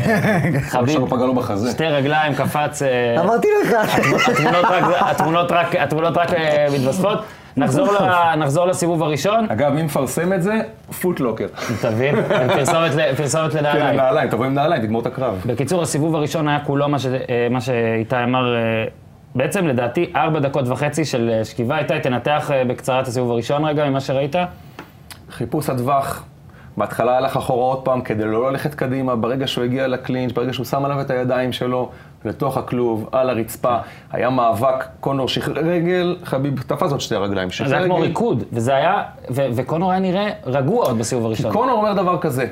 חביב, 0.70 0.88
עכשיו 0.88 1.00
הוא 1.00 1.08
פגע 1.08 1.26
לו 1.26 1.34
בחזה. 1.34 1.70
שתי 1.70 1.86
רגליים 1.86 2.34
קפץ, 2.34 2.82
אה, 2.82 3.20
אמרתי 3.20 3.48
לך. 3.62 3.74
התמונות 4.30 4.64
רק, 4.64 4.84
התמונות 5.00 5.52
רק, 5.52 5.76
התמונות 5.76 6.16
רק 6.16 6.34
אה, 6.34 6.66
מתווספות. 6.74 7.18
נחזור, 7.56 7.86
ל, 7.92 8.34
נחזור 8.36 8.66
לסיבוב 8.66 9.02
הראשון, 9.02 9.46
אגב, 9.48 9.72
מי 9.72 9.82
מפרסם 9.82 10.32
את 10.32 10.42
זה? 10.42 10.60
פוטלוקר. 11.00 11.46
תבין, 11.80 12.14
פרסומת, 12.48 12.90
פרסומת 13.16 13.52
כן, 13.52 13.58
לנעליים. 13.58 13.96
נעליים, 13.96 14.30
תבוא 14.30 14.44
עם 14.44 14.54
נעליים, 14.54 14.82
תגמור 14.82 15.00
את 15.00 15.06
הקרב. 15.06 15.42
בקיצור, 15.46 15.82
הסיבוב 15.82 16.14
הראשון 16.14 16.48
היה 16.48 16.60
כולו 16.60 16.88
מה, 16.88 16.98
ש, 16.98 17.06
אה, 17.06 17.48
מה 17.50 17.60
שאיתי 17.60 18.16
אמר, 18.24 18.56
אה, 18.56 18.60
בעצם 19.34 19.66
לדעתי 19.66 20.12
ארבע 20.16 20.38
דקות 20.38 20.68
וחצי 20.68 21.04
של 21.04 21.30
אה, 21.32 21.44
שכיבה. 21.44 21.78
איתי, 21.78 22.00
תנתח 22.02 22.50
בקצרה 22.66 23.00
את 23.00 23.06
הסיבוב 23.06 23.30
הראשון 23.30 23.64
רגע 23.64 23.90
ממה 23.90 24.00
שראית. 24.00 24.36
חיפוש 25.34 25.70
הטווח, 25.70 26.24
בהתחלה 26.76 27.16
הלך 27.16 27.36
אחורה 27.36 27.64
עוד 27.64 27.84
פעם 27.84 28.00
כדי 28.00 28.24
לא 28.24 28.50
ללכת 28.50 28.74
קדימה, 28.74 29.16
ברגע 29.16 29.46
שהוא 29.46 29.64
הגיע 29.64 29.86
לקלינץ', 29.86 30.32
ברגע 30.32 30.52
שהוא 30.52 30.66
שם 30.66 30.84
עליו 30.84 31.00
את 31.00 31.10
הידיים 31.10 31.52
שלו, 31.52 31.90
לתוך 32.24 32.56
הכלוב, 32.56 33.08
על 33.12 33.30
הרצפה, 33.30 33.76
היה 34.12 34.30
מאבק, 34.30 34.84
קונור 35.00 35.28
שחרר 35.28 35.64
רגל, 35.64 36.16
חביב 36.24 36.62
תפס 36.66 36.90
עוד 36.90 37.00
שתי 37.00 37.14
רגליים, 37.14 37.48
זה 37.48 37.54
שחרר 37.54 37.74
היה 37.76 37.84
כמו 37.84 37.94
רגל. 37.94 38.04
ריקוד, 38.06 38.44
וזה 38.52 38.74
היה, 38.74 39.02
ו- 39.30 39.46
וקונור 39.54 39.90
היה 39.90 40.00
נראה 40.00 40.30
רגוע 40.46 40.86
עוד 40.86 40.98
בסיבוב 40.98 41.26
הראשון. 41.26 41.52
קונור 41.52 41.76
אומר 41.76 41.92
דבר 41.92 42.18
כזה, 42.18 42.46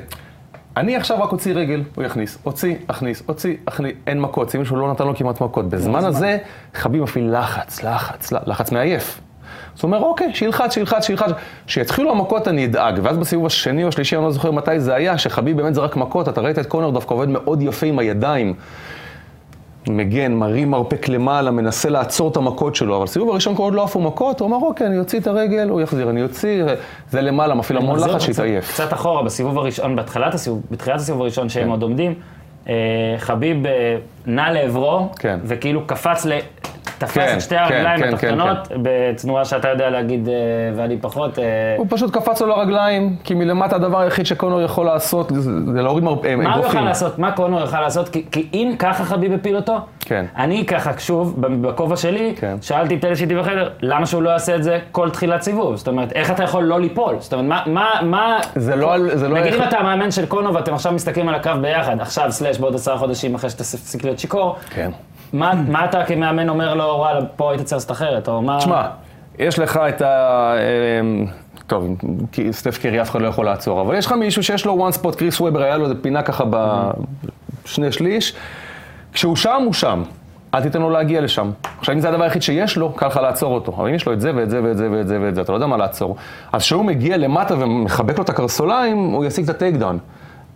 אני 0.77 0.95
עכשיו 0.95 1.23
רק 1.23 1.31
אוציא 1.31 1.53
רגל, 1.53 1.83
הוא 1.95 2.03
יכניס, 2.03 2.37
הוציא, 2.43 2.75
הכניס, 2.89 3.23
הוציא, 3.25 3.55
הכניס, 3.67 3.93
אין 4.07 4.21
מכות, 4.21 4.49
שימו 4.49 4.65
שהוא 4.65 4.77
לא 4.77 4.91
נתן 4.91 5.07
לו 5.07 5.15
כמעט 5.15 5.41
מכות. 5.41 5.69
בזמן 5.69 6.05
הזה, 6.05 6.37
חביב 6.73 7.03
מפעיל 7.03 7.39
לחץ, 7.39 7.83
לחץ, 7.83 8.31
לחץ 8.31 8.71
מעייף. 8.71 9.21
אז 9.77 9.83
הוא 9.83 9.87
אומר, 9.87 10.03
אוקיי, 10.03 10.33
שילחץ, 10.33 10.73
שילחץ, 10.73 11.05
שילחץ, 11.05 11.29
כשיתחילו 11.67 12.11
המכות 12.11 12.47
אני 12.47 12.65
אדאג. 12.65 12.99
ואז 13.03 13.17
בסיבוב 13.17 13.45
השני 13.45 13.83
או 13.83 13.87
השלישי, 13.87 14.15
אני 14.15 14.23
לא 14.23 14.31
זוכר 14.31 14.51
מתי 14.51 14.79
זה 14.79 14.95
היה, 14.95 15.17
שחביב 15.17 15.57
באמת 15.57 15.75
זרק 15.75 15.95
מכות, 15.95 16.29
אתה 16.29 16.41
ראית 16.41 16.59
את 16.59 16.65
קונור 16.65 16.91
דווקא 16.91 17.13
עובד 17.13 17.29
מאוד 17.29 17.61
יפה 17.61 17.85
עם 17.85 17.99
הידיים. 17.99 18.53
מגן, 19.87 20.33
מרים 20.33 20.71
מרפק 20.71 21.09
למעלה, 21.09 21.51
מנסה 21.51 21.89
לעצור 21.89 22.31
את 22.31 22.37
המכות 22.37 22.75
שלו, 22.75 22.97
אבל 22.97 23.07
סיבוב 23.07 23.29
הראשון 23.29 23.55
כל 23.55 23.63
עוד 23.63 23.73
לא 23.73 23.83
עפו 23.83 24.01
מכות, 24.01 24.39
הוא 24.39 24.47
אמר, 24.47 24.57
אוקיי, 24.57 24.87
אני 24.87 24.99
אוציא 24.99 25.19
את 25.19 25.27
הרגל, 25.27 25.69
הוא 25.69 25.81
יחזיר, 25.81 26.09
אני 26.09 26.23
אוציא, 26.23 26.63
זה 27.09 27.21
למעלה, 27.21 27.55
מפעיל 27.55 27.77
המון 27.77 27.99
לחץ 27.99 28.21
שהתעייף. 28.21 28.71
קצת 28.71 28.93
אחורה, 28.93 29.23
בסיבוב 29.23 29.57
הראשון, 29.57 29.95
בתחילת 29.95 30.33
הסיבוב, 30.33 30.61
בתחילת 30.71 30.99
הסיבוב 30.99 31.21
הראשון 31.21 31.49
שהם 31.49 31.63
כן. 31.63 31.69
עוד 31.69 31.83
עומדים, 31.83 32.13
אה, 32.69 32.73
חביב 33.17 33.65
אה, 33.65 33.95
נע 34.25 34.51
לעברו, 34.51 35.09
כן. 35.19 35.39
וכאילו 35.43 35.87
קפץ 35.87 36.25
ל... 36.25 36.31
תפס 37.05 37.13
כן, 37.13 37.33
את 37.37 37.41
שתי 37.41 37.55
הרגליים 37.57 37.99
כן, 37.99 38.07
כן, 38.07 38.13
התחתונות, 38.13 38.57
בצנועה 38.81 39.45
שאתה 39.45 39.69
יודע 39.69 39.89
להגיד 39.89 40.27
אה, 40.29 40.33
ואני 40.75 40.97
פחות. 41.01 41.39
אה, 41.39 41.43
הוא 41.77 41.85
פשוט 41.89 42.13
קפץ 42.13 42.41
לו 42.41 42.47
לרגליים, 42.47 43.15
כי 43.23 43.33
מלמטה 43.33 43.75
הדבר 43.75 43.99
היחיד 43.99 44.25
שקונור 44.25 44.61
יכול 44.61 44.85
לעשות 44.85 45.29
זה 45.35 45.41
זה 45.73 45.81
להוריד 45.81 46.03
מר- 46.03 46.25
אה, 46.25 46.35
מה 46.35 46.55
הוא. 46.55 46.65
יכל 46.65 46.81
לעשות? 46.81 47.19
מה 47.19 47.31
קונור 47.31 47.63
יכל 47.63 47.81
לעשות? 47.81 48.09
כי, 48.09 48.25
כי 48.31 48.47
אם 48.53 48.73
ככה 48.79 49.03
חביב 49.03 49.33
הפיל 49.33 49.55
אותו, 49.55 49.75
כן. 49.99 50.25
אני 50.37 50.65
ככה, 50.65 50.91
שוב, 50.97 51.35
בכובע 51.61 51.97
שלי, 51.97 52.33
כן. 52.39 52.55
שאלתי 52.61 52.95
את 52.95 53.05
אלה 53.05 53.15
שהייתי 53.15 53.35
בחדר, 53.35 53.69
למה 53.81 54.05
שהוא 54.05 54.21
לא 54.23 54.29
יעשה 54.29 54.55
את 54.55 54.63
זה 54.63 54.79
כל 54.91 55.09
תחילת 55.09 55.41
סיבוב? 55.41 55.75
זאת 55.75 55.87
אומרת, 55.87 56.11
איך 56.13 56.31
אתה 56.31 56.43
יכול 56.43 56.63
לא 56.63 56.79
ליפול? 56.81 57.15
זאת 57.19 57.33
אומרת, 57.33 57.45
מה... 57.67 57.73
מה, 57.73 57.89
מה 58.01 58.39
זה 58.55 58.75
לא 58.75 58.93
על- 58.93 59.09
זה 59.17 59.27
לא 59.29 59.35
נגיד 59.39 59.53
איך- 59.53 59.61
אם 59.61 59.67
אתה 59.67 59.77
המאמן 59.77 60.11
של 60.11 60.25
קונור 60.25 60.53
ואתם 60.55 60.73
עכשיו 60.73 60.91
מסתכלים 60.91 61.29
על 61.29 61.35
הקרב 61.35 61.61
ביחד, 61.61 62.01
עכשיו, 62.01 62.31
סלאש, 62.31 62.59
בעוד 62.59 62.75
עשרה 62.75 62.97
חודשים 62.97 63.35
אחרי 63.35 63.49
שתפסיק 63.49 64.03
להיות 64.03 64.19
שיכור, 64.19 64.55
כן. 64.69 64.91
מה, 65.33 65.85
אתה 65.85 66.05
כמאמן 66.05 66.49
אומר 66.49 66.73
לו, 66.73 66.83
וואלה, 66.83 67.25
פה 67.35 67.51
היית 67.51 67.61
צריך 67.61 67.73
לעשות 67.73 67.91
אחרת, 67.91 68.27
או 68.27 68.41
מה... 68.41 68.57
תשמע, 68.57 68.87
יש 69.39 69.59
לך 69.59 69.79
את 69.89 70.01
ה... 70.01 70.53
אמ, 71.01 71.25
טוב, 71.67 71.87
סטף 72.51 72.77
קרי 72.77 73.01
אף 73.01 73.09
אחד 73.09 73.21
לא 73.21 73.27
יכול 73.27 73.45
לעצור, 73.45 73.81
אבל 73.81 73.95
יש 73.95 74.05
לך 74.05 74.11
מישהו 74.11 74.43
שיש 74.43 74.65
לו 74.65 74.89
one 74.89 75.01
spot, 75.01 75.17
קריס 75.17 75.41
וובר 75.41 75.63
היה 75.63 75.77
לו 75.77 75.83
איזה 75.83 76.01
פינה 76.01 76.21
ככה 76.21 76.43
בשני 76.49 77.91
שליש, 77.91 78.35
כשהוא 79.13 79.35
שם, 79.35 79.61
הוא 79.65 79.73
שם. 79.73 80.03
אל 80.53 80.61
תיתן 80.61 80.81
לו 80.81 80.89
להגיע 80.89 81.21
לשם. 81.21 81.51
עכשיו, 81.79 81.95
אם 81.95 81.99
זה 81.99 82.09
הדבר 82.09 82.23
היחיד 82.23 82.41
שיש 82.41 82.77
לו, 82.77 82.93
קל 82.93 83.07
לך 83.07 83.17
לעצור 83.17 83.53
אותו. 83.53 83.73
אבל 83.77 83.89
אם 83.89 83.95
יש 83.95 84.05
לו 84.05 84.13
את 84.13 84.21
זה 84.21 84.31
ואת 84.35 84.49
זה 84.49 84.63
ואת 84.63 84.77
זה 84.77 84.91
ואת 84.91 85.07
זה 85.07 85.21
ואת 85.21 85.35
זה, 85.35 85.41
אתה 85.41 85.51
לא 85.51 85.57
יודע 85.57 85.67
מה 85.67 85.77
לעצור. 85.77 86.15
אז 86.51 86.61
כשהוא 86.61 86.85
מגיע 86.85 87.17
למטה 87.17 87.55
ומחבק 87.59 88.17
לו 88.17 88.23
את 88.23 88.29
הקרסוליים, 88.29 88.97
הוא 88.97 89.25
ישיג 89.25 89.43
את 89.43 89.49
ה 89.49 89.75
takedown. 89.75 89.97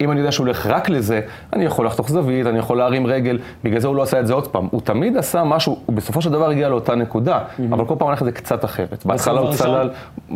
אם 0.02 0.12
אני 0.12 0.20
יודע 0.20 0.32
שהוא 0.32 0.46
הולך 0.46 0.66
רק 0.66 0.90
לזה, 0.90 1.22
אני 1.54 1.66
יכול 1.66 1.86
לחתוך 1.86 2.10
זווית, 2.10 2.48
אני 2.48 2.60
יכול 2.60 2.78
להרים 2.78 3.08
רגל, 3.08 3.38
בגלל 3.64 3.80
זה 3.80 3.88
הוא 3.88 3.96
לא 3.96 4.04
עשה 4.04 4.20
את 4.20 4.28
זה 4.28 4.34
עוד 4.34 4.48
פעם. 4.48 4.68
הוא 4.72 4.82
תמיד 4.82 5.18
עשה 5.18 5.44
משהו, 5.44 5.80
הוא 5.86 5.96
בסופו 5.96 6.22
של 6.22 6.32
דבר 6.32 6.50
הגיע 6.50 6.70
לאותה 6.70 6.96
נקודה, 6.96 7.40
אבל 7.70 7.86
כל 7.86 7.96
פעם 8.00 8.08
הלך 8.08 8.22
את 8.22 8.26
זה 8.26 8.32
קצת 8.32 8.66
אחרת. 8.66 9.06
בהתחלה 9.06 9.40
הוא? 9.40 9.54
צלל, 9.54 9.90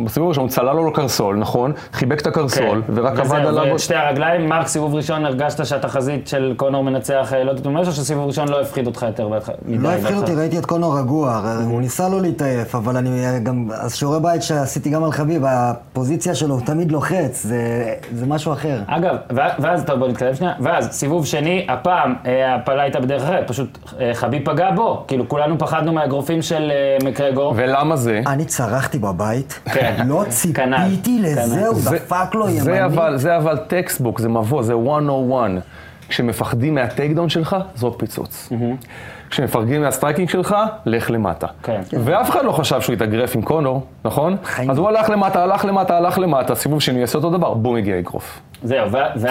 בסיבוב 0.04 0.28
הראשון 0.28 0.44
הוא 0.44 0.50
צלל 0.50 0.72
לו 0.76 0.90
לקרסול, 0.90 1.36
נכון? 1.36 1.72
חיבק 1.92 2.20
את 2.20 2.26
הקרסול, 2.26 2.82
ורק 2.94 3.16
כן. 3.16 3.22
וזהו, 3.22 3.36
עבד 3.36 3.46
עליו... 3.46 3.74
ושתי 3.74 3.94
הרגליים, 3.94 4.48
מרק, 4.48 4.66
סיבוב 4.66 4.94
ראשון, 4.94 5.24
הרגשת 5.24 5.66
שהתחזית 5.66 6.28
של 6.28 6.54
קונור 6.56 6.84
מנצח 6.84 7.32
אה, 7.36 7.44
לא 7.44 7.52
תתממש, 7.52 7.86
או 7.86 7.92
שסיבוב 7.92 8.26
ראשון 8.26 8.48
לא 8.48 8.60
הפחיד 8.60 8.86
אותך 8.86 9.02
יותר 9.02 9.28
בהתחלה? 9.28 9.54
מדי 9.66 9.82
לא 9.82 9.88
הפחיד 9.88 10.16
אותי? 10.16 10.34
ראיתי 10.34 10.58
את 10.58 10.66
קונור 10.66 10.98
רגוע, 10.98 11.42
הוא 11.64 11.80
ניסה 11.80 12.08
לא 12.08 12.20
להתעייף, 12.20 12.74
אבל 12.74 12.96
אני 12.96 13.26
אה, 13.26 13.38
גם, 13.38 13.68
אז 13.72 13.94
שיעורי 13.94 14.20
בית 14.20 14.42
שעשיתי 14.42 14.90
גם 14.90 15.04
על 15.04 15.12
חביב, 15.12 15.44
הפוזיציה 15.46 16.34
שלו, 16.34 16.54
הוא 16.54 16.62
תמיד 16.66 16.92
לוחץ, 16.92 17.42
זה, 17.42 17.94
זה 18.12 18.26
משהו 18.26 18.52
אחר. 18.52 18.80
אגב, 18.86 19.16
ואז- 19.58 19.84
טוב 19.84 19.98
בוא 19.98 20.08
נתקדם 20.08 20.34
שנייה, 20.34 20.52
ואז 20.60 20.88
סיבוב 20.90 21.26
שני, 21.26 21.66
הפעם 21.68 22.14
אה, 22.26 22.52
ההפלה 22.52 22.82
הייתה 22.82 23.00
בדרך 23.00 23.22
אחרת, 23.22 23.48
פשוט 23.48 23.78
אה, 24.00 24.10
חביב 24.14 24.42
פגע 24.44 24.70
בו, 24.70 25.04
כאילו 25.08 25.28
כולנו 25.28 25.58
פחדנו 25.58 25.92
מהאגרופים 25.92 26.42
של 26.42 26.70
אה, 26.70 27.08
מקגרגור. 27.08 27.52
ולמה 27.56 27.96
זה? 27.96 28.20
אני 28.26 28.44
צרחתי 28.44 28.98
בבית, 28.98 29.60
כן. 29.72 29.94
לא 30.06 30.24
כנ"ל, 30.54 30.76
ציפיתי 30.88 31.18
לזה, 31.22 31.56
כנ"ל. 31.56 31.66
הוא 31.66 31.78
דפק 31.94 32.34
לו 32.34 32.48
ימני. 32.48 32.60
זה 32.60 32.84
אבל, 32.84 33.16
זה 33.16 33.36
אבל 33.36 33.56
textbook, 33.56 34.20
זה 34.20 34.28
מבוא, 34.28 34.62
זה 34.62 34.74
101. 34.74 35.50
כשמפחדים 36.12 36.74
מה 36.74 36.85
takedown 36.85 37.28
שלך, 37.28 37.56
זרוק 37.74 37.98
פיצוץ. 37.98 38.52
כשמפחדים 39.30 39.82
מה 39.82 39.91
striking 39.91 40.28
שלך, 40.28 40.56
לך 40.86 41.10
למטה. 41.10 41.46
כן. 41.62 41.80
ואף 42.04 42.30
אחד 42.30 42.44
לא 42.44 42.52
חשב 42.52 42.80
שהוא 42.80 42.94
יתאגרף 42.94 43.36
עם 43.36 43.42
קונור, 43.42 43.86
נכון? 44.04 44.36
חיים. 44.44 44.70
אז 44.70 44.78
הוא 44.78 44.88
הלך 44.88 45.10
למטה, 45.10 45.42
הלך 45.42 45.64
למטה, 45.64 45.96
הלך 45.96 46.18
למטה, 46.18 46.54
סיבוב 46.54 46.80
שני 46.80 47.00
יעשה 47.00 47.18
אותו 47.18 47.30
דבר, 47.30 47.54
בום 47.54 47.76
הגיע 47.76 47.98
אגרוף. 47.98 48.40
זהו, 48.62 48.92
ואז. 48.92 49.26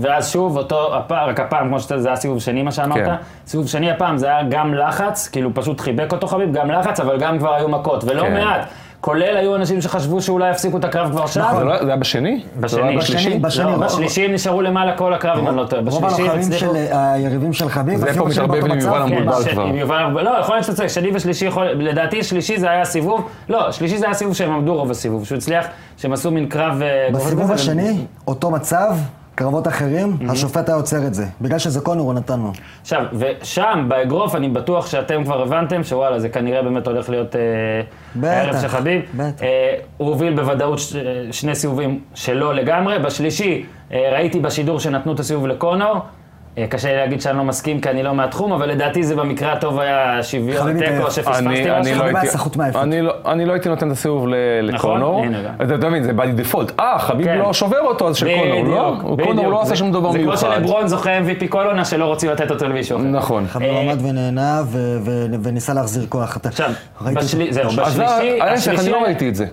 ואז 0.00 0.32
שוב 0.32 0.56
אותו, 0.56 0.96
הפעם, 0.96 1.28
רק 1.28 1.40
הפעם, 1.40 1.68
כמו 1.68 1.80
שאתה, 1.80 1.98
זה 1.98 2.08
היה 2.08 2.16
סיבוב 2.16 2.40
שני 2.40 2.62
מה 2.62 2.72
שאמרת, 2.72 3.04
כן. 3.04 3.14
סיבוב 3.46 3.66
שני 3.68 3.90
הפעם 3.90 4.18
זה 4.18 4.26
היה 4.26 4.42
גם 4.50 4.74
לחץ, 4.74 5.28
כאילו 5.28 5.54
פשוט 5.54 5.80
חיבק 5.80 6.12
אותו 6.12 6.26
חביב, 6.26 6.52
גם 6.52 6.70
לחץ, 6.70 7.00
אבל 7.00 7.18
גם 7.20 7.38
כבר 7.38 7.54
היו 7.54 7.68
מכות, 7.68 8.04
ולא 8.04 8.22
כן. 8.22 8.34
מעט, 8.34 8.66
כולל 9.04 9.36
היו 9.36 9.56
אנשים 9.56 9.80
שחשבו 9.80 10.22
שאולי 10.22 10.50
יפסיקו 10.50 10.76
את 10.76 10.84
הקרב 10.84 11.10
כבר 11.10 11.26
שם. 11.26 11.44
זה 11.58 11.64
לא- 11.64 11.78
זה 11.84 11.86
היה 11.86 11.96
בשני? 11.96 12.42
לא 12.56 12.62
בשני, 12.62 12.96
בשלישי? 12.96 13.38
בשני, 13.38 13.72
לא, 13.72 13.76
בשלישי 13.76 14.24
הם 14.24 14.32
נשארו 14.32 14.62
למעלה 14.62 14.96
כל 14.96 15.14
הקרב, 15.14 15.38
אם 15.38 15.48
אני 15.48 15.56
לא 15.56 15.64
טועה. 15.64 15.82
רוב 15.82 16.06
בשלישי 16.06 16.22
הם 16.22 16.28
הלוחמים 16.30 16.52
הצליחו... 16.52 16.74
של 16.74 16.76
אה, 16.76 17.12
היריבים 17.12 17.52
של 17.52 17.68
חביב, 17.68 17.98
זה 18.00 18.14
שהם 18.14 18.28
מתערבב 18.28 18.64
עם 18.64 18.78
יובל 18.80 18.96
כן. 18.96 19.02
המבולבל 19.02 19.42
ש- 19.42 19.48
כבר. 19.48 20.22
לא, 20.22 20.30
יכול 20.40 20.54
להיות 20.54 20.64
שאתה 20.64 20.76
צודק, 20.76 20.88
שני 20.88 21.10
ושלישי 21.14 21.46
יכול, 21.46 21.66
לדעתי 21.66 22.22
שלישי 22.22 22.58
זה 22.58 22.70
היה 22.70 22.84
סיבוב, 22.84 23.28
לא, 23.48 23.72
שלישי 23.72 23.98
זה 23.98 24.04
היה 24.06 24.14
סיבוב 24.14 24.34
שהם 24.34 24.52
עמדו 24.52 24.74
רוב 24.74 24.90
הסיבוב, 24.90 25.24
שהוא 25.24 25.38
הצליח, 25.38 25.66
שהם 25.96 26.12
עשו 26.12 26.30
מין 26.30 26.46
קרב... 26.48 26.82
אה, 26.82 27.08
בסיבוב 27.12 27.52
השני, 27.52 27.96
אותו 28.26 28.50
מצב, 28.50 28.94
קרבות 29.34 29.68
אחרים, 29.68 30.16
השופט 30.28 30.68
היה 30.68 30.76
עוצר 30.76 31.06
את 31.06 31.14
זה. 31.14 31.26
בגלל 31.40 31.58
שזה 31.58 31.80
קונור, 31.80 32.06
הוא 32.06 32.14
נתן 32.14 32.40
לו. 32.40 32.52
עכשיו, 32.80 33.04
ושם, 33.12 33.86
באגרוף, 33.88 34.34
אני 34.34 34.48
בטוח 34.48 34.86
שאתם 34.86 35.24
כבר 35.24 35.42
הבנתם 35.42 35.84
שוואלה, 35.84 36.20
זה 36.20 36.28
כנראה 36.28 36.62
באמת 36.62 36.86
הולך 36.86 37.10
להיות 37.10 37.36
אה, 37.36 37.40
בטח, 38.16 38.28
הערב 38.28 38.60
של 38.60 38.68
חביב. 38.68 39.02
בטח. 39.16 39.42
אה, 39.42 39.74
הוא 39.96 40.08
הוביל 40.08 40.34
בוודאות 40.36 40.78
ש, 40.78 40.96
שני 41.30 41.54
סיבובים 41.54 42.00
שלו 42.14 42.52
לגמרי. 42.52 42.98
בשלישי, 42.98 43.64
אה, 43.92 44.10
ראיתי 44.12 44.40
בשידור 44.40 44.80
שנתנו 44.80 45.12
את 45.12 45.20
הסיבוב 45.20 45.46
לקונור. 45.46 45.98
אה, 46.58 46.66
קשה 46.66 46.88
לי 46.88 46.96
להגיד 46.96 47.20
שאני 47.20 47.38
לא 47.38 47.44
מסכים 47.44 47.80
כי 47.80 47.90
אני 47.90 48.02
לא 48.02 48.14
מהתחום, 48.14 48.52
אבל 48.52 48.68
לדעתי 48.68 49.02
זה 49.02 49.16
במקרה 49.16 49.52
הטוב 49.52 49.80
היה 49.80 50.22
שוויון 50.22 50.72
תיקו, 50.72 50.84
התעייף. 50.84 51.10
שפספסתי 51.10 51.46
אני, 51.46 51.70
אני, 51.70 52.12
משהו. 52.56 52.58
לא. 52.74 52.82
אני, 52.82 53.02
לא, 53.02 53.14
אני 53.26 53.44
לא 53.44 53.52
הייתי 53.52 53.68
נותן 53.68 53.86
את 53.86 53.92
הסיבוב 53.92 54.26
נכון, 54.72 54.94
לקונור. 55.00 55.24
אתה 55.78 55.88
מבין, 55.88 56.02
זה 56.02 56.12
בא 56.12 56.24
לי 56.24 56.32
דפולט. 56.32 56.80
אה, 56.80 56.98
חביב 56.98 57.26
כן. 57.26 57.38
לא 57.38 57.52
שובר 57.52 57.80
אותו, 57.80 58.08
אז 58.08 58.16
של 58.16 58.28
קונור. 58.38 58.64
לא, 58.64 58.90
בדיוק, 58.90 59.20
קונור. 59.28 59.50
לא 59.50 59.62
עשה 59.62 59.76
שום 59.76 59.92
דבר 59.92 60.12
זה 60.12 60.18
כמו 60.18 60.26
מיוחד. 60.26 60.54
שלברון 60.54 60.88
זוכה 60.88 61.18
MVP 61.18 61.48
כל 61.48 61.66
עונה 61.66 61.84
שלא 61.84 62.04
רוצים 62.04 62.30
לתת 62.30 62.50
אותו 62.50 62.68
למישהו 62.68 62.98
אחר. 62.98 63.06
נכון. 63.06 63.46
חביב 63.46 63.68
אה, 63.68 63.80
עמד 63.80 63.98
ונהנה 64.02 64.62
וניסה 65.42 65.74
להחזיר 65.74 66.06
כוח. 66.08 66.38
עכשיו, 66.44 66.70
אותו. 67.00 67.20
זהו, 67.50 67.70
בשלישי, 68.54 68.80
אני 68.80 68.90
לא 68.90 69.02
ראיתי 69.02 69.28
את 69.28 69.34
זה. 69.34 69.46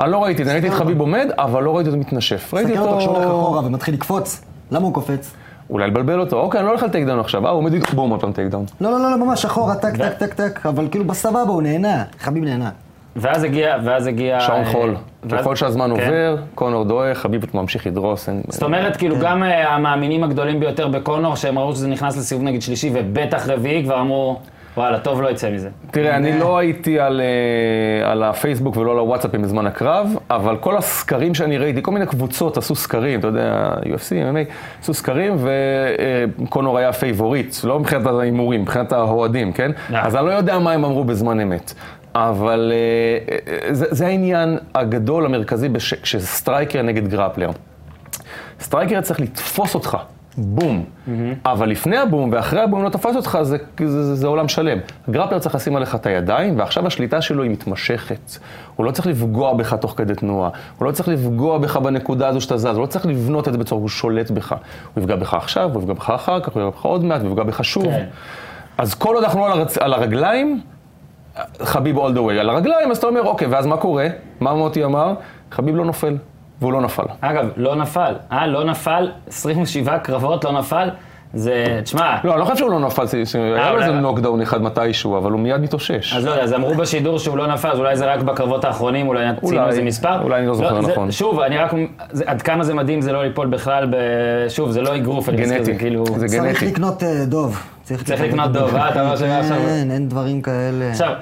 אני 0.00 0.12
לא 0.12 0.24
ראיתי 0.24 0.42
את 0.42 0.46
זה, 0.46 0.52
אני 0.52 0.60
ראיתי 0.60 0.74
את 0.74 0.80
חביב 0.80 1.00
עומד, 1.00 1.28
אבל 1.38 1.62
לא 1.62 1.76
ראיתי 1.76 1.90
אותו 1.90 2.00
מתנשף. 2.00 2.54
ראיתי 2.54 2.72
תסתכל 2.72 2.88
אותו 2.88 2.98
כשהוא 2.98 3.16
הולך 3.16 3.26
אותו... 3.26 3.42
אחורה 3.42 3.66
ומתחיל 3.66 3.94
לקפוץ. 3.94 4.44
למה 4.70 4.84
הוא 4.84 4.94
קופץ? 4.94 5.34
אולי 5.70 5.86
לבלבל 5.86 6.20
אותו. 6.20 6.40
אוקיי, 6.40 6.58
אני 6.60 6.66
לא 6.66 6.70
הולך 6.70 6.82
על 6.82 6.88
טייק 6.90 7.06
דאון 7.06 7.20
עכשיו. 7.20 7.44
אה, 7.46 7.50
הוא 7.50 7.58
עומד, 7.58 7.72
בום, 7.94 8.10
עוד 8.10 8.20
פעם 8.20 8.32
טייק 8.32 8.48
דאון. 8.48 8.64
לא, 8.80 8.90
לא, 8.90 8.98
לא, 9.00 9.10
לא, 9.10 9.26
ממש 9.26 9.44
אחורה, 9.44 9.74
טק, 9.74 9.96
טק, 9.96 10.12
טק, 10.18 10.34
טק, 10.34 10.66
אבל 10.66 10.88
כאילו 10.90 11.04
בסבבה, 11.04 11.40
הוא 11.40 11.62
נהנה. 11.62 12.04
חביב 12.20 12.44
נהנה. 12.44 12.70
ואז 13.16 13.44
הגיע, 13.44 13.76
ואז 13.84 14.06
הגיע... 14.06 14.40
שעון 14.40 14.60
אה, 14.60 14.64
חול. 14.72 14.94
ואז- 15.24 15.40
ככל 15.40 15.56
שהזמן 15.56 15.84
כן. 15.84 15.90
עובר, 15.90 16.36
קונור 16.54 16.84
דועך, 16.84 17.18
חביב 17.18 17.44
ממשיך 17.54 17.86
לדרוס. 17.86 18.28
אין- 18.28 18.42
זאת 18.48 18.62
אומרת, 18.62 18.96
כאילו, 18.96 19.16
גם 19.20 19.42
אה, 19.42 19.74
המאמינים 19.74 20.24
הגדולים 20.24 20.60
ביותר 20.60 20.88
בקונור, 20.88 21.36
שהם 21.36 21.58
ראו 21.58 21.72
שזה 21.72 21.88
נכנס 21.88 22.16
לסיבוב 22.16 22.44
נגיד 22.44 22.62
שלישי 22.62 22.90
ובטח 22.94 23.48
רביעי, 23.48 23.84
כבר 23.84 24.00
אמרו, 24.00 24.38
וואלה, 24.76 24.98
טוב 24.98 25.22
לא 25.22 25.28
יצא 25.28 25.50
מזה. 25.50 25.68
תראה, 25.90 26.16
אני 26.16 26.38
לא 26.38 26.58
הייתי 26.58 27.00
על, 27.00 27.20
אה, 27.20 28.10
על 28.10 28.22
הפייסבוק 28.22 28.76
ולא 28.76 28.92
על 28.92 28.98
הוואטסאפים 28.98 29.42
בזמן 29.42 29.66
הקרב, 29.66 30.16
אבל 30.30 30.56
כל 30.56 30.76
הסקרים 30.76 31.34
שאני 31.34 31.58
ראיתי, 31.58 31.82
כל 31.82 31.90
מיני 31.90 32.06
קבוצות 32.06 32.56
עשו 32.56 32.74
סקרים, 32.74 33.18
אתה 33.18 33.26
יודע, 33.26 33.74
UFC, 33.82 34.10
MMA, 34.10 34.52
עשו 34.82 34.94
סקרים, 34.94 35.36
וקונור 36.42 36.78
היה 36.78 36.92
favorite, 36.92 37.54
לא 37.64 37.80
מבחינת 37.80 38.06
ההימורים, 38.06 38.62
מבחינת 38.62 38.92
האוהדים, 38.92 39.52
כן? 39.52 39.70
אה. 39.94 40.06
אז 40.06 40.16
אני 40.16 40.26
לא 40.26 40.30
יודע 40.30 40.58
מה 40.58 40.72
הם 40.72 40.84
אמרו 40.84 41.04
בזמן 41.04 41.40
אמת. 41.40 41.74
אבל 42.14 42.72
אה, 42.74 43.34
אה, 43.68 43.74
זה, 43.74 43.86
זה 43.90 44.06
העניין 44.06 44.58
הגדול, 44.74 45.24
המרכזי, 45.24 45.68
כש 46.02 46.31
striker 46.31 46.82
נגד 46.82 47.08
grappler. 47.08 47.50
striker 48.60 49.00
צריך 49.00 49.20
לתפוס 49.20 49.74
אותך, 49.74 49.96
בום. 50.38 50.84
אבל 51.44 51.68
לפני 51.68 51.96
הבום 51.96 52.30
ואחרי 52.32 52.60
הבום 52.60 52.84
לא 52.84 52.88
תפס 52.88 53.16
אותך, 53.16 53.38
זה, 53.42 53.56
זה, 53.78 54.02
זה, 54.04 54.14
זה 54.14 54.26
עולם 54.26 54.48
שלם. 54.48 54.78
grappler 55.10 55.38
צריך 55.38 55.54
לשים 55.54 55.76
עליך 55.76 55.94
את 55.94 56.06
הידיים, 56.06 56.58
ועכשיו 56.58 56.86
השליטה 56.86 57.20
שלו 57.20 57.42
היא 57.42 57.50
מתמשכת. 57.50 58.36
הוא 58.76 58.86
לא 58.86 58.90
צריך 58.90 59.06
לפגוע 59.06 59.54
בך 59.54 59.74
תוך 59.74 59.94
כדי 59.96 60.14
תנועה, 60.14 60.50
הוא 60.78 60.86
לא 60.86 60.92
צריך 60.92 61.08
לפגוע 61.08 61.58
בך 61.58 61.76
בנקודה 61.76 62.28
הזו 62.28 62.40
שאתה 62.40 62.56
זז, 62.56 62.66
הוא 62.66 62.80
לא 62.80 62.86
צריך 62.86 63.06
לבנות 63.06 63.48
את 63.48 63.52
זה 63.52 63.58
בצורה, 63.58 63.80
הוא 63.80 63.88
שולט 63.88 64.30
בך. 64.30 64.54
הוא 64.94 65.02
יפגע 65.02 65.16
בך 65.16 65.34
עכשיו, 65.34 65.70
הוא 65.74 65.82
יפגע 65.82 65.94
בך 65.94 66.10
אחר 66.10 66.40
כך, 66.40 66.48
הוא 66.48 66.62
יפגע 66.62 66.70
בך 66.70 66.82
עוד 66.82 67.04
מעט, 67.04 67.20
הוא 67.20 67.30
יפגע 67.30 67.42
בך 67.42 67.64
שוב. 67.64 67.84
כן. 67.84 68.04
אז 68.78 68.94
כל 68.94 69.14
עוד 69.14 69.24
אנחנו 69.24 69.40
לא 69.40 69.46
על, 69.46 69.52
הרצ... 69.52 69.78
על 69.78 69.92
הרגליים, 69.92 70.60
חביב 71.62 71.96
all 71.96 72.10
the 72.14 72.18
way. 72.18 72.40
על 72.40 72.50
הרגליים, 72.50 72.90
אז 72.90 72.96
אתה 72.96 73.06
אומר, 73.06 73.22
אוקיי, 73.22 73.48
ואז 73.48 73.66
מה 73.66 73.76
קורה? 73.76 74.06
מה 74.40 74.54
מוטי 74.54 74.84
אמר? 74.84 75.14
חביב 75.50 75.76
לא 75.76 75.84
נופל, 75.84 76.16
והוא 76.60 76.72
לא 76.72 76.80
נפל. 76.80 77.02
אגב, 77.20 77.48
לא 77.56 77.74
נפל. 77.76 78.14
אה, 78.32 78.46
לא 78.46 78.64
נפל, 78.64 79.10
27 79.28 79.98
קרבות 79.98 80.44
לא 80.44 80.52
נפל, 80.52 80.88
זה, 81.34 81.80
תשמע, 81.84 82.16
לא, 82.24 82.32
אני 82.32 82.40
לא 82.40 82.44
חושב 82.44 82.56
שהוא 82.56 82.70
לא 82.70 82.80
נפל, 82.80 83.02
היה 83.34 83.70
לו 83.70 83.76
אולי- 83.76 83.82
איזה 83.86 84.00
נוקדאון 84.00 84.40
אחד 84.40 84.62
מתישהו, 84.62 85.18
אבל 85.18 85.32
הוא 85.32 85.40
מיד 85.40 85.60
מתאושש. 85.60 86.16
אז 86.16 86.24
לא 86.26 86.30
יודע, 86.30 86.42
אז 86.42 86.54
אמרו 86.54 86.74
בשידור 86.74 87.18
שהוא 87.18 87.36
לא 87.38 87.46
נפל, 87.46 87.68
אז 87.68 87.78
אולי 87.78 87.96
זה 87.96 88.12
רק 88.12 88.20
בקרבות 88.20 88.64
האחרונים, 88.64 89.08
אולי 89.08 89.24
אולי, 89.42 89.66
איזה 89.68 89.82
מספר. 89.82 90.22
אולי 90.22 90.38
אני 90.38 90.46
לא 90.46 90.54
זוכר 90.54 90.82
זה- 90.82 90.92
נכון. 90.92 91.10
שוב, 91.10 91.40
אני 91.40 91.58
רק, 91.58 91.72
עד 92.26 92.42
כמה 92.42 92.64
זה 92.64 92.74
מדהים 92.74 93.00
זה 93.00 93.12
לא 93.12 93.24
ליפול 93.24 93.46
בכלל, 93.46 93.86
ב... 93.90 93.96
שוב, 94.48 94.70
זה 94.70 94.80
לא 94.82 94.96
אגרוף, 94.96 95.28
אני 95.28 95.42
מזכיר, 95.42 95.64
זה 95.64 95.74
כאילו... 95.74 96.04
זה 96.06 96.28
צריך 96.28 96.42
גנטי. 96.42 96.66
לקנות 96.66 97.02
אה, 97.02 97.24
דוב. 97.26 97.62
צריך 97.82 98.20
לקנות 98.20 98.52
דוב, 98.52 98.74
אה? 98.76 98.88
אתה 98.90 99.02
אומר 99.02 99.16
שעכשיו- 99.16 99.56
כן, 99.66 99.90
אין 99.90 100.08
דברים 100.08 100.42
כאלה. 100.42 100.90
עכשיו, 100.90 101.12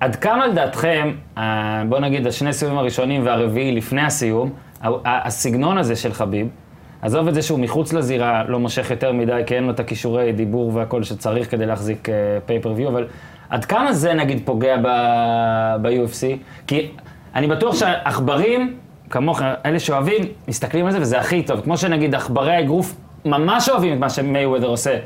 עד 0.00 0.16
כמה 0.16 0.46
לדעתכם, 0.46 1.10
אה, 1.38 1.42
בוא 1.88 1.98
נגיד, 1.98 2.26
השני 2.26 2.52
סיבובים 2.52 2.78
הראשונים 2.78 3.26
והרביעי 3.26 3.76
לפני 3.76 4.02
הסיום, 4.02 4.50
הסגנון 5.04 5.78
הזה 5.78 5.96
של 5.96 6.12
חביב, 6.12 6.48
עזוב 7.02 7.28
את 7.28 7.34
זה 7.34 7.42
שהוא 7.42 7.58
מחוץ 7.58 7.92
לזירה, 7.92 8.44
לא 8.48 8.58
מושך 8.60 8.90
יותר 8.90 9.12
מדי, 9.12 9.42
כי 9.46 9.54
אין 9.54 9.64
לו 9.64 9.70
את 9.70 9.80
הכישורי 9.80 10.32
דיבור 10.32 10.74
והכל 10.74 11.02
שצריך 11.02 11.50
כדי 11.50 11.66
להחזיק 11.66 12.08
פייפריוויו, 12.46 12.88
אבל 12.88 13.06
עד 13.50 13.64
כמה 13.64 13.92
זה 13.92 14.14
נגיד 14.14 14.42
פוגע 14.44 14.76
ב-UFC? 15.82 16.36
כי 16.66 16.90
אני 17.34 17.46
בטוח 17.46 17.74
שעכברים, 17.74 18.76
כמוך, 19.10 19.42
אלה 19.66 19.78
שאוהבים, 19.78 20.22
מסתכלים 20.48 20.86
על 20.86 20.92
זה 20.92 21.00
וזה 21.00 21.18
הכי 21.18 21.42
טוב. 21.42 21.60
כמו 21.60 21.76
שנגיד 21.76 22.14
עכברי 22.14 22.54
האגרוף 22.56 22.94
ממש 23.24 23.68
אוהבים 23.68 23.92
את 23.92 23.98
מה 23.98 24.10
שמייוודר 24.10 24.66
עושה, 24.66 24.98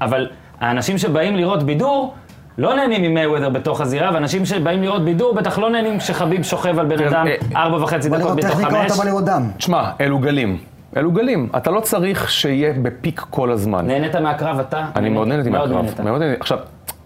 אבל 0.00 0.30
האנשים 0.60 0.98
שבאים 0.98 1.36
לראות 1.36 1.62
בידור, 1.62 2.14
לא 2.58 2.76
נהנים 2.76 3.02
ממייוודר 3.02 3.48
בתוך 3.48 3.80
הזירה, 3.80 4.10
ואנשים 4.14 4.46
שבאים 4.46 4.82
לראות 4.82 5.04
בידור 5.04 5.34
בטח 5.34 5.58
לא 5.58 5.70
נהנים 5.70 5.98
כשחביב 5.98 6.42
שוכב 6.42 6.78
על 6.78 6.86
בן 6.86 6.96
תראה, 6.96 7.08
אדם 7.08 7.26
אה, 7.26 7.62
ארבע 7.62 7.84
וחצי 7.84 8.08
דקות 8.08 8.40
טכניקה, 8.40 8.70
חמש. 8.70 8.92
אתה 8.92 9.02
בא 9.02 9.04
לראות 9.04 9.24
דם. 9.24 9.50
תשמע, 9.56 9.90
אלו 10.00 10.18
גלים. 10.18 10.58
אלו 10.96 11.12
גלים. 11.12 11.48
אתה 11.56 11.70
לא 11.70 11.80
צריך 11.80 12.30
שיהיה 12.30 12.72
בפיק 12.82 13.20
כל 13.30 13.50
הזמן. 13.50 13.86
נהנית 13.86 14.16
מהקרב 14.16 14.58
אתה? 14.58 14.86
אני 14.96 15.08
מאוד 15.08 15.28
נהניתי 15.28 15.50
מהקרב. 15.50 15.68
מאוד 16.04 16.20
נהניתי. 16.20 16.40
עכשיו, 16.40 16.58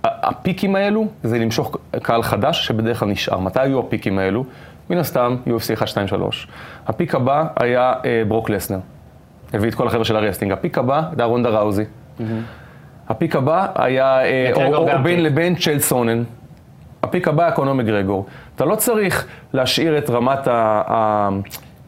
הפיקים 0.04 0.76
האלו 0.76 1.06
זה 1.22 1.38
למשוך 1.38 1.76
קהל 2.02 2.22
חדש 2.22 2.66
שבדרך 2.66 3.00
כלל 3.00 3.08
נשאר. 3.08 3.38
מתי 3.38 3.60
היו 3.60 3.80
הפיקים 3.80 4.18
האלו? 4.18 4.44
מן 4.90 4.98
הסתם, 4.98 5.36
UFC 5.46 5.72
1, 5.74 5.88
2, 5.88 6.06
3. 6.06 6.48
ה 6.86 6.92
peak 6.92 7.14
הבא 7.14 7.44
היה 7.56 7.92
אה, 8.04 8.22
ברוק 8.28 8.50
לסנר. 8.50 8.78
הביא 9.52 9.68
את 9.68 9.74
כל 9.74 9.86
החבר'ה 9.86 10.04
של 10.04 10.16
ה 10.16 10.19
wrestling. 10.19 10.52
ה 10.52 10.57
peak 10.57 10.78
הבא 10.78 11.02
היה 11.18 11.24
רונדה 11.26 11.48
ראוזי. 11.48 11.84
ה 13.12 13.17
peak 13.17 13.36
הבא 13.36 13.66
היה 13.74 14.24
אה, 14.24 14.50
או- 14.74 14.86
בין 14.86 15.02
peak. 15.02 15.18
לבין 15.18 15.54
צ'ל 15.54 15.78
סונן. 15.78 16.22
ה 17.02 17.07
peak 17.07 17.28
הבא 17.28 17.42
היה 17.42 17.52
קונור 17.52 17.74
מגרגור. 17.74 18.26
אתה 18.56 18.64
לא 18.64 18.74
צריך 18.76 19.26
להשאיר 19.52 19.98
את 19.98 20.10
רמת 20.10 20.46
ה... 20.46 20.82
ה- 20.86 21.28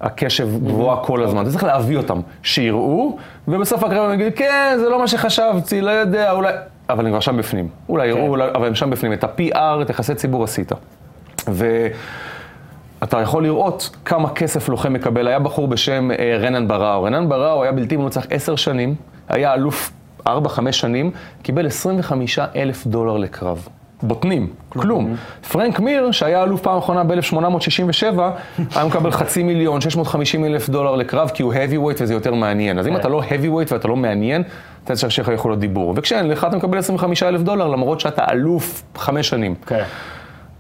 הקשב 0.00 0.48
גבוהה 0.66 1.04
כל 1.04 1.22
הזמן. 1.22 1.42
אתה 1.42 1.50
צריך 1.50 1.64
להביא 1.64 1.96
אותם, 1.96 2.20
שיראו, 2.42 3.16
ובסוף 3.48 3.84
הקרב 3.84 4.10
הם 4.10 4.20
יגידו, 4.20 4.36
כן, 4.36 4.76
זה 4.80 4.88
לא 4.88 4.98
מה 4.98 5.08
שחשבתי, 5.08 5.80
לא 5.80 5.90
יודע, 5.90 6.30
אולי... 6.32 6.52
אבל 6.88 7.04
הם 7.06 7.12
כבר 7.12 7.20
שם 7.20 7.36
בפנים. 7.36 7.68
אולי 7.88 8.06
יראו, 8.06 8.26
אולי- 8.28 8.48
אבל 8.54 8.66
הם 8.66 8.74
שם 8.74 8.90
בפנים. 8.90 9.12
את 9.12 9.24
ה-PR, 9.24 9.56
את 9.82 9.90
יחסי 9.90 10.14
ציבור 10.14 10.44
עשית. 10.44 10.72
ואתה 11.48 13.20
יכול 13.20 13.42
לראות 13.42 13.90
כמה 14.04 14.30
כסף 14.30 14.68
לוחם 14.68 14.92
מקבל. 14.92 15.28
היה 15.28 15.38
בחור 15.38 15.68
בשם 15.68 16.10
אה, 16.10 16.36
רנן 16.40 16.68
בראו. 16.68 17.02
רנן 17.02 17.28
בראו 17.28 17.62
היה 17.62 17.72
בלתי 17.72 17.96
מנוצח 17.96 18.26
עשר 18.30 18.56
שנים, 18.56 18.94
היה 19.28 19.54
אלוף 19.54 19.90
ארבע, 20.26 20.48
חמש 20.48 20.80
שנים, 20.80 21.10
קיבל 21.42 21.66
25 21.66 22.38
אלף 22.38 22.86
דולר 22.86 23.16
לקרב. 23.16 23.68
בוטנים, 24.02 24.48
כלום. 24.68 25.16
פרנק 25.52 25.80
מיר, 25.80 26.10
שהיה 26.10 26.42
אלוף 26.42 26.60
פעם 26.60 26.78
אחרונה 26.78 27.04
ב-1867, 27.04 28.18
היה 28.74 28.84
מקבל 28.84 29.10
חצי 29.10 29.42
מיליון, 29.42 29.80
650 29.80 30.44
אלף 30.44 30.68
דולר 30.68 30.94
לקרב, 30.94 31.30
כי 31.34 31.42
הוא 31.42 31.54
heavyweight 31.54 32.02
וזה 32.02 32.14
יותר 32.14 32.34
מעניין. 32.34 32.78
אז 32.78 32.86
אם 32.86 32.96
אתה 32.96 33.08
לא 33.08 33.22
heavyweight 33.22 33.72
ואתה 33.72 33.88
לא 33.88 33.96
מעניין, 33.96 34.42
אתה 34.84 34.94
צריך 34.94 35.12
שיהיה 35.12 35.28
לך 35.28 35.34
יכולות 35.34 35.58
דיבור. 35.58 35.94
וכשאין 35.96 36.28
לך, 36.28 36.44
אתה 36.44 36.56
מקבל 36.56 36.78
25 36.78 37.22
אלף 37.22 37.40
דולר, 37.40 37.68
למרות 37.68 38.00
שאתה 38.00 38.24
אלוף 38.30 38.82
חמש 38.96 39.28
שנים. 39.28 39.54
כן. 39.66 39.82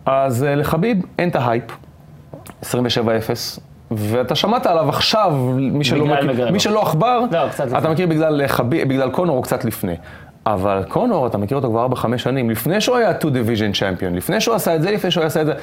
אז 0.06 0.44
אה, 0.44 0.54
לחביב 0.54 0.98
אין 1.18 1.28
את 1.28 1.36
ההייפ, 1.36 1.64
27-0, 2.62 2.66
ואתה 3.98 4.34
שמעת 4.34 4.66
עליו 4.66 4.88
עכשיו, 4.88 5.32
מי 5.56 5.84
שלא, 5.84 6.06
מכיר. 6.06 6.50
מי 6.50 6.60
שלא 6.60 6.82
עכבר, 6.82 7.20
לא, 7.30 7.46
אתה 7.46 7.64
לפני. 7.64 7.92
מכיר 7.92 8.06
בגלל, 8.06 8.40
אה, 8.42 8.48
חביב, 8.48 8.88
בגלל 8.88 9.10
קונור 9.10 9.36
או 9.36 9.42
קצת 9.42 9.64
לפני. 9.64 9.94
אבל 10.46 10.82
קונור, 10.88 11.26
אתה 11.26 11.38
מכיר 11.38 11.56
אותו 11.56 11.68
כבר 11.70 11.84
4-5 11.84 12.18
שנים, 12.22 12.50
לפני 12.50 12.80
שהוא 12.80 12.96
היה 12.96 13.12
2 13.20 13.34
division 13.34 13.76
champion, 13.76 14.16
לפני 14.16 14.40
שהוא 14.40 14.54
עשה 14.54 14.76
את 14.76 14.82
זה, 14.82 14.90
לפני 14.90 15.10
שהוא 15.10 15.24
עשה 15.24 15.40
את 15.40 15.46
זה. 15.46 15.54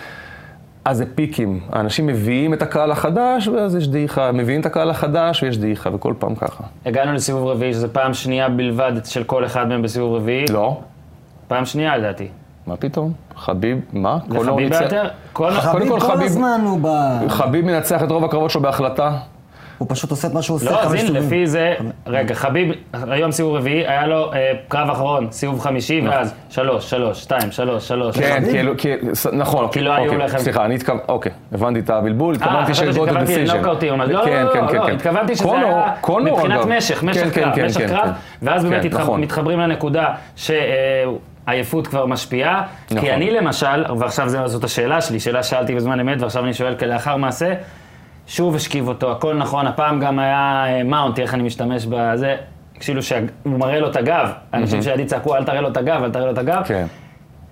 אז 0.86 0.98
זה 0.98 1.06
פיקים, 1.16 1.60
האנשים 1.72 2.08
מביאים 2.08 2.54
את 2.54 2.62
הקהל 2.62 2.92
החדש, 2.92 3.48
ואז 3.48 3.76
יש 3.76 3.88
דעיכה, 3.88 4.32
מביאים 4.32 4.62
את 4.62 4.66
הקהל 4.66 4.90
החדש 4.90 5.44
ויש 5.44 5.58
דעיכה, 5.58 5.90
וכל 5.94 6.14
פעם 6.20 6.36
ככה. 6.36 6.64
הגענו 6.86 7.14
לסיבוב 7.14 7.48
רביעי, 7.48 7.74
שזו 7.74 7.88
פעם 7.92 8.14
שנייה 8.14 8.50
בלבד 8.50 8.92
של 9.06 9.24
כל 9.24 9.46
אחד 9.46 9.68
מהם 9.68 9.82
בסיבוב 9.82 10.16
רביעי. 10.16 10.46
לא, 10.50 10.80
פעם 11.48 11.66
שנייה 11.66 11.98
לדעתי. 11.98 12.28
מה 12.68 12.76
פתאום? 12.78 13.14
חביב, 13.38 13.80
מה? 13.94 14.18
קונור 14.30 14.44
לחביב 14.44 14.70
ניצח- 14.74 14.80
ביותר? 14.80 15.08
חביב 15.34 15.90
כל, 15.90 16.00
כל 16.00 16.00
חביב- 16.00 16.22
הזמן 16.26 16.62
הוא 16.66 16.80
ב... 16.82 16.88
חביב 17.30 17.66
מנצח 17.66 18.04
את 18.04 18.12
רוב 18.12 18.26
הקרבות 18.26 18.52
שלו 18.52 18.62
בהחלטה. 18.62 19.12
הוא 19.78 19.88
פשוט 19.92 20.12
עושה 20.12 20.28
את 20.28 20.34
מה 20.34 20.42
שהוא 20.42 20.56
עושה 20.56 20.72
לא, 20.72 20.82
אז 20.82 20.94
הנה. 20.94 21.20
לפי 21.20 21.48
זה, 21.48 21.74
רגע, 22.08 22.34
חביב, 22.36 22.72
היום 22.94 23.32
סיבוב 23.32 23.56
רביעי, 23.56 23.88
היה 23.88 24.08
לו 24.08 24.34
אה, 24.34 24.52
קרב 24.68 24.90
אחרון, 24.90 25.28
סיבוב 25.32 25.60
חמישי, 25.60 26.02
ואז 26.08 26.34
שלוש, 26.50 26.90
שלוש, 26.90 27.22
שתיים, 27.22 27.52
שלוש, 27.52 27.88
שלוש. 27.88 28.18
כן? 28.20 28.44
כאילו, 28.52 28.74
ס- 29.14 29.28
נכון, 29.28 29.68
כי 29.72 29.82
לא 29.82 29.92
היו 29.94 30.18
לכם- 30.18 30.38
סליחה, 30.38 30.66
אני 30.66 30.76
התכוונתי, 30.76 31.04
אוקיי, 31.10 31.32
הבנתי 31.52 31.80
את 31.80 31.90
הבלבול, 31.90 32.36
התכוונתי 32.36 32.72
חשבתי 32.72 32.94
של 32.94 33.00
שהתכוונתי 33.00 33.26
דיסיז'ן. 33.36 33.56
לנוקאוטים, 33.56 33.94
אבל 33.94 34.12
לא, 34.14 34.26
כן, 34.26 34.44
לא, 34.46 34.54
כן, 34.54 34.64
לא, 34.64 34.68
כן, 34.72 34.78
לא, 34.78 34.86
כן. 34.86 34.94
התכוונתי 34.94 35.36
שזה 35.36 35.50
היה 35.52 35.84
מבחינת. 36.20 36.66
משך, 36.66 37.04
משך 37.04 37.22
כן, 37.24 37.30
כן, 37.30 37.42
קרב, 37.42 37.56
כן, 37.56 37.66
משך 37.66 37.78
כן, 37.80 37.88
קרב, 37.88 38.06
כן. 38.06 38.12
ואז 38.42 38.64
באמת 38.66 38.82
כן, 38.84 38.98
נכון. 38.98 39.22
מתחברים 39.22 39.60
לנקודה 39.60 40.06
שעייפות 41.52 41.88
כבר 41.88 42.06
משפיעה, 42.06 42.64
נכון. 42.92 43.00
כי 43.02 43.14
אני 43.14 43.32
למשל, 43.32 43.86
ועכשיו 43.98 44.30
זה- 44.30 44.48
זאת 44.48 44.64
השאלה 44.64 45.02
שלי, 45.02 45.20
שאלה 45.20 45.44
שאלתי 45.44 45.76
בזמן 45.76 46.00
אמת, 46.00 46.22
ועכשיו 46.22 46.44
אני 46.44 46.54
שואל 46.54 46.76
כלאחר 46.76 47.18
מעשה, 47.18 47.54
שוב 48.28 48.56
השכיב 48.56 48.88
אותו, 48.88 49.12
הכל 49.12 49.36
נכון, 49.36 49.68
הפעם 49.68 50.00
גם 50.00 50.20
היה 50.20 50.64
אה, 50.68 50.84
מאונט, 50.84 51.20
איך 51.20 51.34
אני 51.34 51.44
משתמש 51.44 51.86
בזה, 51.90 52.36
כאילו 52.80 53.04
שהוא 53.04 53.20
מראה 53.46 53.80
לו 53.80 53.88
את 53.90 53.96
הגב, 53.96 54.30
אנשים 54.54 54.82
שידי 54.82 55.06
צעקו 55.06 55.36
אל 55.36 55.44
תראה 55.44 55.62
לו 55.62 55.68
את 55.68 55.78
הגב, 55.78 56.04
אל 56.04 56.12
תראה 56.12 56.26
לו 56.26 56.32
את 56.32 56.38
הגב, 56.38 56.62
כן. 56.66 56.86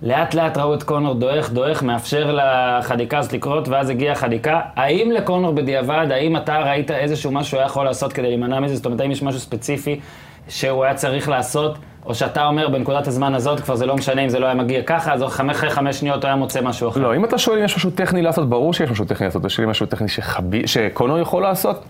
לאט 0.02 0.34
לאט 0.34 0.58
ראו 0.58 0.74
את 0.74 0.82
קונור 0.82 1.14
דועך, 1.14 1.50
דועך, 1.50 1.82
מאפשר 1.82 2.38
לחדיקה 2.42 3.18
הזאת 3.18 3.32
לקרות, 3.32 3.68
ואז 3.68 3.90
הגיעה 3.90 4.12
החדיקה. 4.12 4.60
האם 4.76 5.10
לקונור 5.14 5.52
בדיעבד, 5.52 6.06
האם 6.10 6.36
אתה 6.36 6.58
ראית 6.58 6.90
איזשהו 6.90 7.30
משהו 7.32 7.50
שהוא 7.50 7.58
היה 7.58 7.66
יכול 7.66 7.84
לעשות 7.84 8.12
כדי 8.12 8.26
להימנע 8.28 8.60
מזה? 8.60 8.76
זאת 8.76 8.86
אומרת, 8.86 9.00
האם 9.00 9.10
יש 9.10 9.22
משהו 9.22 9.40
ספציפי 9.40 10.00
שהוא 10.48 10.84
היה 10.84 10.94
צריך 10.94 11.28
לעשות, 11.28 11.78
או 12.06 12.14
שאתה 12.14 12.46
אומר 12.46 12.68
בנקודת 12.68 13.06
הזמן 13.06 13.34
הזאת, 13.34 13.60
כבר 13.60 13.74
זה 13.76 13.86
לא 13.86 13.96
משנה 13.96 14.20
אם 14.24 14.28
זה 14.28 14.38
לא 14.38 14.46
היה 14.46 14.54
מגיע 14.54 14.82
ככה, 14.82 15.12
אז 15.14 15.22
אחרי 15.24 15.70
חמש 15.70 15.96
שניות 15.96 16.22
הוא 16.22 16.28
היה 16.28 16.36
מוצא 16.36 16.60
משהו 16.62 16.88
אחר. 16.88 17.00
לא, 17.00 17.16
אם 17.16 17.24
אתה 17.24 17.38
שואל 17.38 17.58
אם 17.58 17.64
יש 17.64 17.76
משהו 17.76 17.90
טכני 17.90 18.22
לעשות, 18.22 18.48
ברור 18.48 18.74
שיש 18.74 18.90
משהו 18.90 19.04
טכני 19.04 19.26
לעשות. 19.26 19.44
יש 19.44 19.60
משהו 19.60 19.86
טכני 19.86 20.08
שחבי- 20.08 20.66
שקונור 20.66 21.18
יכול 21.18 21.42
לעשות, 21.42 21.84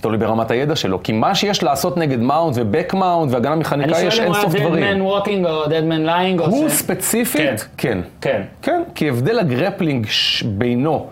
תלוי 0.00 0.18
ברמת 0.18 0.50
הידע 0.50 0.76
שלו. 0.76 1.02
כי 1.02 1.12
מה 1.12 1.34
שיש 1.34 1.62
לעשות 1.62 1.96
נגד 1.96 2.20
מאונט 2.20 2.56
ובק 2.58 2.94
מאונט 2.94 3.32
והגנה 3.32 3.52
אני 3.52 3.60
מחניקה, 3.60 3.90
יש 4.00 4.16
שואל 4.16 4.26
אם 4.28 4.34
אין 4.34 4.42
הוא 4.42 4.50
סוף 4.50 4.54
היה 4.54 4.64
dead 4.64 4.68
דברים. 4.68 5.06
man 5.06 5.24
walking 5.24 5.48
או 5.48 5.64
dead 5.64 5.68
man 5.68 6.08
lying, 6.08 6.40
או 6.40 6.46
הוא 6.46 6.68
ש... 6.68 6.72
ספציפית, 6.72 7.68
כן. 7.76 8.00
כן. 8.20 8.42
כן, 8.62 8.82
כי 8.94 9.08
הבדל 9.08 9.38
הגרפלינג 9.38 10.06
בינו, 10.44 11.06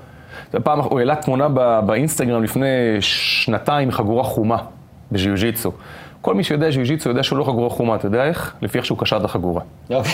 פעם, 0.65 0.81
הוא 0.81 0.99
העלה 0.99 1.15
תמונה 1.17 1.49
באינסטגרם 1.87 2.43
לפני 2.45 2.67
שנתיים, 3.01 3.91
חגורה 3.91 4.25
חומה 4.25 4.57
בז'יו-ג'יצו. 5.13 5.73
כל 6.25 6.35
מי 6.35 6.45
שיודע 6.45 6.71
ז'יו-ג'יצו 6.71 7.09
יודע 7.09 7.23
שהוא 7.23 7.39
לא 7.39 7.45
חגורה 7.45 7.71
חומה, 7.71 7.95
אתה 7.95 8.07
יודע 8.07 8.25
איך? 8.25 8.55
לפי 8.63 8.79
איך 8.79 8.87
שהוא 8.87 8.99
קשר 8.99 9.17
את 9.17 9.25
החגורה. 9.25 9.61
אוקיי. 9.91 10.13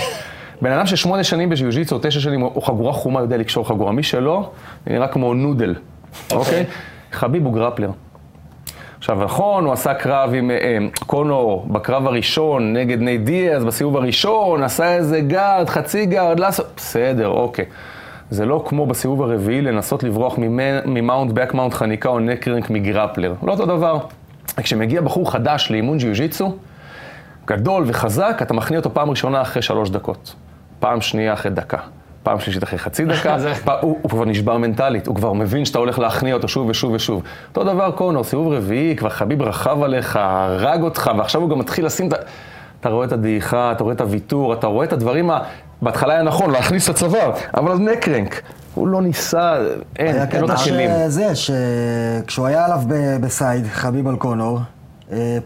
בן 0.62 0.72
אדם 0.72 0.86
ששמונה 0.86 1.24
שנים 1.24 1.48
בז'יו-ג'יצו, 1.48 1.98
תשע 2.02 2.20
שנים, 2.20 2.40
הוא 2.40 2.62
חגורה 2.62 2.92
חומה, 2.92 3.20
יודע 3.20 3.36
לקשור 3.36 3.68
חגורה. 3.68 3.92
מי 3.92 4.02
שלא, 4.02 4.50
נראה 4.86 5.08
כמו 5.08 5.34
noodle, 5.34 5.74
אוקיי? 6.32 6.64
חביב 7.12 7.44
הוא 7.46 7.54
grappler. 7.54 7.90
עכשיו, 8.98 9.24
נכון, 9.24 9.64
הוא 9.64 9.72
עשה 9.72 9.94
קרב 9.94 10.34
עם 10.34 10.50
אה, 10.50 10.56
אה, 10.56 10.78
קונור 11.06 11.66
בקרב 11.68 12.06
הראשון 12.06 12.72
נגד 12.72 13.00
נייט 13.00 13.18
דיאז, 13.18 13.64
בסיבוב 13.64 13.96
הראשון, 13.96 14.62
עשה 14.62 14.94
איזה 14.94 15.20
guard, 15.20 15.68
חצי 15.68 16.06
guard, 16.06 16.40
לעשות... 16.40 16.66
בסדר, 16.76 17.28
אוקיי. 17.28 17.64
זה 18.30 18.46
לא 18.46 18.64
כמו 18.66 18.86
בסיבוב 18.86 19.22
הרביעי 19.22 19.60
לנסות 19.62 20.02
לברוח 20.02 20.38
ממ- 20.38 20.60
מ 20.94 21.00
mount, 21.00 21.32
back 21.32 21.54
mount 21.54 21.74
חניקה 21.74 22.08
או 22.08 22.18
neck 22.18 22.41
crank 22.41 22.70
מ 22.70 22.77
grappler. 22.77 23.34
לא 23.42 23.52
אותו 23.52 23.66
דבר. 23.66 23.98
כשמגיע 24.56 25.00
בחור 25.00 25.32
חדש 25.32 25.70
לאימון 25.70 25.98
ג'יו-ג'יצו, 25.98 26.54
גדול 27.46 27.84
וחזק, 27.86 28.38
אתה 28.42 28.54
מכניע 28.54 28.78
אותו 28.78 28.94
פעם 28.94 29.10
ראשונה 29.10 29.42
אחרי 29.42 29.62
שלוש 29.62 29.90
דקות. 29.90 30.34
פעם 30.80 31.00
שנייה 31.00 31.32
אחרי 31.32 31.50
דקה. 31.50 31.78
פעם 32.22 32.40
שלישית 32.40 32.64
אחרי 32.64 32.78
חצי 32.78 33.04
דקה, 33.04 33.36
פ- 33.64 33.68
הוא, 33.68 33.98
הוא 34.02 34.10
כבר 34.10 34.24
נשבר 34.24 34.56
מנטלית, 34.58 35.06
הוא 35.06 35.16
כבר 35.16 35.32
מבין 35.32 35.64
שאתה 35.64 35.78
הולך 35.78 35.98
להכניע 35.98 36.34
אותו 36.34 36.48
שוב 36.48 36.68
ושוב 36.68 36.92
ושוב. 36.92 37.22
אותו 37.48 37.64
דבר 37.64 37.90
קונור, 37.90 38.24
סיבוב 38.24 38.52
רביעי, 38.52 38.96
כבר 38.96 39.08
חביב 39.08 39.42
רכב 39.42 39.82
עליך, 39.82 40.18
הרג 40.22 40.82
אותך, 40.82 41.10
ועכשיו 41.18 41.40
הוא 41.40 41.50
גם 41.50 41.58
מתחיל 41.58 41.86
לשים 41.86 42.08
את 42.08 42.12
ה... 42.12 42.16
אתה 42.80 42.88
רואה 42.88 43.06
את 43.06 43.12
הדעיכה, 43.12 43.72
אתה 43.72 43.84
רואה 43.84 43.94
את 43.94 44.00
הוויתור, 44.00 44.52
אתה 44.52 44.66
רואה 44.66 44.86
את 44.86 44.92
הדברים 44.92 45.30
ה... 45.30 45.38
בהתחלה 45.82 46.14
היה 46.14 46.22
נכון, 46.22 46.50
להכניס 46.50 46.84
את 46.90 46.94
הצוואר, 46.94 47.32
אבל 47.54 47.72
אז 47.72 47.80
נקרנק. 47.80 48.42
הוא 48.74 48.88
לא 48.88 49.02
ניסה, 49.02 49.56
אין, 49.98 50.14
היה 50.14 50.24
אין 50.24 50.40
לו 50.40 50.46
את 50.46 50.50
קטע 50.50 50.52
הכלים. 50.52 50.90
שזה, 51.08 51.32
שכשהוא 51.34 52.46
היה 52.46 52.64
עליו 52.64 52.80
בסייד, 53.20 53.66
חביב 53.66 54.08
על 54.08 54.16
קונור, 54.16 54.58
אה, 54.58 54.62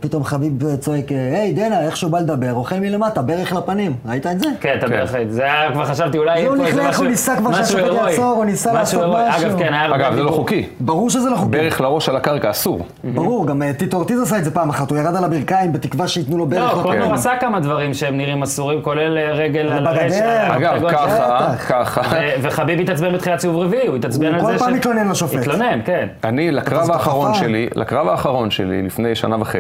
פתאום 0.01 0.25
חביב 0.25 0.77
צועק, 0.81 1.05
היי 1.33 1.53
דנה, 1.53 1.81
איך 1.81 1.97
שהוא 1.97 2.11
בא 2.11 2.19
לדבר, 2.19 2.53
אוכל 2.55 2.77
מלמטה, 2.77 3.23
ברך 3.23 3.53
לפנים. 3.53 3.93
ראית 4.07 4.27
את 4.27 4.41
זה? 4.41 4.47
כן, 4.61 4.75
אתה 4.79 4.87
כן. 4.87 4.93
בהחלט. 4.93 5.31
זה 5.31 5.43
היה, 5.43 5.73
כבר 5.73 5.85
חשבתי, 5.85 6.19
אולי 6.19 6.45
הוא 6.47 6.57
פה 6.57 6.67
איזה 6.67 6.83
נכנס. 6.83 6.99
הוא 6.99 7.07
ניסה 7.07 7.37
כבר 7.37 7.53
שהשופט. 7.53 7.85
יעצור, 7.95 8.25
הוא 8.25 8.45
ניסה 8.45 8.73
לעשות. 8.73 9.05
משהו. 9.05 9.47
אגב, 9.47 9.59
כן, 9.59 9.75
היה... 9.75 9.95
אגב, 9.95 10.15
זה 10.15 10.23
לא. 10.23 10.31
חוקי. 10.31 10.67
ברור 10.81 11.11
שזה 11.11 11.31
לא 11.31 11.37
חוקי. 11.37 11.51
ברך 11.51 11.81
לראש 11.81 12.09
על 12.09 12.17
הקרקע 12.17 12.51
אסור. 12.51 12.87
ברור, 13.05 13.47
גם 13.47 13.63
אה, 13.63 13.73
טיטו 13.73 13.97
אורטיז 13.97 14.23
עשה 14.23 14.39
את 14.39 14.45
זה 14.45 14.51
פעם 14.51 14.71
אחת, 14.71 14.91
הוא 14.91 14.99
ירד 14.99 15.17
על 15.17 15.25
הברכיים 15.25 15.73
בתקווה 15.73 16.09
שייתנו 16.09 16.39
לו 16.39 16.47
ברך 16.47 16.77
לא, 16.77 16.83
קונור 16.83 16.93
לפנים. 16.93 17.13
עשה 17.13 17.31
כמה 17.41 17.61
דברים 17.61 17.95
שהם 17.95 18.17
נראים 18.17 18.43
אסורים, 18.43 18.83
כולל 18.83 19.19
אה, 19.19 19.33
רגל 19.33 19.69
על. 19.73 19.89
רשע. 19.89 20.57
אגב, 20.57 20.91
ככה. 20.91 21.57
ככה. 21.69 22.01
וחביב 22.43 22.81
התעצבן 22.81 23.13
בתחילת 23.13 23.41
סיבוב 23.41 23.63
רביעי, 23.63 23.87
הוא 23.87 23.97
התעצבן 23.97 24.27
הוא 24.27 24.35
על 24.35 24.41
זה 24.47 24.53
כל 24.53 24.59
פעם 24.59 24.75
התלונן 24.75 25.09
לשופט. 25.09 25.39
התלונן, 25.39 25.81
כן. 25.85 26.09
אני, 26.25 26.51
לקרב 26.51 26.85
זאת 26.85 26.95
האחרון 26.95 27.31
החפה. 27.31 27.45
שלי, 27.45 27.69
לקרב 27.75 28.09
האחרון 28.09 28.51
שלי, 28.51 28.83
לפני 28.83 29.15
שנה 29.15 29.37
וחצי, 29.41 29.54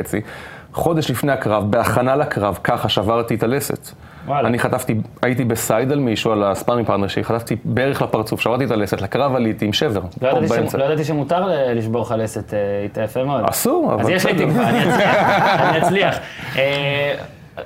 חודש 0.74 1.10
לפני 1.10 1.32
הקרב, 1.32 1.70
בהכנה 1.70 2.16
לקרב, 2.16 2.58
ככה 2.64 2.88
שברתי 2.88 3.34
את 3.34 3.42
הלסת. 3.42 3.90
וואלה. 4.26 4.48
אני 4.48 4.58
חטפתי, 4.58 4.94
הייתי 5.22 5.44
בסייד 5.44 5.92
על 5.92 5.98
מישהו, 5.98 6.32
על 6.32 6.44
הספארינג 6.44 6.86
פרטנר 6.86 7.08
שלי, 7.08 7.24
חטפתי 7.24 7.56
ברך 7.64 8.02
לפרצוף, 8.02 8.40
שברתי 8.40 8.64
את 8.64 8.70
הלסת, 8.70 9.00
לקרב 9.00 9.34
עליתי 9.34 9.66
עם 9.66 9.72
שבר. 9.72 10.00
לא 10.22 10.28
ידעתי 10.28 10.48
ש-. 10.70 10.74
לא 10.74 10.84
ידעתי 10.84 11.04
שמותר 11.04 11.48
לשבור 11.74 12.02
לך 12.02 12.14
לסת, 12.18 12.54
אה, 12.96 13.04
יפה 13.04 13.24
מאוד. 13.24 13.44
אסור, 13.44 13.94
אבל 13.94 14.02
אז 14.02 14.08
יש 14.08 14.26
לי 14.26 14.32
בסדר. 14.32 14.46
תקווה, 14.46 14.68
אני 14.68 14.82
אצליח. 14.82 15.16
אני 15.70 15.78
אצליח. 15.78 16.18
אה, 16.56 17.14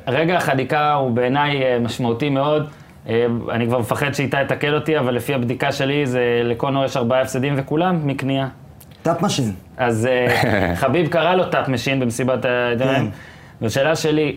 רגע 0.07 0.37
החדיקה 0.37 0.95
הוא 0.95 1.11
בעיניי 1.11 1.63
אה, 1.63 1.79
משמעותי 1.79 2.31
מאוד. 2.31 2.69
אני 3.51 3.67
כבר 3.67 3.79
מפחד 3.79 4.13
שאיתה 4.13 4.41
יתקל 4.41 4.75
אותי, 4.75 4.99
אבל 4.99 5.15
לפי 5.15 5.35
הבדיקה 5.35 5.73
שלי, 5.73 6.07
זה 6.07 6.41
לקונור 6.45 6.85
יש 6.85 6.97
ארבעה 6.97 7.21
הפסדים 7.21 7.55
וכולם 7.57 8.07
מקנייה. 8.07 8.49
טאפ 9.09 9.23
משין. 9.23 9.53
אז 9.77 10.07
אה, 10.07 10.75
חביב 10.81 11.09
קרא 11.09 11.35
לו 11.35 11.45
טאפ 11.45 11.69
משין 11.69 12.01
במסיבת 12.01 12.45
העיתונאים. 12.45 13.11
והשאלה 13.61 13.97
שלי, 13.97 14.37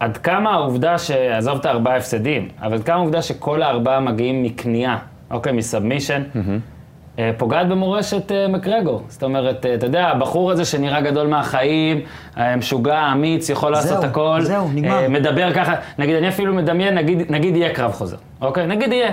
עד 0.00 0.16
כמה 0.16 0.50
העובדה 0.50 0.98
ש... 0.98 1.10
עזוב 1.10 1.58
את 1.58 1.66
הארבעה 1.66 1.96
הפסדים, 1.96 2.48
אבל 2.62 2.74
עד 2.74 2.82
כמה 2.84 2.96
העובדה 2.96 3.22
שכל 3.22 3.62
הארבעה 3.62 4.00
מגיעים 4.00 4.42
מקנייה, 4.42 4.96
אוקיי, 5.30 5.52
מסאבמישן, 5.52 6.22
אה, 7.18 7.30
פוגעת 7.36 7.68
במורשת 7.68 8.32
אה, 8.32 8.48
מקרגור. 8.48 9.02
זאת 9.08 9.22
אומרת, 9.22 9.66
אתה 9.66 9.86
יודע, 9.86 10.06
הבחור 10.06 10.50
הזה 10.50 10.64
שנראה 10.64 11.00
גדול 11.00 11.26
מהחיים, 11.26 12.00
משוגע, 12.56 13.12
אמיץ, 13.12 13.48
יכול 13.48 13.72
לעשות 13.72 14.00
זהו, 14.00 14.10
הכל. 14.10 14.40
זהו, 14.42 14.68
נגמר. 14.74 15.08
מדבר 15.08 15.52
ככה, 15.54 15.74
נגיד, 15.98 16.16
אני 16.16 16.28
אפילו 16.28 16.54
מדמיין, 16.54 16.94
נגיד, 16.94 17.32
נגיד 17.32 17.56
יהיה 17.56 17.74
קרב 17.74 17.92
חוזר, 17.92 18.16
אוקיי? 18.40 18.66
נגיד 18.66 18.92
יהיה. 18.92 19.10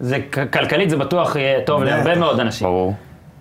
זה, 0.00 0.18
כלכלית 0.52 0.90
זה 0.90 0.96
בטוח 0.96 1.36
יהיה 1.36 1.60
טוב 1.60 1.82
להרבה 1.82 2.14
מאוד 2.14 2.40
אנשים. 2.40 2.66
ברור. 2.66 2.94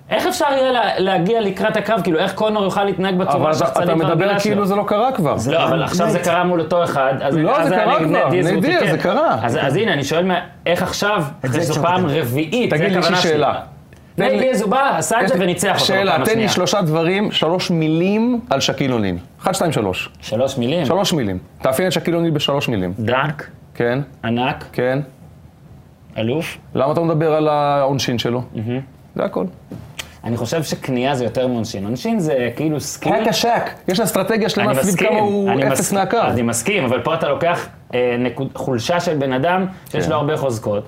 איך 0.10 0.28
אפשר 0.28 0.46
יהיה 0.52 0.72
לה- 0.72 1.00
להגיע 1.00 1.42
לקראת 1.42 1.78
הקרב? 1.78 2.02
כאילו, 2.02 2.20
איך 2.20 2.34
קונור 2.34 2.64
יוכל 2.64 2.84
להתנהג 2.84 3.14
אבל 3.16 3.26
בצורה 3.26 3.54
שחצנית 3.54 3.90
אתה 3.90 3.96
מדבר 3.96 4.40
כאילו 4.40 4.56
שלו? 4.56 4.66
זה 4.66 4.76
לא 4.76 4.84
קרה 4.88 5.12
כבר. 5.12 5.38
זה- 5.38 5.52
לא, 5.52 5.64
אבל 5.64 5.84
עכשיו 5.84 6.10
זה 6.10 6.20
קרה 6.20 6.44
מול 6.44 6.60
אותו 6.62 6.84
אחד. 6.84 7.14
אז 7.22 7.36
לא, 7.38 7.60
אז 7.60 7.70
זה 7.70 7.76
קרה 7.76 8.00
נגד 8.00 8.08
כבר, 8.08 8.30
נדיר. 8.58 8.92
זה 8.92 8.98
קרה. 8.98 9.38
אז 9.44 9.58
אז 9.62 9.76
הנה, 9.76 9.94
אני 9.94 10.04
שואל, 10.04 10.32
איך 10.66 10.84
עכשיו, 10.84 11.24
אחרי 11.46 11.62
שזו 11.62 11.72
אפשר 11.74 11.82
פעם. 11.82 12.06
רביעית, 12.06 12.70
זה 12.70 12.78
תגיד 12.78 12.92
לי. 12.98 13.16
שאלה. 13.16 13.54
דיז, 14.18 14.62
הוא 14.62 14.72
בא, 14.72 14.98
עשה 14.98 15.20
את 15.20 15.24
יש 15.26 15.32
זה 15.32 15.36
וניצח 15.40 15.74
אותו 15.74 15.86
שאלה, 15.86 16.18
תן 16.26 16.40
לי. 16.40 16.50
שלושה 16.50 16.82
דברים, 16.82 17.32
שלוש 17.32 17.72
מילים 17.72 18.40
על 18.50 18.60
שקיל 18.60 18.94
אוניל. 18.94 19.16
אחד, 19.42 19.54
שתיים, 19.54 19.72
שלוש. 19.72 20.10
שלוש 20.22 20.58
מילים. 20.58 20.86
שלוש 20.86 21.14
מילים. 21.14 21.38
תאפיין 21.62 21.88
את 21.88 21.94
שקיל 21.94 22.16
אוניל 22.16 22.32
בשלוש 22.32 22.70
מילים. 22.70 22.94
דק, 23.00 23.44
כן, 23.76 24.00
ענק, 24.24 24.66
כן. 24.72 25.00
אלוף. 26.18 26.58
למה 26.76 26.94
אתה 26.94 27.02
מדבר 27.02 27.34
על 27.34 27.48
העונשין 27.48 28.18
שלו? 28.20 28.42
זה 29.16 29.24
הכל. 29.24 29.46
אני 30.24 30.38
חושב 30.38 30.64
שקנייה 30.64 31.16
זה 31.16 31.24
יותר 31.24 31.48
מעונשין. 31.48 31.86
עונשין 31.86 32.20
זה 32.20 32.50
כאילו 32.56 32.80
סקיל. 32.80 33.14
רק 33.14 33.28
השק. 33.28 33.70
יש 33.88 34.00
אסטרטגיה 34.00 34.50
שלמה 34.50 34.84
סביב 34.84 34.96
כמה 34.96 35.20
הוא 35.20 35.52
אפס 35.74 35.94
מהקו. 35.94 36.18
אני 36.22 36.42
מסכים, 36.42 36.84
אבל 36.84 37.02
פה 37.04 37.14
אתה 37.14 37.30
לוקח 37.30 37.68
נקוד, 38.20 38.48
חולשה 38.56 39.00
של 39.00 39.14
בן 39.18 39.34
אדם 39.34 39.66
שיש 39.92 40.04
כן. 40.06 40.10
לו 40.12 40.16
הרבה 40.18 40.38
חוזקות. 40.38 40.84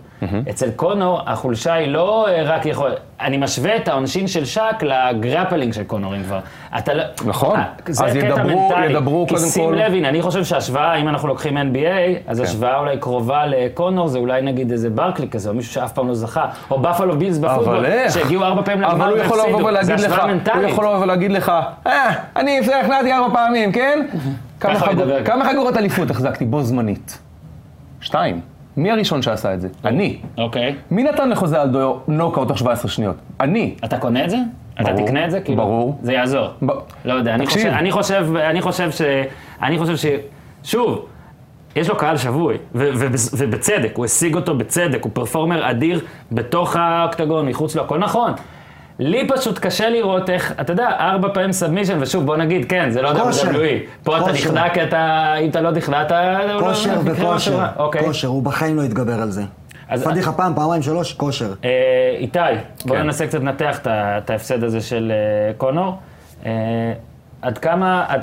אצל 0.50 0.72
קונור 0.76 1.20
החולשה 1.26 1.74
היא 1.74 1.88
לא 1.88 2.28
אה, 2.28 2.42
רק 2.46 2.66
יכול... 2.66 2.92
אני 3.22 3.38
משווה 3.38 3.76
את 3.76 3.88
העונשין 3.88 4.28
של 4.28 4.46
שק 4.46 4.62
לגרפלינג 4.82 5.74
של 5.74 5.84
קונור, 5.84 6.16
אם 6.16 6.24
כבר. 6.24 6.40
אתה 6.78 6.94
לא... 6.94 7.04
נכון. 7.26 7.60
אה, 7.60 7.64
זה 7.88 8.06
אז 8.06 8.16
ידברו- 8.16 8.70
מנטלי. 8.70 8.86
ידברו 8.86 9.26
כי 9.28 9.36
קודם 9.36 9.48
שים 9.48 9.66
כל- 9.70 9.76
לב, 9.76 9.94
הנה, 9.94 10.10
אני 10.10 10.22
חושב 10.22 10.44
שהשוואה, 10.44 10.96
אם 10.96 11.08
אנחנו 11.08 11.28
לוקחים 11.28 11.58
NBA, 11.58 11.78
אז 12.28 12.38
כן. 12.38 12.44
השוואה 12.44 12.80
אולי 12.80 12.98
קרובה 12.98 13.46
לקונור, 13.46 14.08
זה 14.08 14.20
אולי 14.20 14.42
נגיד 14.42 14.72
איזה 14.72 14.90
ברקלי 14.90 15.30
כזה, 15.30 15.50
או 15.50 15.56
מישהו 15.56 15.74
שאף 15.74 15.92
פעם 15.94 16.08
לא 16.08 16.14
זכה, 16.14 16.46
או 16.72 16.80
בפלו 16.80 17.18
בילס 17.18 17.38
בפוטבול? 17.38 17.86
שהגיעו 18.10 18.44
ארבע 18.44 18.62
פעמים 18.62 18.82
לגמר 18.82 18.94
אבל 18.96 19.10
הוא 19.14 19.18
יכול 19.18 19.38
לבוא 19.38 19.48
והפסידו. 19.48 19.68
ולהגיד 19.68 20.00
לך, 20.00 20.22
הוא. 20.56 20.64
יכול 20.70 20.86
לבוא 20.86 20.98
ולהגיד 20.98 21.32
לך, 21.32 21.52
אה, 21.88 22.14
אני 22.36 22.60
החלטתי 22.60 23.14
ארבע 23.14 23.34
פעמים, 23.34 23.72
כן? 23.72 24.06
כמה 24.62 24.80
חגור-. 24.80 25.24
כמה 25.26 25.50
חגורות 25.50 25.78
אליפות 25.78 26.10
החזקתי 26.12 26.46
בו 26.46 26.64
זמנית? 26.64 27.20
שתיים. 28.02 28.42
מי 28.78 28.92
הראשון 28.92 29.22
שעשה 29.22 29.54
את 29.54 29.62
זה? 29.62 29.68
אני. 29.86 30.18
אוקיי. 30.38 30.76
מי 30.92 31.04
נתן 31.04 31.30
לחוזה 31.30 31.62
אלדו 31.62 32.00
נוקאוט 32.08 32.48
תוך 32.48 32.58
17 32.58 32.92
שניות? 32.92 33.16
אני. 33.40 33.76
אתה 33.86 33.98
קונה 33.98 34.26
את 34.26 34.30
זה? 34.30 34.38
אתה 34.82 34.94
תקנה 34.94 35.26
את 35.26 35.32
זה? 35.32 35.42
כאילו, 35.42 35.58
ברור. 35.58 36.00
זה 36.02 36.14
יעזור. 36.14 36.48
ב- 36.66 36.72
לא 37.06 37.14
יודע, 37.14 37.36
אני. 37.36 37.46
חושב, 37.46 37.68
אני 37.68 37.92
חושב, 37.92 38.28
אני 38.36 38.62
חושב 38.62 38.92
ש... 38.92 39.02
אני 39.62 39.78
חושב 39.78 39.96
ש... 39.98 40.06
שוב, 40.64 41.06
יש 41.76 41.90
לו 41.90 41.98
קהל 41.98 42.18
שבוי, 42.18 42.56
ו- 42.76 42.90
ו- 42.96 43.08
ובצדק, 43.38 43.92
הוא 43.96 44.06
השיג 44.06 44.36
אותו 44.36 44.56
בצדק, 44.58 45.04
הוא 45.04 45.12
performer 45.14 45.70
אדיר 45.72 46.02
בתוך 46.32 46.76
האוקטגון, 46.76 47.46
מחוץ 47.50 47.76
לו, 47.76 47.84
הכל 47.84 47.98
נכון. 47.98 48.32
לי 49.00 49.28
פשוט 49.28 49.60
קשה 49.60 49.90
לראות 49.90 50.30
איך, 50.30 50.54
אתה 50.62 50.74
יודע, 50.74 50.90
ארבע 51.00 51.28
פעמים 51.34 51.52
submission, 51.52 51.98
ושוב, 52.02 52.26
בוא 52.26 52.38
נגיד, 52.38 52.66
כן, 52.70 52.90
זה 52.90 53.02
לא 53.02 53.14
כושר. 53.24 53.48
WWE. 53.52 54.04
פה 54.04 54.18
אתה 54.18 54.26
כושר. 54.32 54.52
נחנק, 54.52 54.78
אתה, 54.78 55.36
אם 55.42 55.50
אתה 55.50 55.62
לא 55.62 55.72
נכנעת, 55.72 56.12
הוא 56.12 56.20
לא- 56.48 56.60
כושר 56.68 57.00
וכושר. 57.06 57.66
אוקיי. 57.78 58.04
כושר, 58.06 58.28
הוא 58.28 58.44
בחיים 58.44 58.78
לא 58.78 58.82
יתגבר 58.82 59.22
על 59.22 59.32
זה. 59.32 59.44
פדיחה 60.04 60.32
פעם, 60.32 60.54
פעמיים, 60.56 60.82
שלוש, 60.82 61.14
כושר. 61.14 61.54
אה, 61.66 61.70
איתי, 62.18 62.40
בוא 62.86 62.96
כן. 62.96 63.02
ננסה 63.04 63.28
קצת 63.28 63.40
לנתח 63.40 63.80
את 63.88 64.30
ההפסד 64.30 64.64
הזה 64.64 64.82
של 64.82 65.12
אה, 65.12 65.54
קונור. 65.58 65.98
אה, 66.46 66.52
עד 67.42 67.58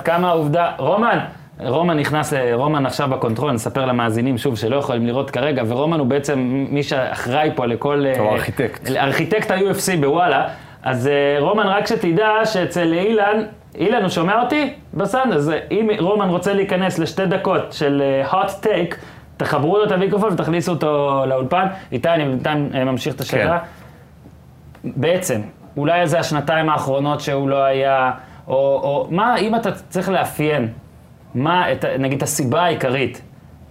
כמה 0.05 0.29
העובדה, 0.29 0.71
רומן, 0.79 1.19
רומן 1.65 1.99
נכנס, 1.99 2.33
רומן 2.53 2.87
עכשיו 2.87 3.09
ב 3.09 3.14
control, 3.14 3.53
נספר 3.53 3.87
למאזינים 3.87 4.39
שוב 4.39 4.57
שלא 4.57 4.77
יכולים 4.77 5.07
לראות 5.07 5.31
כרגע, 5.31 5.63
ורומן 5.67 5.99
הוא 5.99 6.07
בעצם 6.07 6.67
מי 6.71 6.83
שאחראי 6.83 7.51
פה 7.55 7.67
לכל... 7.67 8.07
אה, 8.07 8.21
הוא 8.21 8.31
ארכיטקט. 8.31 8.91
ארכיטקט 8.91 9.51
ה-UFC 9.51 10.01
בוואלה. 10.01 10.49
אז 10.83 11.07
אה, 11.07 11.37
רומן, 11.41 11.67
רק 11.67 11.87
שתדע 11.87 12.29
שאצל 12.45 12.93
אילן, 12.93 13.43
אילן, 13.75 14.03
הוא 14.03 14.09
שומע 14.09 14.43
אותי? 14.43 14.75
בסדר, 14.95 15.35
אז 15.35 15.51
אה, 15.51 15.59
אם 15.71 15.89
רומן 15.99 16.29
רוצה 16.29 16.55
להיכנס 16.55 16.99
לשתי 16.99 17.27
דקות 17.27 17.73
של 17.73 18.03
אה, 18.03 18.31
hot 18.31 18.65
take, 18.65 18.95
תחברו 19.37 19.79
לו 19.79 19.85
את 19.85 19.93
המיקרופון 19.93 20.33
ותכניסו 20.33 20.73
אותו 20.73 21.23
לאולפן. 21.29 21.67
איתי, 21.93 22.09
אני 22.09 22.25
בינתיים 22.25 22.71
אה, 22.75 22.85
ממשיך 22.85 23.15
את 23.15 23.21
השאלה. 23.21 23.59
בעצם, 24.85 25.41
אולי 25.77 26.07
זה 26.07 26.19
השנתיים 26.19 26.69
האחרונות 26.69 27.21
שהוא 27.21 27.49
לא 27.49 27.65
היה, 27.65 28.11
או, 28.49 28.55
או 28.55 29.07
מה, 29.11 29.37
אם 29.37 29.55
אתה 29.55 29.73
צריך 29.73 30.09
לאפיין, 30.09 30.69
מה, 31.35 31.73
את, 31.73 31.85
נגיד, 31.85 32.23
הסיבה 32.23 32.63
העיקרית 32.63 33.23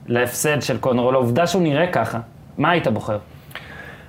להפסד 0.08 0.62
של 0.62 0.78
קונור, 0.78 1.06
או 1.06 1.12
לעובדה 1.12 1.48
שהוא 1.48 1.62
נראה 1.62 1.88
ככה, 1.88 2.20
מה 2.58 2.72
היית 2.72 2.88
בוחר? 2.88 3.17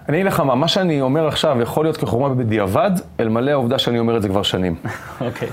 אני 0.08 0.16
אגיד 0.16 0.26
לך 0.26 0.40
מה, 0.40 0.54
מה 0.54 0.68
שאני 0.68 1.00
אומר 1.00 1.26
עכשיו 1.26 1.60
יכול 1.62 1.84
להיות 1.84 1.96
כחומה 1.96 2.28
בדיעבד, 2.28 2.90
אלמלא 3.20 3.50
העובדה 3.50 3.78
שאני 3.78 3.98
אומר 3.98 4.16
את 4.16 4.22
זה 4.22 4.28
כבר 4.28 4.42
שנים. 4.42 4.74
אוקיי. 5.26 5.48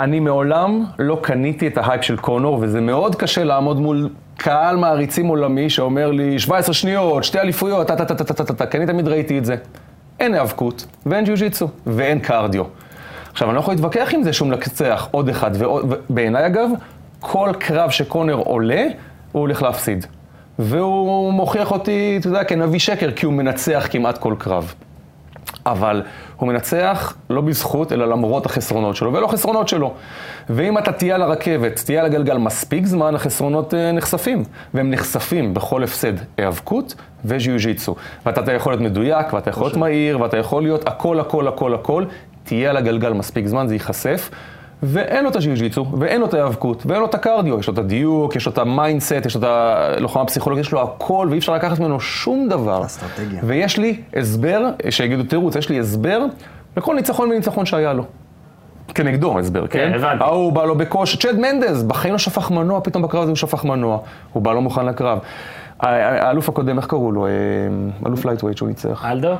אני 0.00 0.20
מעולם 0.20 0.84
לא 0.98 1.18
קניתי 1.22 1.66
את 1.66 1.78
ההייפ 1.78 2.02
של 2.02 2.16
קונור, 2.16 2.58
וזה 2.60 2.80
מאוד 2.80 3.16
קשה 3.16 3.44
לעמוד 3.44 3.80
מול 3.80 4.08
קהל 4.36 4.76
מעריצים 4.76 5.26
עולמי 5.26 5.70
שאומר 5.70 6.10
לי 6.10 6.38
17 6.38 6.74
שניות, 6.74 7.24
שתי 7.24 7.38
אליפויות, 7.38 7.86
טה 7.86 7.96
טה 7.96 8.04
טה 8.04 8.14
טה 8.14 8.34
טה 8.34 8.44
טה 8.44 8.54
טה, 8.54 8.66
כי 8.66 8.76
אני 8.76 8.86
תמיד 8.86 9.08
ראיתי 9.08 9.38
את 9.38 9.44
זה. 9.44 9.56
אין 10.20 10.34
היאבקות, 10.34 10.86
ואין 11.06 11.24
ג'יוג'יצו, 11.24 11.68
ואין 11.86 12.18
קרדיו. 12.18 12.64
עכשיו, 13.32 13.48
אני 13.48 13.54
לא 13.54 13.60
יכול 13.60 13.74
להתווכח 13.74 14.10
עם 14.14 14.22
זה 14.22 14.32
שהוא 14.32 14.48
מנצח 14.48 15.08
עוד 15.10 15.28
אחד 15.28 15.50
ובעיניי 15.62 16.46
אגב, 16.46 16.68
כל 17.22 17.50
קרב 17.58 17.90
שקונר 17.90 18.34
עולה, 18.34 18.86
הוא 19.32 19.40
הולך 19.40 19.62
להפסיד. 19.62 20.06
והוא 20.58 21.32
מוכיח 21.32 21.70
אותי, 21.70 22.16
אתה 22.20 22.28
יודע, 22.28 22.44
כנביא 22.44 22.78
שקר, 22.78 23.10
כי 23.10 23.26
הוא 23.26 23.34
מנצח 23.34 23.86
כמעט 23.90 24.18
כל 24.18 24.34
קרב. 24.38 24.74
אבל 25.66 26.02
הוא 26.36 26.48
מנצח 26.48 27.14
לא 27.30 27.40
בזכות, 27.40 27.92
אלא 27.92 28.08
למרות 28.08 28.46
החסרונות 28.46 28.96
שלו, 28.96 29.12
ולא 29.12 29.26
חסרונות 29.26 29.68
שלו. 29.68 29.94
ואם 30.50 30.78
אתה 30.78 30.92
תהיה 30.92 31.14
על 31.14 31.22
הרכבת, 31.22 31.82
תהיה 31.84 32.00
על 32.00 32.06
הגלגל 32.06 32.38
מספיק 32.38 32.86
זמן, 32.86 33.14
החסרונות 33.14 33.74
אה, 33.74 33.92
נחשפים. 33.92 34.44
והם 34.74 34.90
נחשפים 34.90 35.54
בכל 35.54 35.84
הפסד 35.84 36.12
היאבקות 36.36 36.94
וז'יוז'יצו. 37.24 37.94
ואתה 38.26 38.40
אתה 38.40 38.52
יכול 38.52 38.72
להיות 38.72 38.82
מדויק, 38.82 39.32
ואתה 39.32 39.50
יכול 39.50 39.62
להיות 39.66 39.76
מהיר, 39.76 40.20
ואתה 40.20 40.36
יכול 40.36 40.62
להיות 40.62 40.88
הכל, 40.88 41.20
הכל, 41.20 41.48
הכל, 41.48 41.74
הכל. 41.74 42.04
תהיה 42.44 42.70
על 42.70 42.76
הגלגל 42.76 43.12
מספיק 43.12 43.46
זמן, 43.46 43.68
זה 43.68 43.74
ייחשף. 43.74 44.30
ואין 44.82 45.24
לו 45.24 45.30
את 45.30 45.36
הז'יוז'יצו, 45.36 45.86
ואין 45.98 46.20
לו 46.20 46.26
את 46.26 46.34
ההיאבקות, 46.34 46.86
ואין 46.86 47.00
לו 47.00 47.06
את 47.06 47.14
ה 47.14 47.19
cardio, 47.19 47.58
יש 47.58 47.66
לו 47.66 47.72
את 47.72 47.78
הדיוק, 47.78 48.36
יש 48.36 48.46
לו 48.46 48.52
את 48.52 48.58
ה 48.58 48.66
mindset, 48.66 49.26
יש 49.26 49.34
לו 49.34 49.40
את 49.42 49.46
הלוחמה 49.48 50.24
פסיכולוגית, 50.24 50.64
יש 50.64 50.72
לו 50.72 50.82
הכל, 50.82 51.26
ואי 51.30 51.38
אפשר 51.38 51.54
לקחת 51.54 51.78
ממנו 51.78 52.00
שום 52.00 52.48
דבר. 52.48 52.84
אסטרטגיה. 52.84 53.40
ויש 53.44 53.78
לי 53.78 54.00
הסבר, 54.16 54.70
שיגידו 54.90 55.22
תירוץ, 55.22 55.56
יש 55.56 55.68
לי 55.68 55.80
הסבר 55.80 56.24
לכל 56.76 56.94
ניצחון 56.94 57.30
וניצחון 57.30 57.66
שהיה 57.66 57.92
לו. 57.92 58.04
כנגדו 58.94 59.38
הסבר, 59.38 59.66
כן? 59.66 59.78
כן, 59.78 59.94
הבנתי. 59.94 60.24
ההוא 60.24 60.52
בא 60.52 60.64
לו 60.64 60.74
בכושר, 60.78 61.18
צ'ד 61.18 61.38
מנדז, 61.38 61.82
בחיים 61.82 62.12
לא 62.12 62.18
שפך 62.18 62.50
מנוע, 62.50 62.80
פתאום 62.80 63.02
בקרב 63.02 63.22
הזה 63.22 63.30
הוא 63.30 63.36
שפך 63.36 63.64
מנוע. 63.64 63.98
הוא 64.32 64.42
בא 64.42 64.52
לא 64.52 64.60
מוכן 64.60 64.86
לקרב. 64.86 65.18
האלוף 65.80 66.48
הקודם, 66.48 66.78
איך 66.78 66.86
קראו 66.86 67.12
לו? 67.12 67.26
אה, 67.26 67.30
אלוף 68.06 68.24
lightweight 68.24 68.56
שהוא 68.56 68.68
ניצח. 68.68 69.04
אלדו? 69.10 69.34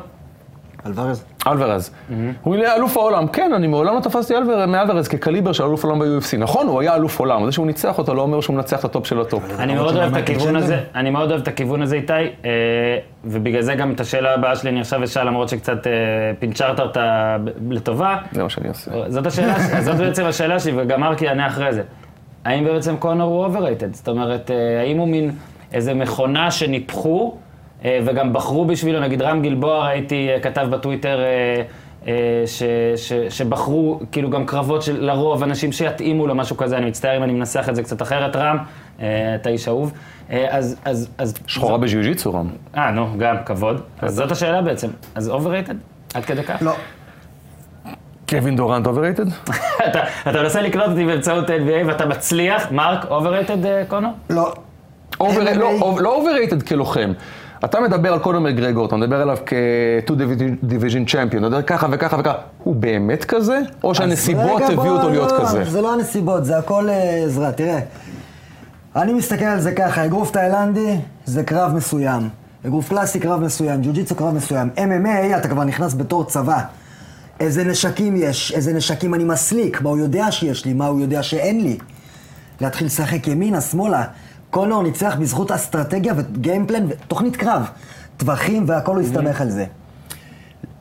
אלוורז. 0.87 1.25
אלוורז. 1.47 1.91
הוא 2.43 2.55
היה 2.55 2.75
אלוף 2.75 2.97
העולם. 2.97 3.27
כן, 3.29 3.53
אני 3.57 3.67
מעולם 3.67 3.95
לא 3.95 4.01
תפסתי 4.01 4.35
אלוור- 4.37 4.67
מאלוורז 4.67 5.09
כקליבר 5.09 5.53
של 5.53 5.65
אלוף 5.65 5.85
עולם 5.85 5.99
ב-UFC. 5.99 6.37
נכון, 6.39 6.67
הוא 6.67 6.81
היה 6.81 6.95
אלוף 6.95 7.19
עולם. 7.21 7.45
זה 7.47 7.53
שהוא 7.53 7.67
ניצח 7.67 7.99
אותו 7.99 8.15
לא 8.15 8.23
אומר 8.23 8.41
שהוא 8.41 8.57
מנצח 8.57 8.81
את 8.81 8.85
ה 8.85 8.90
top 8.90 9.07
של 9.07 9.21
ה 9.21 9.25
top. 9.25 9.43
אני 9.59 9.75
מאוד 9.75 9.97
אוהב 9.97 10.17
את 10.17 10.23
הכיוון? 10.23 10.57
הזה, 10.57 10.81
אני 10.95 11.11
מאוד 11.11 11.31
אוהב 11.31 11.43
את 11.43 11.49
הכיוון 11.49 11.83
הזה, 11.83 11.97
איתי, 11.97 12.13
אה, 12.13 12.51
ובגלל 13.25 13.63
זה 13.63 13.75
גם 13.75 13.91
את 13.93 14.01
השאלה 14.01 14.35
הבאה 14.35 14.57
שלי 14.57 14.71
אני 14.71 14.81
עכשיו 14.81 15.05
אשאל, 15.05 15.27
למרות 15.27 15.49
שקצת 15.49 15.87
אה, 15.87 15.93
פינצ'רת 16.39 16.81
אותה 16.81 17.37
לטובה. 17.71 18.17
זה 18.33 18.43
מה 18.43 18.51
שאני 18.51 18.69
עושה. 18.69 18.91
זאת 19.09 19.27
השאלה, 19.27 19.55
זאת 19.81 19.97
בעצם 19.97 20.25
השאלה 20.25 20.61
שלי, 20.61 20.73
וגם 20.77 21.01
מרקי 21.01 21.25
יענה 21.25 21.47
אחרי 21.47 21.73
זה. 21.73 21.83
האם 22.45 22.65
בעצם 22.65 22.97
קונור 22.97 23.35
הוא 23.35 23.45
overrated? 23.45 23.95
זאת 23.95 24.09
אומרת, 24.09 24.51
אה, 24.51 24.81
האם 24.81 24.99
הוא 24.99 25.09
מין 25.09 25.31
איזה 25.73 25.95
מכונה 25.95 26.51
שניפחו, 26.51 27.35
וגם 27.85 28.33
בחרו 28.33 28.65
בשבילו, 28.65 29.01
נגיד 29.01 29.23
רם 29.23 29.43
גלבוע, 29.43 29.87
ראיתי, 29.89 30.29
אה, 30.31 30.41
כתב 30.41 30.67
בטוויטר, 30.71 31.21
אה, 31.21 31.63
אה, 32.07 32.13
ש, 32.47 32.63
ש, 32.97 33.13
שבחרו 33.13 34.01
כאילו 34.13 34.31
גם 34.31 34.47
קרבות 34.47 34.83
של 34.83 35.05
לרוב 35.05 35.43
אנשים 35.43 35.73
שיתאימו 35.73 36.27
לו 36.27 36.35
משהו 36.35 36.57
כזה, 36.57 36.77
אני 36.77 36.87
מצטער 36.87 37.17
אם 37.17 37.23
אני 37.23 37.33
מנסח 37.33 37.69
את 37.69 37.75
זה 37.77 37.83
קצת 37.83 38.03
אחרת, 38.03 38.37
רם, 38.37 38.57
אה, 39.03 39.35
אתה 39.35 39.49
איש 39.51 39.69
אהוב. 39.69 39.93
אה, 40.31 40.47
אז, 40.51 40.77
אז, 40.85 41.09
אז... 41.19 41.35
שחורה 41.47 41.79
בג'יוג'יצו, 41.79 42.35
רם. 42.35 42.49
אה, 42.77 42.91
נו, 42.91 43.07
גם, 43.19 43.37
כבוד. 43.47 43.81
אז 44.01 44.15
זאת 44.15 44.31
השאלה 44.31 44.63
בעצם. 44.63 44.89
אז 45.15 45.29
overrated? 45.29 45.75
עד 46.15 46.25
כדי 46.25 46.43
כך? 46.43 46.63
לא. 46.63 46.73
קווין 48.29 48.57
דורנט 48.57 48.87
overrated? 48.91 49.25
אתה, 49.89 50.03
מנסה 50.43 50.63
לקלוט 50.63 50.89
אותי 50.89 51.05
באמצעות 51.05 51.49
NBA 51.51 51.87
ואתה 51.87 52.07
מצליח, 52.07 52.73
מרק, 52.73 53.05
overrated 53.11 53.57
קונור? 53.89 54.09
לא. 54.31 54.53
over- 55.21 55.43
MMA. 55.49 55.55
לא, 55.59 55.71
לא 56.01 56.15
overrated 56.17 56.63
כלוחם. 56.63 57.13
אתה 57.65 57.81
מדבר 57.81 58.13
על 58.13 58.19
קונר 58.19 58.41
מגרגור, 58.41 58.87
אתה 58.87 58.97
מדבר 58.97 59.23
עליו 59.23 59.39
כ-2 59.47 60.11
division 60.69 61.09
champion, 61.11 61.39
אתה 61.39 61.47
יודע 61.47 61.63
ככה 61.63 61.87
וככה 61.91 62.17
וככה. 62.21 62.35
הוא 62.65 62.75
באמת 62.75 63.25
כזה? 63.25 63.61
או 63.85 63.95
שהנסיבות 63.95 64.63
הביאו 64.63 64.97
אותו 64.97 65.11
להיות 65.11 65.33
לא, 65.33 65.39
כזה? 65.39 65.65
זה 65.65 65.81
לא 65.81 65.93
הנסיבות, 65.93 66.45
זה 66.45 66.59
הכל 66.59 66.89
אה, 66.89 67.25
עזרה. 67.25 67.53
תראה, 67.53 67.79
אני 68.97 69.13
מסתכל 69.13 69.45
על 69.45 69.61
זה 69.61 69.73
ככה, 69.73 70.05
אגרוף 70.05 70.31
תאילנדי 70.31 70.97
זה 71.25 71.45
קרב 71.45 71.75
מסוים. 71.75 72.29
אגרוף 72.67 72.89
קלאסי 72.89 73.21
קרב 73.21 73.41
מסוים, 73.41 73.83
ג'ו-ג'יצו 73.83 74.15
קרב 74.15 74.35
מסוים. 74.35 74.71
MMA, 74.77 75.37
אתה 75.37 75.49
כבר 75.49 75.65
נכנס 75.65 75.95
בתור 75.95 76.25
צבא. 76.25 76.61
איזה 77.41 77.65
נשקים 77.65 78.17
יש, 78.17 78.53
איזה 78.53 78.73
נשקים 78.73 79.15
אני 79.15 79.25
מסליק, 79.25 79.83
מה 79.83 79.91
הוא 79.91 79.99
יודע 79.99 80.33
שיש 80.33 80.65
לי, 80.65 80.73
מה 80.73 80.87
הוא 80.87 81.01
יודע 81.01 81.23
שאין 81.23 81.61
לי. 81.61 81.79
להתחיל 82.61 82.87
לשחק 82.87 83.29
ימינה, 83.29 83.61
שמאלה. 83.61 84.05
קונור 84.53 84.83
ניצח 84.83 85.17
בזכות 85.21 85.51
אסטרטגיה 85.51 86.15
וגיימפלן 86.17 86.87
ותוכנית 86.89 87.37
קרב. 87.37 87.71
טווחים 88.17 88.65
והכל 88.67 88.95
הוא 88.95 89.03
הסתמך 89.03 89.41
על 89.41 89.51
זה. 89.51 89.65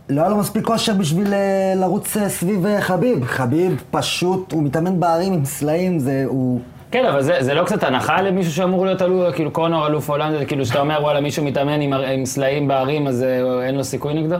לא 0.09 0.22
היה 0.22 0.30
לו 0.30 0.38
מספיק 0.38 0.65
כושר 0.65 0.93
בשביל 0.93 1.34
אה, 1.34 1.74
לרוץ 1.76 2.17
אה, 2.17 2.30
סביב 2.30 2.65
אה, 2.65 2.82
חביב. 2.82 3.26
חביב 3.26 3.84
פשוט, 3.91 4.51
הוא 4.51 4.63
מתאמן 4.63 4.99
בערים 4.99 5.34
עם 5.34 5.45
סלעים, 5.45 5.99
זה, 5.99 6.24
הוא... 6.28 6.61
כן, 6.91 7.05
אבל 7.05 7.22
זה, 7.22 7.38
זה 7.39 7.53
לא 7.53 7.63
קצת 7.63 7.84
הנחה 7.84 8.22
למישהו 8.22 8.53
שאמור 8.53 8.86
להיות 8.86 9.01
אלוף, 9.01 9.36
כאילו 9.36 9.51
קונור 9.51 9.88
אלוף 9.88 10.09
זה 10.39 10.45
כאילו 10.45 10.65
שאתה 10.65 10.80
אומר, 10.80 10.99
וואלה, 11.01 11.22
מישהו 11.22 11.45
מתאמן 11.45 11.82
עם, 11.82 11.93
עם 11.93 12.26
סלעים 12.26 12.67
בערים, 12.67 13.07
אז 13.07 13.26
אין 13.63 13.76
לו 13.76 13.84
סיכוי 13.84 14.13
נגדו? 14.13 14.36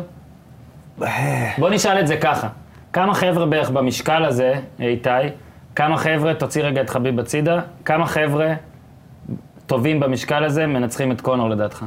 בוא 1.58 1.70
נשאל 1.70 2.00
את 2.00 2.08
זה 2.08 2.18
ככה. 2.18 2.48
כמה 2.94 3.14
חבר'ה 3.14 3.46
בערך 3.46 3.70
במשקל 3.70 4.26
הזה, 4.26 4.54
איתי, 4.80 5.10
כמה 5.76 5.98
חבר'ה, 5.98 6.34
תוציא 6.34 6.64
רגע 6.64 6.82
את 6.82 6.90
חביב 6.90 7.20
הצידה, 7.20 7.60
כמה 7.86 8.06
חבר'ה 8.06 8.54
טובים 9.72 10.00
במשקל 10.00 10.44
הזה 10.44 10.68
מנצחים 10.68 11.12
את 11.12 11.22
קונור 11.22 11.50
לדעתך? 11.50 11.86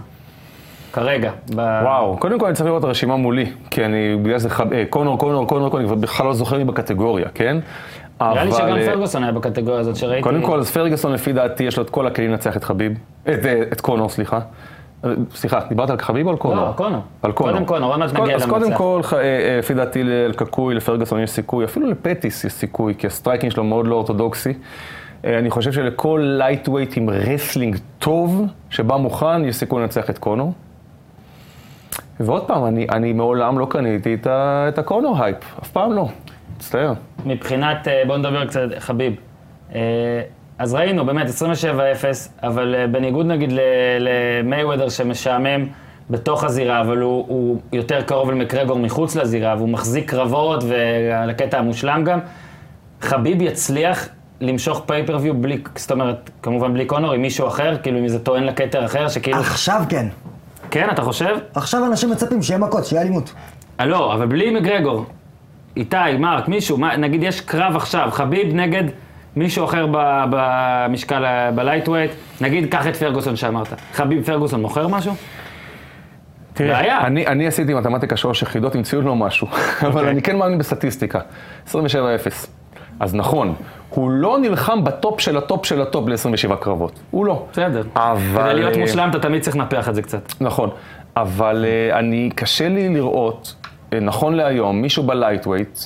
כרגע. 0.93 1.31
ב... 1.55 1.59
וואו, 1.83 2.17
קודם 2.19 2.39
כל 2.39 2.47
אני 2.47 2.55
צריך 2.55 2.67
לראות 2.67 2.79
את 2.81 2.85
הרשימה 2.85 3.17
מולי, 3.17 3.47
כי 3.71 3.85
אני, 3.85 4.17
בגלל 4.23 4.39
זה 4.39 4.51
חב- 4.51 4.73
אה, 4.73 4.85
קונור, 4.91 5.19
קונור, 5.19 5.47
קונור, 5.49 5.71
קונור, 5.71 5.93
אני 5.93 6.01
בכלל 6.01 6.27
לא 6.27 6.33
זוכר 6.35 6.59
מי 6.59 6.65
בקטגוריה, 6.65 7.27
כן? 7.35 7.57
נראה 8.21 8.45
לי 8.45 8.51
אבל, 8.51 8.59
שגם 8.59 8.77
אה, 8.77 8.87
פרגוסון 8.87 9.23
היה 9.23 9.33
בקטגוריה 9.33 9.81
הזאת 9.81 9.97
שראיתי. 9.97 10.23
קודם 10.23 10.43
כל, 10.43 10.59
אז 10.59 10.71
פרגוסון 10.71 11.13
לפי 11.13 11.33
דעתי 11.33 11.65
יש 11.65 11.77
לו 11.77 11.83
את 11.83 11.91
כל 11.91 12.07
הכלים 12.07 12.31
לנצח 12.31 12.57
את 12.57 12.65
חביב, 12.65 12.93
את, 13.23 13.47
אה, 13.47 13.63
את 13.73 13.81
קונור, 13.81 14.09
סליחה. 14.09 14.41
סליחה, 15.35 15.61
דיברת 15.69 15.91
על 15.91 15.99
חביב 15.99 16.27
או 16.27 16.31
על 16.33 16.37
קונור? 16.39 16.65
לא, 16.67 16.73
קונור. 16.73 17.01
על 17.23 17.33
קונור. 17.33 17.53
קודם 17.53 17.65
קונור, 17.65 17.91
עוד 17.91 17.99
מעט 17.99 18.13
נגיע 18.13 18.37
אז 18.37 18.47
קודם 18.47 18.63
למנצח. 18.63 18.79
כל, 18.79 19.01
לפי 19.59 19.75
דעתי 19.75 20.01
לקקוי, 20.05 20.75
לפרגוסון 20.75 21.21
יש 21.21 21.31
סיכוי, 21.31 21.65
אפילו 21.65 21.91
לפטיס 21.91 22.45
יש 22.45 22.53
סיכוי, 22.53 22.95
כי 22.99 23.07
ה 23.07 23.12
striking 23.12 23.53
שלו 23.53 23.65
מאוד 23.65 23.87
לא 23.87 23.95
אורתודוקסי. 23.95 24.53
אה, 25.25 25.39
אני 25.39 25.51
חושב 25.51 25.73
שלכל 25.73 26.21
lightweight 26.39 26.97
עם 26.97 27.11
wrestling 27.11 27.77
טוב, 27.99 28.47
שבא 28.71 28.97
מוכן, 28.97 29.45
יש 29.45 29.57
סיכוי 29.57 29.83
לנצח 29.83 30.11
את 30.11 30.19
קונור. 30.19 30.53
ועוד 32.21 32.47
פעם, 32.47 32.65
אני, 32.65 32.87
אני 32.93 33.13
מעולם 33.13 33.59
לא 33.59 33.67
קניתי 33.71 34.15
את, 34.15 34.27
ה, 34.27 34.67
את 34.69 34.79
הקונור 34.79 35.25
הייפ, 35.25 35.37
אף 35.63 35.71
פעם 35.71 35.93
לא. 35.93 36.09
מצטער. 36.57 36.93
מבחינת, 37.27 37.89
אה, 37.89 38.03
בוא 38.07 38.17
נדבר 38.17 38.47
קצת, 38.47 38.69
חביב. 38.79 39.15
אה, 39.75 39.81
אז 40.59 40.75
ראינו, 40.75 41.07
באמת, 41.07 41.27
27-0, 41.27 41.31
אבל 42.43 42.87
בניגוד 42.91 43.27
נגיד 43.27 43.53
למייוות'ר 44.01 44.89
שמשעמם 44.89 45.67
בתוך 46.11 46.45
הזירה, 46.45 46.81
אבל 46.81 46.99
הוא, 46.99 47.25
הוא 47.29 47.61
יותר 47.73 48.03
קרוב 48.03 48.31
למקרגור 48.31 48.79
מחוץ 48.79 49.17
לזירה, 49.17 49.55
והוא 49.59 49.69
מחזיק 49.69 50.11
קרבות, 50.11 50.65
ועל 50.69 51.31
הקטע 51.31 51.59
המושלם 51.59 52.05
גם, 52.05 52.19
חביב 53.01 53.43
יצליח 53.43 54.09
למשוך 54.41 54.83
pay-per-view 54.87 55.35
בלי, 55.35 55.59
זאת 55.77 55.91
אומרת, 55.93 56.31
כמובן 56.43 56.75
בלי 56.75 56.87
קונור, 56.87 57.13
עם 57.13 57.23
מישהו 57.23 57.49
אחר, 57.49 57.77
כאילו 57.83 57.99
עם 57.99 58.05
איזה 58.05 58.19
טוען 58.19 58.45
לכתר 58.45 58.85
אחר, 58.85 59.09
שכאילו... 59.09 59.39
עכשיו 59.39 59.83
כן. 59.89 60.07
כן, 60.71 60.89
אתה 60.93 61.03
חושב? 61.03 61.37
עכשיו 61.55 61.87
אנשים 61.87 62.11
מצפים 62.11 62.43
שיהיה 62.43 62.59
מכות, 62.59 62.85
שיהיה 62.85 63.03
אלימות. 63.03 63.33
אה, 63.81 63.87
לא, 63.87 64.15
אבל 64.15 64.27
בלי 64.27 64.51
מגרגור. 64.51 65.07
איתי, 65.77 65.97
מרק, 66.19 66.49
מישהו, 66.49 66.77
מה, 66.79 66.97
נגיד 66.97 67.23
יש 67.23 67.41
קרב 67.41 67.77
עכשיו, 67.77 68.09
חביב 68.13 68.55
נגד 68.55 68.85
מישהו 69.37 69.65
אחר 69.65 69.87
ב- 69.93 70.25
במשקל, 70.31 71.25
ה- 71.25 71.51
ב 71.55 71.59
lightweight, 71.59 72.11
נגיד, 72.41 72.71
קח 72.71 72.87
את 72.87 72.97
פרגוסון 72.97 73.37
שאמרת. 73.37 73.69
חביב 73.93 74.25
פרגוסון 74.27 74.63
מוכר 74.63 74.89
משהו? 74.89 75.13
בעיה. 76.59 77.07
אני, 77.07 77.27
אני 77.27 77.47
עשיתי 77.47 77.75
מתמטיקה 77.75 78.17
שלוש 78.17 78.43
יחידות, 78.43 78.75
המציאו 78.75 79.01
לו 79.01 79.17
משהו, 79.17 79.47
אוקיי. 79.51 79.89
אבל 79.89 80.09
אני 80.09 80.23
כן 80.23 80.37
מאמין 80.39 80.59
בסטטיסטיקה. 80.59 81.21
27-0. 81.69 81.75
אז 83.01 83.15
נכון, 83.15 83.55
הוא 83.91 84.11
לא 84.11 84.39
נלחם 84.39 84.85
ב 84.85 84.94
top 84.94 85.21
של 85.21 85.37
ה 85.37 85.44
top 85.44 85.67
של 85.67 85.81
ה 85.83 85.89
top 85.89 86.09
ל-27 86.09 86.57
קרבות. 86.57 87.01
הוא 87.11 87.27
לא. 87.27 87.47
בסדר. 87.53 87.83
אבל... 87.97 88.43
כדי 88.45 88.55
להיות 88.55 88.75
אה, 88.77 88.81
מושלם, 88.81 89.11
אתה 89.11 89.19
תמיד 89.19 89.43
צריך 89.43 89.57
לנפח 89.57 89.89
את 89.89 89.95
זה 89.95 90.03
קצת. 90.03 90.33
נכון, 90.41 90.71
אבל 91.17 91.65
אה, 91.69 91.99
אני, 91.99 92.31
קשה 92.35 92.69
לי 92.69 92.89
לראות, 92.89 93.55
אה, 93.93 94.01
נכון 94.01 94.35
להיום, 94.35 94.83
מישהו 94.83 95.03
ב 95.03 95.09
lightweight 95.09 95.79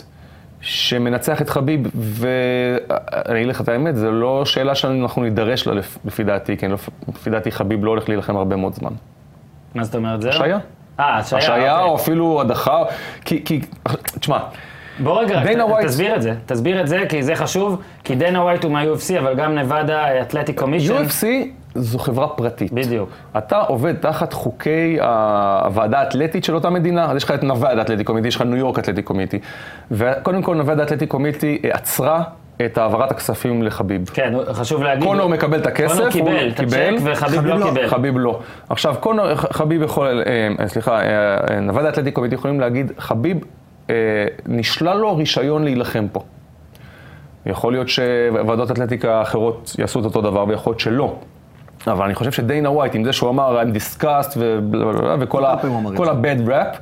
שמנצח 0.61 1.43
את 1.43 1.49
חביב, 1.51 1.81
ואני 1.95 3.39
אגיד 3.39 3.49
לך 3.49 3.61
את 3.61 3.69
האמת, 3.69 3.97
זו 3.97 4.13
לא 4.13 4.45
שאלה 4.45 4.75
שאנחנו 4.75 5.23
נידרש 5.23 5.67
לה 5.67 5.75
לפ- 5.75 5.99
לפי 6.05 6.25
דעתי, 6.25 6.57
כן, 6.57 6.71
לפ- 6.71 6.89
לפי 7.09 7.31
דעתי 7.31 7.51
חביב 7.53 7.85
לא 7.85 7.91
הולך 7.91 8.09
להילחם 8.09 8.37
הרבה 8.37 8.57
מאוד 8.57 8.75
זמן. 8.75 8.91
מה 9.75 9.85
זאת 9.85 9.95
אומרת, 9.95 10.23
זהו? 10.23 10.31
השעיה. 10.31 10.59
אה, 11.01 11.17
השעיה, 11.19 11.43
השעיה 11.43 11.77
אוקיי. 11.79 11.91
או 11.91 11.97
אפילו 11.97 12.41
הדחה, 12.41 12.83
כי, 13.25 13.45
כי, 13.45 13.61
תשמע, 14.21 14.39
בוא 15.01 15.21
רגע, 15.23 15.43
דיינה 15.43 15.65
ת- 15.65 15.69
ווייט- 15.69 15.87
תסביר 15.87 16.17
את 16.17 16.23
זה, 16.23 16.35
תסביר 16.47 16.81
את 16.81 16.89
זה, 16.89 17.03
כי 17.09 17.23
זה 17.23 17.35
חשוב, 17.37 17.77
כי 18.05 18.15
דיינה 18.15 18.43
ווייט 18.43 18.65
הוא 18.65 18.73
מה-UFC, 18.73 19.19
אבל 19.19 19.35
גם 19.35 19.55
נבדה 19.55 20.21
Athletic 20.23 20.59
Commission. 20.61 20.95
UFC 21.07 21.25
זו 21.75 21.99
חברה 21.99 22.29
פרטית. 22.29 22.73
בדיוק. 22.73 23.09
אתה 23.39 23.59
עובד 23.61 23.95
תחת 23.95 24.33
חוקי 24.33 24.99
הוועדה 25.01 25.99
האתלטית 26.01 26.45
של 26.45 26.55
אותה 26.55 26.71
מדינה, 26.71 27.11
אז 27.11 27.17
יש 27.17 27.25
לך 27.25 27.31
את 27.31 27.43
נוואד 27.43 27.79
אתלטיק 27.79 28.07
קומיטי, 28.07 28.29
יש 28.29 28.37
לך 28.37 28.43
ניו 28.43 28.57
יורק 28.57 28.79
אתלטיק 28.79 29.05
קומיטי. 29.05 29.39
וקודם 29.91 30.43
כל 30.43 30.55
נוואד 30.55 30.81
אתלטיק 30.81 31.11
קומיטי 31.11 31.59
אה, 31.65 31.71
עצרה 31.73 32.23
את 32.65 32.79
העברת 32.79 33.11
הכספים 33.11 33.63
לחביב. 33.63 34.11
כן, 34.15 34.33
חשוב 34.53 34.83
להגיד. 34.83 35.05
קונור 35.05 35.29
מקבל 35.29 35.59
את 35.61 35.67
הכסף, 35.67 35.89
קונור 35.93 36.05
הוא 36.05 36.13
קיבל 36.13 36.49
את 36.49 36.61
הצ'ק 36.61 36.77
וחביב 37.05 37.15
חביב 37.15 37.47
לא 37.47 37.59
לא. 37.59 37.67
קיבל. 37.67 37.89
חביב 37.89 38.19
לא. 38.19 38.41
עכשיו, 38.69 38.95
קונור, 39.01 39.35
חביב 39.35 39.83
יכול, 39.83 40.23
אה, 40.61 40.69
סליחה, 40.69 41.01
אה, 41.01 41.61
נוואד 41.61 41.85
האתלטיק 41.85 42.15
קומיטי 42.15 42.35
יכולים 42.35 42.61
להגיד, 42.61 42.93
חביב, 42.99 43.37
אה, 43.37 43.43
נשלל 44.47 44.97
לו 44.97 45.16
רישיון 45.16 45.64
להילחם 45.64 46.07
פה. 46.12 46.20
יכול 47.47 47.72
להיות 47.72 47.89
שוועדות 47.89 48.70
אתלטיקה 48.70 49.22
אחרות 49.22 49.76
יעשו 49.78 50.01
את 50.01 50.05
אותו 50.05 50.20
דבר, 50.20 50.45
ויכול 50.49 50.70
להיות 50.70 50.80
שלא. 50.80 51.16
אבל 51.86 52.05
אני 52.05 52.14
חושב 52.14 52.32
שדיינה 52.32 52.70
ווייט, 52.70 52.95
עם 52.95 53.05
זה 53.05 53.12
שהוא 53.12 53.30
אמר, 53.30 53.62
I'm 53.62 53.66
ובלה, 54.36 55.16
וכל. 55.20 55.45
ה-bad 55.45 56.49
rap, 56.49 56.78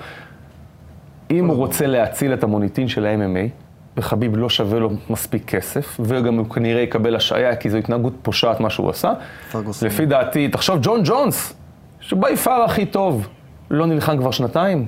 אם 1.31 1.47
הוא 1.47 1.57
רוצה 1.57 1.87
להציל 1.87 2.35
את 2.35 2.45
המוניטין 2.45 2.89
של 2.89 3.07
ה-MMA, 3.07 3.49
וחביב 3.97 4.37
לא 4.37 4.49
שווה 4.49 4.79
לו 4.79 4.91
מספיק 5.11 5.45
כסף, 5.51 6.01
וגם 6.01 6.39
הוא 6.39 6.51
כנראה 6.51 6.81
יקבל 6.81 7.17
השעיה, 7.17 7.57
כי 7.57 7.71
זו 7.71 7.77
התנהגות 7.77 8.13
פושעת 8.23 8.61
מה 8.61 8.71
שהוא 8.71 8.91
עשה. 8.91 9.13
לפי 9.83 10.07
דעתי, 10.07 10.49
תחשוב, 10.49 10.79
ג'ון 10.83 11.01
ג'ונס, 11.05 11.55
שבי 12.01 12.37
פאר 12.37 12.63
הכי 12.63 12.87
טוב, 12.87 13.29
לא 13.71 13.87
נלחם 13.87 14.19
כבר 14.19 14.31
שנתיים. 14.31 14.87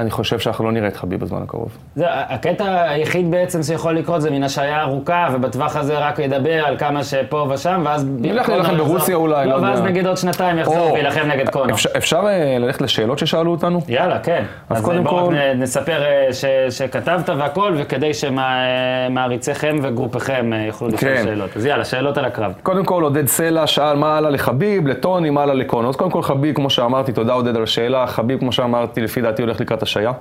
אני 0.00 0.10
חושב 0.10 0.38
שאנחנו 0.38 0.64
לא 0.64 0.72
נראה 0.72 0.88
את 0.88 0.96
חביב 0.96 1.20
בזמן 1.20 1.42
הקרוב. 1.42 1.68
זה, 1.96 2.04
הקטע 2.08 2.82
היחיד 2.90 3.30
בעצם 3.30 3.62
שיכול 3.62 3.94
לקרות 3.98 4.22
זה 4.22 4.30
מן 4.30 4.42
השעיה 4.42 4.82
ארוכה, 4.82 5.28
ובטווח 5.32 5.76
הזה 5.76 5.98
רק 5.98 6.18
ידבר 6.18 6.64
על 6.66 6.78
כמה 6.78 7.04
שפה 7.04 7.46
ושם, 7.50 7.82
ואז... 7.84 8.06
נלך 8.18 8.48
להילחם. 8.48 8.76
ברוסיה 8.76 9.16
אולי, 9.16 9.46
לא 9.46 9.60
לא, 9.62 9.66
ואז. 9.66 9.82
נגיד 9.82 10.06
עוד 10.06 10.16
שנתיים 10.16 10.58
יחזור 10.58 10.92
וילחם 10.92 11.26
נגד 11.28 11.48
קונור. 11.48 11.70
אפשר, 11.74 11.88
אפשר 11.96 12.22
אה, 12.26 12.56
ללכת 12.58 12.80
לשאלות 12.80 13.18
ששאלו 13.18 13.50
אותנו? 13.50 13.80
יאללה, 13.88 14.18
כן. 14.18 14.42
אז 14.70 14.78
אז 14.78 14.84
קודם 14.84 15.04
בואו 15.04 15.26
כל- 15.26 15.34
נ- 15.34 15.62
נספר 15.62 16.02
אה, 16.02 16.32
ש, 16.32 16.44
שכתבת 16.70 17.28
והכל, 17.28 17.74
וכדי 17.76 18.10
שמעריציכם 18.14 19.76
וגרופיכם 19.82 20.52
אה, 20.52 20.58
יוכלו 20.66 20.88
לשאול 20.88 21.00
כן. 21.16 21.22
שאלות. 21.24 21.56
אז 21.56 21.66
יאללה, 21.66 21.84
שאלות 21.84 22.18
על 22.18 22.24
הקרב. 22.24 22.52
קודם 22.62 22.84
כל, 22.84 23.02
עודד 23.02 23.26
סלע 23.26 23.66
שאל 23.66 23.96
מה 23.96 24.16
הלאה 24.16 24.30
לחביב, 24.30 24.86
לטוני, 24.86 25.30
מה 25.30 25.42
הלאה 25.42 25.54
לקונו. 25.54 25.88
אז 25.88 25.96
קודם 25.96 26.10
כל, 26.10 26.22
חביב, 26.22 26.54
כמו 26.54 26.70
שאמרתי, 26.70 27.12
תודה 27.12 27.32
עודד 27.32 27.56
על 27.56 27.62
השאלה. 27.62 28.06
חביב, 28.06 28.38
כמו 28.38 28.52
שאמרתי, 28.52 29.00
לפי 29.00 29.20
דעתי 29.20 29.42
הולך 29.42 29.60
לקראת 29.60 29.82
השעיה. 29.88 30.12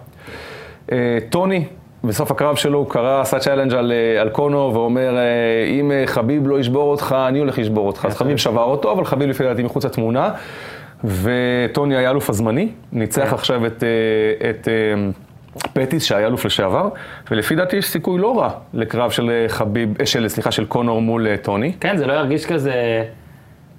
אה, 0.92 1.18
טוני, 1.30 1.66
בסוף 2.04 2.32
הקרב 2.32 2.56
שלו 2.56 2.80
הוא 2.80 2.90
קרא, 2.90 3.22
עשה 3.22 3.40
challenge 3.40 3.74
על, 3.74 3.92
אה, 3.92 4.22
על 4.22 4.30
קונור, 4.30 4.72
ואומר, 4.74 5.18
אה, 5.18 5.24
אם 5.80 5.92
חביב 6.06 6.48
לא 6.48 6.60
ישבור 6.60 6.92
אותך, 6.92 7.16
אני 7.28 7.40
הולך 7.40 7.60
לשבור 7.60 7.88
אותך. 7.88 8.06
אז 8.06 8.16
חביב 8.16 8.38
שבר 8.38 8.64
אותו, 8.64 8.92
אבל 8.92 9.06
חביב 9.06 9.30
לפי 9.30 9.44
דעתי 9.44 9.64
מחוץ 9.64 9.86
לתמונה. 9.86 10.30
וטוני 11.04 11.98
היה 11.98 12.10
אלוף 12.10 12.30
הזמני, 12.30 12.70
ניצח 12.92 13.30
כן. 13.30 13.34
עכשיו 13.34 13.66
את, 13.66 13.84
את 14.50 14.68
פטיס, 15.74 16.04
שהיה 16.04 16.28
אלוף 16.28 16.46
לשעבר, 16.46 16.90
ולפי 17.32 17.56
דעתי 17.56 17.76
יש 17.76 17.86
סיכוי 17.86 18.22
לא 18.22 18.40
רע 18.40 18.50
לקרב 18.74 19.12
של 19.12 19.46
חביב, 19.48 20.06
של, 20.06 20.28
סליחה, 20.28 20.52
של 20.52 20.66
קונור 20.66 21.02
מול 21.02 21.36
טוני. 21.38 21.74
כן, 21.80 21.98
זה 21.98 22.08
לא 22.08 22.14
ירגיש 22.14 22.46
כזה 22.46 23.04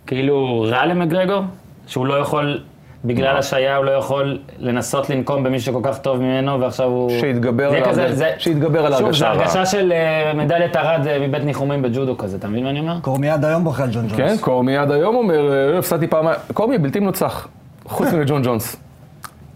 כאילו 0.07 0.67
רע 0.71 0.87
למגרגור? 0.87 1.43
שהוא 1.89 2.07
לא 2.07 2.15
יכול, 2.15 2.61
בגלל 3.05 3.37
השעיה 3.37 3.77
הוא 3.77 3.85
לא 3.85 3.91
יכול 3.91 4.39
לנסות 4.59 5.11
לנקום 5.11 5.45
במישהו 5.45 5.73
שכל 5.73 5.91
כך 5.93 5.99
טוב 5.99 6.19
ממנו, 6.21 6.61
ועכשיו 6.61 6.87
הוא... 6.87 7.11
שיתגבר 7.21 7.71
זה 7.71 7.77
על 7.77 7.83
ההרגשה- 7.85 8.13
זה- 8.15 8.33
שיתגבר 8.39 8.87
על 8.87 8.93
שוב, 8.93 9.01
ההרגשה 9.03 9.19
זו 9.19 9.27
הרעה. 9.27 9.39
הרגשה 9.41 9.67
של 9.67 9.93
אה, 9.93 10.33
מדליית 10.35 10.77
ארד 10.77 11.07
אה, 11.07 11.19
מבית 11.29 11.45
ניחומים 11.45 11.83
בג'ודו 11.83 12.17
כזה, 12.19 12.37
אתה 12.37 12.49
מבין 12.49 12.65
מה 12.65 12.71
אני 12.71 12.81
אומר? 12.81 13.01
קורמי 13.03 13.31
עד 13.31 13.45
היום 13.45 13.65
בוכה 13.65 13.83
על 13.85 13.91
ג'ון 13.93 14.07
ג'ונס. 14.09 14.17
כן, 14.17 14.35
קורמי 14.41 14.77
עד 14.77 14.91
היום 14.91 15.17
אומר, 15.17 15.53
"אה, 15.53 15.79
הפסדתי 15.79 16.07
פעמיים, 16.07 16.39
קורמי 16.55 16.79
בלתי 16.79 17.01
מנוצח, 17.01 17.49
חוץ 17.87 18.13
מלג'ון 18.15 18.43
ג'ונס. 18.43 18.77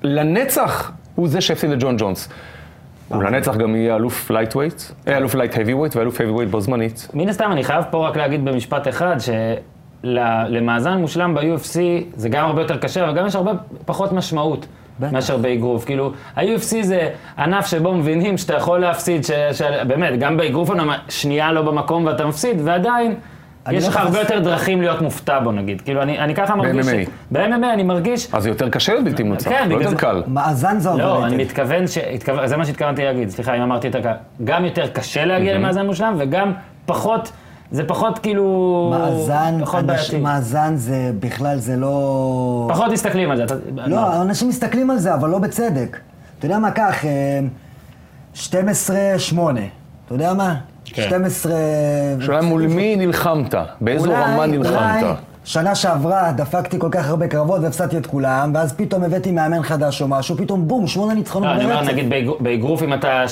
לנצח 0.03 0.93
הוא 1.14 1.28
זה 1.28 1.40
שהפסיד 1.40 1.70
לג'ון 1.70 1.97
ג'ונס. 1.99 2.28
הוא 3.09 3.22
לנצח 3.22 3.57
גם 3.57 3.76
יהיה 3.76 3.97
אלוף 3.97 4.30
lightweight, 4.30 4.82
אלוף 5.09 5.34
light 5.34 5.55
heavy 5.55 5.59
weight 5.59 5.97
ואלוף 5.97 6.20
heavy 6.20 6.40
weight 6.40 6.49
בו 6.51 6.61
זמנית. 6.61 7.09
מן 7.14 7.28
הסתם, 7.28 7.53
אני 7.53 7.64
חייב 7.64 7.84
פה 7.90 8.09
רק 8.09 8.16
להגיד 8.16 8.45
במשפט 8.45 8.88
אחד, 8.88 9.16
שלמאזן 10.03 10.96
מושלם 10.98 11.34
ב-UFC 11.34 11.76
זה 12.16 12.28
גם 12.28 12.46
הרבה 12.46 12.62
יותר 12.62 12.76
קשה, 12.76 13.05
אבל 13.05 13.14
גם 13.14 13.26
יש 13.26 13.34
הרבה 13.36 13.53
פחות 13.84 14.12
משמעות. 14.12 14.66
בטח. 15.00 15.12
מאשר 15.12 15.36
באגרוף. 15.36 15.84
כאילו, 15.84 16.12
ה-UFC 16.36 16.76
זה 16.82 17.09
ענף 17.38 17.66
שבו 17.66 17.94
מבינים 17.94 18.38
שאתה 18.38 18.55
יכול 18.55 18.78
להפסיד, 18.78 19.24
ש... 19.24 19.30
ש... 19.53 19.62
באמת, 19.86 20.18
גם 20.18 20.36
באגרוף 20.36 20.70
אומנם 20.70 20.90
שנייה 21.09 21.53
לא 21.53 21.62
במקום 21.62 22.07
ואתה 22.07 22.26
מפסיד, 22.26 22.57
ועדיין... 22.64 23.14
אני 23.66 23.76
יש 23.76 23.84
לא 23.84 23.88
לך 23.90 23.96
הרבה 23.96 24.11
חפש- 24.11 24.18
יותר 24.22 24.38
דרכים 24.38 24.80
להיות 24.80 25.00
מופתע 25.03 25.40
בו 25.40 25.53
נגיד. 25.53 25.80
כאילו, 25.80 26.03
אני, 26.03 26.18
אני 26.18 26.34
ככה 26.34 26.55
מרגיש... 26.57 26.86
ב-MMA. 26.86 27.05
ש- 27.07 27.09
ב-MMA 27.32 27.66
אני 27.74 27.82
מרגיש... 27.82 28.28
אז 28.34 28.42
זה 28.42 28.48
יותר 28.48 28.68
קשה 28.68 28.92
להיות 28.92 29.05
בלתי 29.05 29.22
מנוצח, 29.22 29.50
כן, 29.50 29.59
לא 29.61 29.64
בגלל 29.66 29.80
יותר 29.80 29.90
זה- 29.90 29.96
קל. 29.96 30.22
מאזן 30.26 30.78
זה 30.78 30.90
לא, 30.90 30.94
overrated. 31.20 31.26
אני 31.26 31.36
מתכוון, 31.44 31.86
ש... 31.86 31.98
התכו... 31.98 32.32
זה 32.44 32.57
מה 32.57 32.64
שהתכוונתי 32.64 33.05
להגיד, 33.05 33.28
סליחה 33.28 33.55
אם 33.57 33.62
אמרתי 33.62 33.86
יותר 33.86 34.03
קל. 34.03 34.12
גם 34.44 34.64
יותר 34.64 34.86
קשה 34.86 35.24
להגיע 35.24 35.55
למאזן 35.59 35.86
מושלם, 35.86 36.14
וגם 36.18 36.53
פחות, 36.86 37.32
זה 37.72 37.84
פחות 37.88 38.18
כאילו... 38.18 38.88
מאזן, 38.98 39.58
פחות 39.60 39.80
אנש- 39.80 39.86
בעייתי. 39.86 40.18
מאזן 40.18 40.72
זה 40.76 41.10
בכלל, 41.20 41.58
זה 41.58 41.76
לא... 41.76 42.66
פחות 42.72 42.92
מסתכלים 42.92 43.30
על 43.30 43.36
זה. 43.36 43.44
אתה... 43.44 43.54
לא, 43.86 44.22
אנשים 44.22 44.48
מסתכלים 44.48 44.90
על 44.90 44.98
זה, 44.98 45.14
אבל 45.14 45.28
לא 45.30 45.38
בצדק. 45.38 45.98
אתה 46.38 46.46
יודע 46.46 46.58
מה, 46.58 46.70
קח, 46.70 47.04
אה, 47.04 47.40
12-8. 48.34 48.40
אתה 50.06 50.14
יודע 50.14 50.34
מה? 50.34 50.54
כן. 50.84 51.02
12... 51.08 51.52
השאלה 52.18 52.42
מול 52.42 52.66
מי 52.66 52.96
נלחמת? 52.96 53.54
באיזו 53.80 54.06
אולי- 54.10 54.22
רמה 54.22 54.36
אולי 54.36 54.58
נלחמת? 54.58 55.04
שנה 55.45 55.74
שעברה 55.74 56.32
דפקתי 56.32 56.78
כל 56.78 56.88
כך 56.90 57.09
הרבה 57.09 57.28
קרבות 57.28 57.61
והפסדתי 57.62 57.97
את 57.99 58.07
כולם, 58.07 58.51
ואז 58.55 58.72
פתאום 58.72 59.03
הבאתי 59.03 59.32
מאמן 59.32 59.62
חדש 59.62 60.03
או 60.03 60.09
משהו, 60.09 60.36
פתאום 60.36 60.68
בום, 60.68 60.86
שמונה 60.86 61.14
ניצחונות 61.14 61.49
לא, 61.49 61.55
אני 61.55 61.64
אומר, 61.64 61.76
ברצף. 61.76 61.88
נגיד 61.93 62.11
באגר- 62.11 62.32
באגרוף, 62.40 62.82
אם 62.82 62.95
אתה 62.95 63.24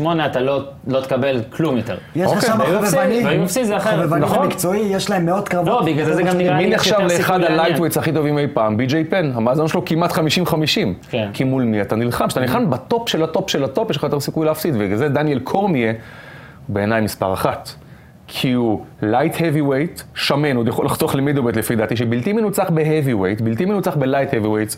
12-8, 0.00 0.26
אתה 0.26 0.40
לא, 0.40 0.64
לא 0.86 1.00
תקבל 1.00 1.42
כלום 1.50 1.76
יותר. 1.76 1.96
יש 2.16 2.22
לך 2.32 2.36
אוקיי, 2.36 2.48
שם 2.48 2.58
חובבנים, 2.80 3.26
ב-UFC 3.26 3.64
זה 3.64 3.76
אחרת, 3.76 4.00
חובבנים 4.02 4.24
נכון. 4.24 4.38
המקצועי, 4.44 4.80
יש 4.80 5.10
להם 5.10 5.26
מאות 5.26 5.48
קרבות. 5.48 5.80
לא, 5.80 5.86
בגלל 5.86 6.04
זה 6.06 6.14
זה 6.14 6.22
גם 6.22 6.38
נראה 6.38 6.58
לי... 6.58 6.66
מי 6.66 6.74
נחשב 6.74 6.96
לאחד. 7.18 7.40
ה 7.42 7.46
lightweights 7.46 7.96
הכי 7.98 8.12
טובים 8.12 8.38
אי 8.38 8.46
פעם? 8.54 8.76
בי.ג'יי 8.76 9.04
פן. 9.04 9.30
המאזן 9.34 9.68
שלו 9.68 9.84
כמעט 9.84 10.12
50-50. 10.12 10.18
כן. 11.10 11.28
כי 11.32 11.44
מול 11.44 11.62
מי 11.62 11.80
אתה 11.80 11.96
נלחם? 11.96 12.26
כשאתה 12.26 12.40
נלחם 12.40 12.70
בטופ 12.70 13.08
של 13.08 13.24
הטופ 13.24 13.50
של 13.50 13.64
הטופ, 13.64 13.90
יש 13.90 13.96
לך 13.96 14.02
יותר 14.02 14.20
סיכוי 14.20 14.46
להפסיד. 14.46 14.74
ובגלל 14.76 14.96
זה 14.96 15.08
דניאל 15.08 15.38
קורמיה, 15.38 15.92
בעיניי 16.68 17.00
מספר 17.00 17.32
אחת. 17.32 17.70
כי 18.26 18.52
הוא 18.52 18.84
light 19.02 19.34
heavy 19.34 19.70
weight, 19.70 20.02
שמן, 20.14 20.56
עוד 20.56 20.68
יכול 20.68 20.86
לחתוך 20.86 21.14
ל 21.14 21.17
middleweight 21.17 21.56
לפי 21.56 21.76
דעתי, 21.76 21.96
שבלתי 21.96 22.32
מנוצח 22.32 22.70
ב-heavy 22.70 23.14
weight, 23.14 23.42
בלתי 23.42 23.64
מנוצח 23.64 23.96
ב-light 23.96 24.30
heavy 24.30 24.46
weight, 24.46 24.76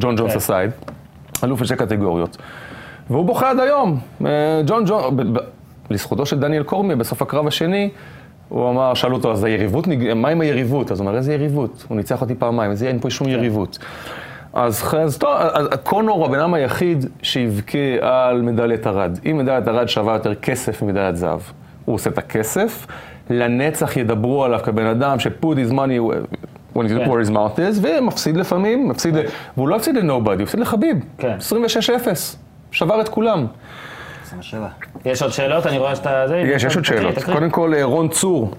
ג'ון 0.00 0.16
ג'ונס 0.16 0.30
כן. 0.32 0.36
אסייד, 0.36 0.70
אלוף 1.44 1.60
בשתי 1.60 1.76
קטגוריות. 1.76 2.36
והוא 3.10 3.24
בוכה 3.24 3.50
עד 3.50 3.60
היום. 3.60 3.98
אה, 4.26 4.62
ג'ון 4.66 4.84
ג'ון, 4.86 5.16
לזכותו 5.90 6.26
של 6.26 6.38
דניאל 6.38 6.62
קורמיה, 6.62 6.96
בסוף 6.96 7.22
הקרב 7.22 7.46
השני, 7.46 7.90
הוא 8.48 8.70
אמר, 8.70 8.94
שאלו 8.94 9.16
אותו, 9.16 9.32
אז 9.32 9.44
היריבות, 9.44 9.84
מה 10.16 10.28
עם 10.28 10.40
היריבות? 10.40 10.92
אז 10.92 11.00
הוא 11.00 11.08
אמר, 11.08 11.16
איזה 11.16 11.34
יריבות? 11.34 11.84
הוא 11.88 11.96
ניצח 11.96 12.20
אותי 12.20 12.34
פעמיים, 12.34 12.70
אז 12.70 12.82
אין 12.82 12.98
פה 13.00 13.10
שום 13.10 13.28
יריבות. 13.28 13.78
אז, 14.52 14.94
אז 14.98 15.18
טוב, 15.18 15.30
אז 15.34 15.68
קונור 15.84 16.16
הוא 16.16 16.26
הבן 16.26 16.38
אדם 16.38 16.54
היחיד 16.54 17.06
שיבכה 17.22 17.78
על 18.28 18.42
מדליית 18.42 18.86
ארד. 18.86 19.18
אם 19.30 19.38
מדליית 19.38 19.68
ארד 19.68 19.88
שווה 19.88 20.12
יותר 20.12 20.34
כסף 20.34 20.82
ממדליית 20.82 21.16
זהב, 21.16 21.40
הוא 21.90 21.94
עושה 21.94 22.10
את 22.10 22.18
הכסף, 22.18 22.86
לנצח 23.30 23.96
ידברו 23.96 24.44
עליו 24.44 24.60
כבן 24.64 24.86
אדם 24.86 25.18
ש-put 25.18 25.42
his 25.68 25.72
money 25.72 26.00
when 26.74 26.82
he's 26.82 26.88
כן. 26.88 27.10
where 27.10 27.26
his 27.26 27.30
mouth 27.30 27.58
is, 27.58 27.78
ומפסיד 27.82 28.36
לפעמים, 28.36 28.88
מפסיד, 28.88 29.16
ל- 29.16 29.22
והוא 29.56 29.68
לא 29.68 29.76
הפסיד 29.76 29.96
לנובדי, 29.96 30.34
הוא 30.34 30.42
הפסיד 30.42 30.60
לחביב. 30.60 30.96
כן. 31.18 31.36
26-0, 32.04 32.08
שבר 32.72 33.00
את 33.00 33.08
כולם. 33.08 33.46
27. 34.26 34.66
יש 35.04 35.22
עוד 35.22 35.32
שאלות? 35.32 35.66
אני 35.66 35.78
רואה 35.78 35.96
שאתה... 35.96 36.28
זה, 36.28 36.36
יש, 36.38 36.64
יש 36.64 36.76
עוד 36.76 36.84
שאלות. 36.84 37.14
קודם 37.24 37.50
כל, 37.50 37.74
אה, 37.74 37.84
רון 37.84 38.08
צור 38.08 38.54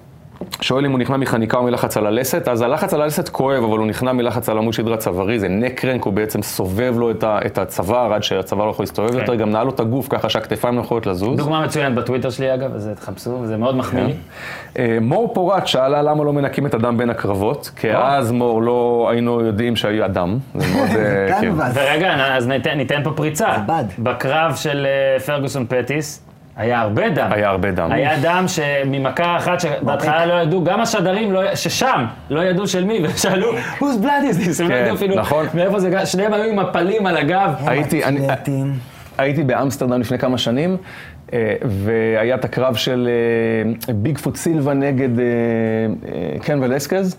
שואל 0.61 0.85
אם 0.85 0.91
הוא 0.91 0.99
נכנע 0.99 1.17
מחניקה 1.17 1.57
או 1.57 1.63
מלחץ 1.63 1.97
על 1.97 2.07
הלסת, 2.07 2.47
אז 2.47 2.61
הלחץ 2.61 2.93
על 2.93 3.01
הלסת 3.01 3.29
כואב, 3.29 3.63
אבל 3.63 3.77
הוא 3.77 3.87
נכנע 3.87 4.13
מלחץ 4.13 4.49
על 4.49 4.57
עמוד 4.57 4.73
שדרה 4.73 4.97
צווארי, 4.97 5.39
זה 5.39 5.47
נקרנק, 5.47 6.03
הוא 6.03 6.13
בעצם 6.13 6.41
סובב 6.41 6.93
לו 6.97 7.11
את, 7.11 7.23
ה, 7.23 7.39
את 7.45 7.57
הצוואר 7.57 8.13
עד 8.13 8.23
שהצוואר 8.23 8.65
לא 8.65 8.71
יכול 8.71 8.83
להסתובב 8.83 9.15
יותר, 9.15 9.35
גם 9.35 9.49
נעל 9.49 9.65
לו 9.65 9.71
את 9.71 9.79
הגוף 9.79 10.07
ככה 10.09 10.29
שהכתפיים 10.29 10.75
לא 10.75 10.81
יכולות 10.81 11.07
לזוז. 11.07 11.37
דוגמה 11.37 11.65
מצוינת 11.65 11.95
בטוויטר 11.95 12.29
שלי 12.29 12.53
אגב, 12.53 12.75
אז 12.75 12.89
תחפשו, 12.95 13.45
זה 13.45 13.57
מאוד 13.57 13.75
מחמיא 13.75 14.03
לי. 14.03 14.13
אה, 14.79 14.97
מור 15.01 15.33
פורט 15.33 15.67
שאלה 15.67 16.01
למה 16.01 16.23
לא 16.23 16.33
מנקים 16.33 16.65
את 16.65 16.73
הדם 16.73 16.97
בין 16.97 17.09
הקרבות, 17.09 17.71
כי 17.75 17.91
אז 17.93 18.31
מור 18.31 18.61
לא 18.61 19.07
היינו 19.11 19.41
יודעים 19.41 19.75
שהיו 19.75 20.05
אדם. 20.05 20.37
זה 20.55 20.75
מאוד... 20.75 20.89
אה, 20.89 21.39
כן. 21.41 21.53
ורגע, 21.73 22.35
אז 22.35 22.47
ניתן, 22.47 22.77
ניתן 22.77 23.03
פה 23.03 23.11
פריצה. 23.11 23.47
בקרב 23.99 24.55
של 24.55 24.85
אה, 24.85 25.19
פרגוסון 25.19 25.65
פטיס, 25.69 26.30
היה 26.57 26.81
הרבה 26.81 27.09
דם. 27.09 27.27
היה 27.31 27.49
הרבה 27.49 27.71
דם. 27.71 27.91
היה 27.91 28.19
דם 28.21 28.45
שממכה 28.47 29.37
אחת 29.37 29.59
שבהתחלה 29.59 30.25
לא 30.25 30.33
ידעו, 30.33 30.63
גם 30.63 30.81
השדרים 30.81 31.31
לא- 31.31 31.55
ששם 31.55 32.05
לא 32.29 32.41
ידעו 32.41 32.67
של 32.67 32.85
מי, 32.85 32.99
ושאלו, 33.03 33.51
who's 33.79 33.81
blood 34.03 34.33
is 34.33 34.59
this? 34.59 34.63
הם 34.63 34.69
לא 34.69 34.75
כן, 34.75 34.81
ידעו 34.83 34.95
אפילו 34.95 35.15
נכון. 35.15 35.45
מאיפה 35.53 35.79
זה, 35.79 36.05
שניהם 36.05 36.33
היו 36.33 36.43
עם 36.43 36.59
מפלים 36.59 37.05
על 37.05 37.17
הגב. 37.17 37.53
הייתי, 37.67 38.03
אני. 38.03 38.27
הייתי 39.17 39.43
באמסטרדם 39.43 40.01
לפני 40.01 40.17
כמה 40.19 40.37
שנים, 40.37 40.77
אה, 41.33 41.55
והיה 41.65 42.35
את 42.35 42.45
הקרב 42.45 42.75
של 42.75 43.09
אה, 43.87 43.93
ביגפוט 43.93 44.35
סילבה 44.35 44.73
נגד 44.73 45.19
אה, 45.19 45.25
קיין 46.41 46.59
ולסקז, 46.63 47.17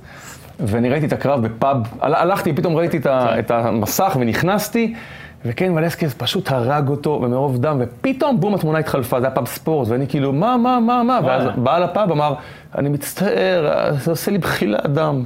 ואני 0.61 0.89
ראיתי 0.91 1.07
את 1.07 1.13
הקרב 1.13 1.43
בפאב, 1.47 1.77
הל- 2.01 2.15
הלכתי, 2.15 2.53
פתאום 2.53 2.77
ראיתי 2.77 2.97
את, 2.97 3.07
את 3.39 3.51
המסך 3.51 4.17
ונכנסתי, 4.21 4.95
וקיין 5.45 5.73
ולסקז 5.79 6.15
פשוט 6.15 6.51
הרג 6.53 6.89
אותו 6.89 7.21
ומרוב 7.23 7.59
דם, 7.59 7.81
ופתאום 7.81 8.41
בום 8.41 8.55
התמונה 8.55 8.79
התחלפה, 8.79 9.21
זה 9.21 9.27
היה 9.27 9.35
פאב 9.35 9.47
ספורט, 9.47 9.89
ואני 9.89 10.07
כאילו, 10.09 10.33
מה, 10.33 10.57
מה, 10.57 10.81
מה, 10.81 11.03
מה, 11.03 11.21
ואז. 11.25 11.45
בעל 11.57 11.83
הפאב 11.83 12.11
אמר, 12.11 12.35
אני 12.79 12.89
מצטער, 12.89 13.91
זה 13.93 14.11
עושה 14.11 14.31
לי 14.31 14.39
בחילת 14.39 14.87
דם. 14.87 15.25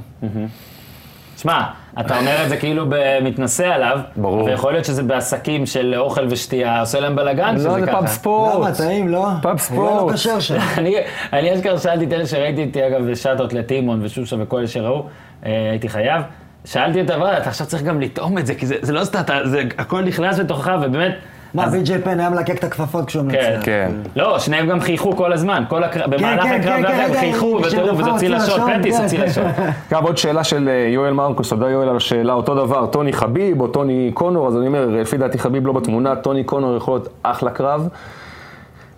שמע, 1.37 1.63
אתה 1.99 2.19
אומר 2.19 2.43
את 2.43 2.49
זה 2.49 2.57
כאילו 2.57 2.85
במתנשא 2.89 3.67
עליו, 3.67 3.99
ברור. 4.15 4.43
ויכול 4.43 4.71
להיות 4.71 4.85
שזה 4.85 5.03
בעסקים 5.03 5.65
של 5.65 5.95
אוכל 5.97 6.25
ושתייה, 6.29 6.79
עושה 6.79 6.99
להם 6.99 7.15
בלאגן 7.15 7.57
שזה 7.57 7.67
לא, 7.67 7.73
ככה. 7.73 7.85
זה 7.85 7.91
פאב 7.91 8.07
ספורט. 8.07 8.55
למה, 8.55 8.71
טעים, 8.71 9.07
לא? 9.07 9.27
פאב 9.41 9.57
ספורט. 9.57 10.11
לא 10.11 10.13
כשר 10.13 10.39
שם. 10.39 10.57
אני, 10.77 10.95
אני 11.33 11.55
אשכרה 11.55 11.79
שאלתי 11.79 12.05
את 12.05 12.13
אלה 12.13 12.25
שראיתי 12.25 12.61
איתי, 12.61 12.87
אגב, 12.87 13.11
בשאטות 13.11 13.53
לטימון 13.53 13.99
ושושה 14.05 14.35
וכל 14.39 14.57
אלה 14.57 14.67
שראו, 14.67 15.05
אה, 15.45 15.69
הייתי 15.71 15.89
חייב. 15.89 16.21
שאלתי 16.65 17.01
אותה, 17.01 17.15
אבל 17.15 17.33
אתה 17.37 17.49
עכשיו 17.49 17.67
צריך 17.67 17.83
גם 17.83 18.01
לטעום 18.01 18.37
את 18.37 18.45
זה, 18.47 18.55
כי 18.55 18.65
זה, 18.65 18.75
זה 18.81 18.93
לא 18.93 19.03
סתם, 19.03 19.21
זה 19.43 19.63
הכל 19.77 20.01
נכנס 20.01 20.39
בתוכך, 20.39 20.75
ובאמת... 20.81 21.15
מה, 21.53 21.65
אז- 21.65 21.71
בי.ג'יי 21.71 22.01
פן 22.01 22.19
היה 22.19 22.29
מלקק 22.29 22.59
את 22.59 22.63
הכפפות 22.63 23.05
כשהוא 23.05 23.31
כן, 23.31 23.37
מנצח. 23.53 23.65
כן. 23.65 23.91
לא, 24.15 24.39
שניהם 24.39 24.67
גם 24.67 24.81
חייכו 24.81 25.15
כל 25.15 25.33
הזמן, 25.33 25.63
כל 25.69 25.83
הקרב, 25.83 26.15
במהלך 26.15 26.43
כן, 26.43 26.59
הקרב 26.61 26.85
כן, 26.87 27.07
כן, 27.07 27.19
חייכו, 27.19 27.59
כן, 27.61 27.67
וטירוף, 27.67 27.99
וזה 27.99 28.09
הוציא 28.09 28.29
לשון, 28.29 28.79
פטיס 28.79 28.93
לשון, 28.93 29.03
הוציא 29.03 29.17
כן. 29.17 29.25
לשון. 29.25 29.45
אגב, 29.91 30.03
עוד 30.03 30.17
שאלה 30.17 30.43
של 30.43 30.69
אה, 30.69 30.87
יואל 30.93 31.13
מרקוס, 31.13 31.49
תודה 31.49 31.69
יואל 31.69 31.89
על 31.89 31.97
השאלה, 31.97 32.33
אותו 32.33 32.55
דבר, 32.55 32.85
טוני 32.85 33.13
חביב 33.13 33.61
או 33.61 33.67
טוני 33.67 34.11
קונור, 34.13 34.47
אז 34.47 34.57
אני 34.57 34.67
אומר, 34.67 34.85
לפי 34.85 35.17
דעתי 35.17 35.39
חביב 35.39 35.67
לא 35.67 35.73
בתמונה, 35.73 36.15
טוני 36.15 36.43
קונור 36.43 36.77
יכול 36.77 36.93
להיות 36.93 37.09
אחלה 37.23 37.51
קרב. 37.51 37.87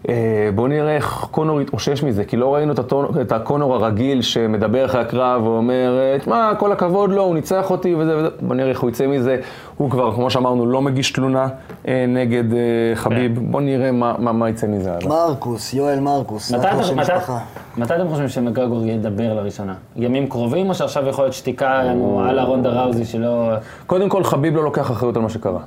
אה, 0.09 0.13
בואו 0.55 0.67
נראה 0.67 0.95
איך 0.95 1.27
קונור 1.31 1.61
יתאושש 1.61 2.03
מזה, 2.03 2.23
כי 2.25 2.37
לא 2.37 2.55
ראינו 2.55 2.73
את, 2.73 2.79
הטון, 2.79 3.05
את 3.21 3.31
הקונור 3.31 3.75
הרגיל 3.75 4.21
שמדבר 4.21 4.85
אחרי 4.85 5.01
הקרב 5.01 5.43
ואומר, 5.43 5.97
אה, 5.99 6.19
תשמע, 6.19 6.51
כל 6.59 6.71
הכבוד 6.71 7.11
לו, 7.11 7.23
הוא 7.23 7.35
ניצח 7.35 7.71
אותי 7.71 7.95
וזה 7.95 8.17
וזה, 8.17 8.27
בואו 8.41 8.53
נראה 8.53 8.69
איך 8.69 8.79
הוא 8.79 8.89
יצא 8.89 9.07
מזה. 9.07 9.37
הוא 9.77 9.89
כבר, 9.89 10.11
כמו 10.15 10.29
שאמרנו, 10.29 10.65
לא 10.65 10.81
מגיש 10.81 11.11
תלונה 11.11 11.47
אה, 11.87 12.05
נגד 12.07 12.53
אה, 12.53 12.59
חביב, 12.95 13.35
כן. 13.35 13.51
בואו 13.51 13.63
נראה 13.63 13.91
מה, 13.91 14.13
מה, 14.19 14.31
מה 14.31 14.49
יצא 14.49 14.67
מזה. 14.67 14.91
הלאה. 14.93 15.07
מרקוס, 15.07 15.73
יואל 15.73 15.99
מרקוס, 15.99 16.53
אתם- 16.53 16.83
של 16.83 16.95
משפחה. 16.95 17.37
מתי 17.77 17.95
אתם 17.95 18.07
חושבים 18.09 18.27
שמגרגור 18.27 18.85
ידבר 18.85 19.33
לראשונה? 19.33 19.73
ימים 19.95 20.27
קרובים, 20.29 20.69
או 20.69 20.73
שעכשיו 20.75 21.07
יכול 21.07 21.23
להיות 21.23 21.33
שתיקה, 21.33 21.81
על 22.29 22.39
הרונדה 22.39 22.69
ראוזי 22.69 23.05
שלא... 23.05 23.49
קודם 23.87 24.09
כל, 24.09 24.23
חביב 24.23 24.55
לא 24.55 24.63
לוקח 24.63 24.91
אחריות 24.91 25.15
על 25.15 25.21
מה 25.21 25.29
שקרה. 25.29 25.59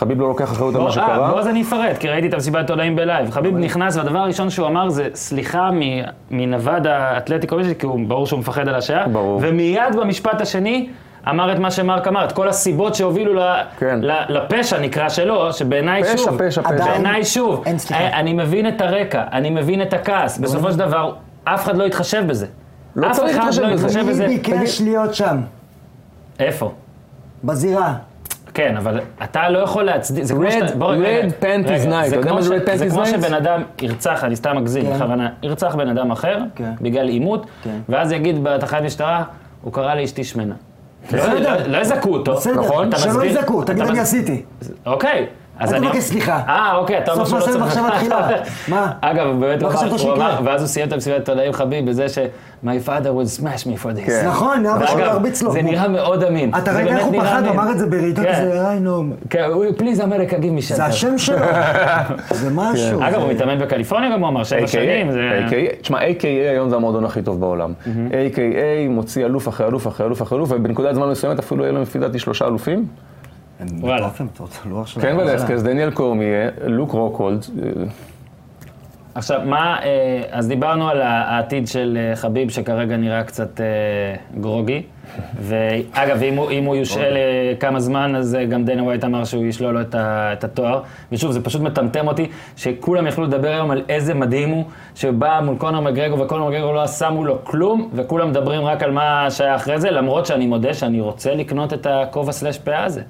חביב 0.00 0.20
לא 0.20 0.28
לוקח 0.28 0.52
אחריות 0.52 0.74
על 0.74 0.80
מה 0.80 0.86
אה, 0.86 0.92
שקרה. 0.92 1.30
בוא 1.30 1.40
אז 1.40 1.46
אני 1.48 1.62
אפרט, 1.62 1.98
כי 1.98 2.08
ראיתי 2.08 2.28
את 2.28 2.34
המסיבת 2.34 2.56
עיתונאים 2.56 2.96
בלייב. 2.96 3.30
חביב 3.30 3.56
נכנס, 3.56 3.96
והדבר 3.96 4.18
הראשון 4.18 4.50
שהוא 4.50 4.66
אמר 4.66 4.88
זה 4.88 5.08
סליחה 5.14 5.70
מ- 5.72 5.80
מנבדה 6.30 7.16
אתלטיקו, 7.16 7.56
כי 7.78 7.86
הוא 7.86 8.00
ברור 8.08 8.26
שהוא 8.26 8.38
מפחד 8.40 8.68
על 8.68 8.74
השעיה. 8.74 9.08
ברור. 9.08 9.40
ומיד 9.42 9.96
במשפט 10.00 10.40
השני, 10.40 10.88
אמר 11.28 11.52
את 11.52 11.58
מה 11.58 11.70
שמרק 11.70 12.08
אמר, 12.08 12.24
את 12.24 12.32
כל 12.32 12.48
הסיבות 12.48 12.94
שהובילו 12.94 13.34
ל- 13.34 13.60
כן. 13.78 13.98
ל- 14.02 14.12
לפשע 14.36 14.78
נקרא 14.78 15.08
שלו, 15.08 15.52
שבעיניי 15.52 16.02
פשע, 16.04 16.16
שוב, 16.18 16.38
פשע, 16.48 16.62
פשע. 16.62 16.70
עדיין- 16.70 16.90
בעיניי 17.02 17.24
שוב, 17.24 17.62
אין 17.66 17.78
סליחה. 17.78 18.02
אה, 18.02 18.20
אני 18.20 18.32
מבין 18.32 18.68
את 18.68 18.80
הרקע, 18.80 19.24
אני 19.32 19.50
מבין 19.50 19.82
את 19.82 19.92
הכעס, 19.92 20.38
בסופו 20.38 20.72
של 20.72 20.78
דבר, 20.78 21.12
אף 21.44 21.64
אחד 21.64 21.76
לא 21.76 21.84
יתחשב 21.84 22.22
בזה. 22.26 22.46
לא 22.96 23.06
אף 23.10 23.16
צריך 23.16 23.30
אחד 23.36 23.40
להתחשב 23.44 23.62
לא 23.62 23.72
בזה. 23.72 23.84
יתחשב 23.86 24.02
מי 24.02 24.10
בזה. 24.10 24.26
ביקש 24.26 24.80
להיות 24.80 25.14
שם? 25.14 25.36
איפה? 26.40 26.72
בזירה. 27.44 27.94
כן, 28.54 28.76
אבל 28.76 29.00
אתה 29.24 29.48
לא 29.48 29.58
יכול 29.58 29.82
להצדיק, 29.84 30.24
זה 30.24 30.34
כמו 30.34 30.44
Red- 30.44 30.50
שאתה... 30.50 30.84
רגע, 30.84 31.28
panties 31.40 31.44
רגע, 31.68 32.02
night. 32.02 32.06
אתה 32.08 32.16
יודע 32.16 32.32
מה 32.32 32.42
זה 32.42 32.54
ש- 32.56 32.60
red 32.60 32.68
panties 32.68 32.76
זה 32.76 32.90
כמו? 32.90 33.06
שבן 33.06 33.34
אדם 33.34 33.62
ירצח, 33.82 34.24
אני 34.24 34.36
סתם 34.36 34.56
מגזים 34.56 34.84
כן. 34.86 34.94
בכוונה, 34.94 35.28
ירצח 35.42 35.74
בן 35.74 35.88
אדם 35.88 36.10
אחר, 36.10 36.38
כן. 36.54 36.70
בגלל 36.80 37.08
עימות, 37.08 37.46
כן. 37.64 37.78
ואז 37.88 38.12
יגיד 38.12 38.44
בתחנת 38.44 38.82
משטרה, 38.82 39.24
הוא 39.62 39.72
קרא 39.72 39.94
לאשתי 39.94 40.24
שמנה. 40.24 40.54
לא- 41.12 41.18
בסדר. 41.18 41.56
לא- 41.58 41.66
לא 41.66 41.78
יזכו 41.78 42.12
אותו, 42.12 42.34
בסדר, 42.36 42.60
נכון? 42.60 42.88
אתה 42.88 42.98
שלא 42.98 43.24
יזעקו, 43.24 43.64
תגיד 43.64 43.82
אני 43.82 43.98
עשיתי. 44.00 44.42
אוקיי, 44.86 45.26
אז 45.60 45.72
אל 45.72 45.76
אני- 45.78 45.86
תבקש 45.88 46.02
סליחה. 46.02 46.40
אה, 46.48 46.76
אוקיי, 46.76 46.98
אתה 46.98 47.12
אומר 47.12 47.24
סוף 47.26 47.40
שהוא 47.44 47.54
לא 47.54 47.60
מעשה 47.60 47.74
צריך... 47.74 47.86
במחשבה 47.86 47.96
תחילה. 47.98 48.28
מה? 48.76 48.92
אגב, 49.00 49.26
באמת, 49.40 49.62
הוא? 49.62 50.12
אמר, 50.16 50.40
ואז 50.44 50.60
הוא 50.60 50.68
סיים 50.68 50.88
את 50.88 50.92
המסיבת 50.92 51.16
עיתונאים 51.16 51.52
חביב 51.52 51.90
בזה 51.90 52.08
ש... 52.08 52.18
My 52.64 52.86
father 52.86 52.90
would 53.16 53.40
smash 53.40 53.64
me 53.66 53.82
for 53.82 53.96
this. 53.96 54.06
כן. 54.06 54.24
נכון, 54.28 54.66
אבא 54.66 54.86
שלו 54.86 54.98
ואגב, 54.98 55.10
הרביץ 55.10 55.42
לו. 55.42 55.52
זה 55.52 55.62
נראה 55.62 55.88
מאוד 55.88 56.24
אמין. 56.24 56.50
אתה 56.58 56.72
זה 56.72 56.78
ראית 56.78 56.88
איך 56.88 57.04
הוא 57.04 57.22
פחד, 57.22 57.42
הוא. 57.44 57.50
אמר 57.54 57.70
את 57.70 57.78
זה 57.78 57.86
בעיטה 57.86 58.22
כן. 58.22 58.32
כזה, 58.32 58.68
היי 58.68 58.80
נו. 58.80 59.04
כן, 59.30 59.44
please 59.76 60.00
America, 60.00 60.38
give 60.38 60.52
me 60.52 60.62
זה 60.62 60.84
השם 60.84 61.18
שלו. 61.18 61.36
זה 62.30 62.50
משהו. 62.54 63.00
אגב, 63.02 63.10
זה- 63.10 63.16
הוא 63.16 63.32
מתאמן 63.32 63.58
בקליפורניה 63.58 64.10
גם, 64.12 64.20
הוא 64.20 64.28
אמר, 64.28 64.44
שבע 64.44 64.66
שנים. 64.66 65.12
זה- 65.12 65.46
תשמע, 65.80 65.98
AKA 66.00 66.22
היום 66.50 66.68
זה 66.70 66.76
המועדון 66.76 67.04
הכי 67.04 67.22
טוב 67.22 67.40
בעולם. 67.40 67.72
AKA 68.10 68.38
מוציא 68.90 69.24
אלוף 69.24 69.48
אחרי 69.48 69.66
אלוף 69.66 69.86
אחרי 69.88 70.06
אלוף 70.06 70.22
אחרי 70.22 70.38
אלוף, 70.38 70.50
ובנקודת 70.52 70.94
זמן 70.94 71.08
מסוימת 71.08 71.38
אפילו 71.38 71.62
יהיה 71.64 71.72
להם 71.72 71.82
לפי 71.82 71.98
דעתי 71.98 72.18
שלושה 72.18 72.46
אלופים. 72.46 72.86
וואלה. 73.80 74.10
כן 75.00 75.16
ולסקס, 75.18 75.62
דניאל 75.62 75.90
קורמיה, 75.90 76.48
לוק 76.66 76.92
רוקולד. 76.92 77.46
אה, 77.62 77.82
עכשיו, 79.14 79.40
מה, 79.44 79.78
אה, 79.82 80.22
אז 80.30 80.48
דיברנו 80.48 80.88
על 80.88 81.00
העתיד 81.02 81.68
של 81.68 81.98
אה, 82.00 82.16
חביב, 82.16 82.50
שכרגע 82.50 82.96
נראה 82.96 83.24
קצת 83.24 83.60
גרוגי. 84.40 84.82
ואגב, 85.40 86.22
אם 86.22 86.34
הוא, 86.34 86.50
אם 86.50 86.64
הוא 86.64 86.76
יושעה 86.76 87.08
לכמה 87.10 87.80
זמן, 87.80 88.16
אז 88.16 88.38
גם 88.48 88.64
דנה 88.64 88.82
ווייט 88.82 89.04
אמר 89.04 89.24
שהוא 89.24 89.44
ישלול 89.44 89.74
לו 89.74 89.80
את, 89.80 89.94
ה, 89.94 90.32
את 90.32 90.44
התואר. 90.44 90.82
ושוב, 91.12 91.32
זה 91.32 91.42
פשוט 91.42 91.62
מטמטם 91.62 92.08
אותי, 92.08 92.26
שכולם 92.56 93.06
יכלו 93.06 93.24
לדבר 93.24 93.48
היום 93.48 93.70
על 93.70 93.82
איזה 93.88 94.14
מדהים 94.14 94.48
הוא, 94.48 94.64
שבא 94.94 95.40
מול 95.44 95.56
קונר 95.58 95.80
מגרגו, 95.80 96.18
וקונר 96.18 96.48
מגרגו 96.48 96.72
לא 96.72 96.82
עשה 96.82 97.10
מולו 97.10 97.44
כלום, 97.44 97.90
וכולם 97.94 98.30
מדברים 98.30 98.64
רק 98.64 98.82
על 98.82 98.90
מה 98.90 99.30
שהיה 99.30 99.56
אחרי 99.56 99.80
זה, 99.80 99.90
למרות 99.90 100.26
שאני 100.26 100.46
מודה 100.46 100.74
שאני 100.74 101.00
רוצה 101.00 101.34
לקנות 101.34 101.72
את 101.72 101.86
הכובע 101.90 102.32
סלאש 102.32 102.58
פאה 102.58 102.84
הזה. 102.84 103.02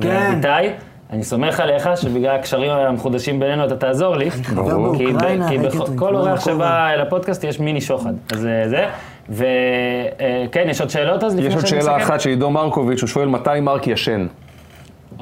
כן. 0.00 0.08
ואיתי, 0.42 0.68
אני 1.10 1.22
סומך 1.24 1.60
עליך 1.60 1.88
שבגלל 1.96 2.36
הקשרים 2.36 2.70
המחודשים 2.70 3.40
בינינו 3.40 3.64
אתה 3.64 3.76
תעזור 3.76 4.16
לי. 4.16 4.30
חבר 4.30 4.64
כי 4.64 4.70
ב- 4.70 4.72
באוקראינה, 4.74 5.18
כי 5.48 5.56
ראיתי 5.56 5.58
בכ- 5.58 5.74
אותו 5.80 5.92
עם 5.92 5.98
כל 5.98 6.06
כובע 6.16 6.30
אורח. 6.30 6.44
שבא 6.44 6.90
אל 6.90 7.00
הפודקאסט 7.00 7.44
יש 7.44 7.60
מיני 7.60 7.80
שוחד. 7.80 8.12
אז 8.32 8.46
אה, 8.46 8.68
זה. 8.68 8.86
וכן, 9.28 10.64
יש 10.68 10.80
עוד 10.80 10.90
שאלות 10.90 11.24
אז? 11.24 11.34
לפני 11.36 11.48
יש 11.48 11.54
עוד 11.54 11.66
שאלה? 11.66 11.96
אחת 11.96 12.20
של 12.20 12.30
עידו 12.30 12.50
מרקוביץ', 12.50 13.00
הוא 13.00 13.08
שואל 13.08 13.28
מתי 13.28 13.60
מרק 13.60 13.86
ישן. 13.86 14.26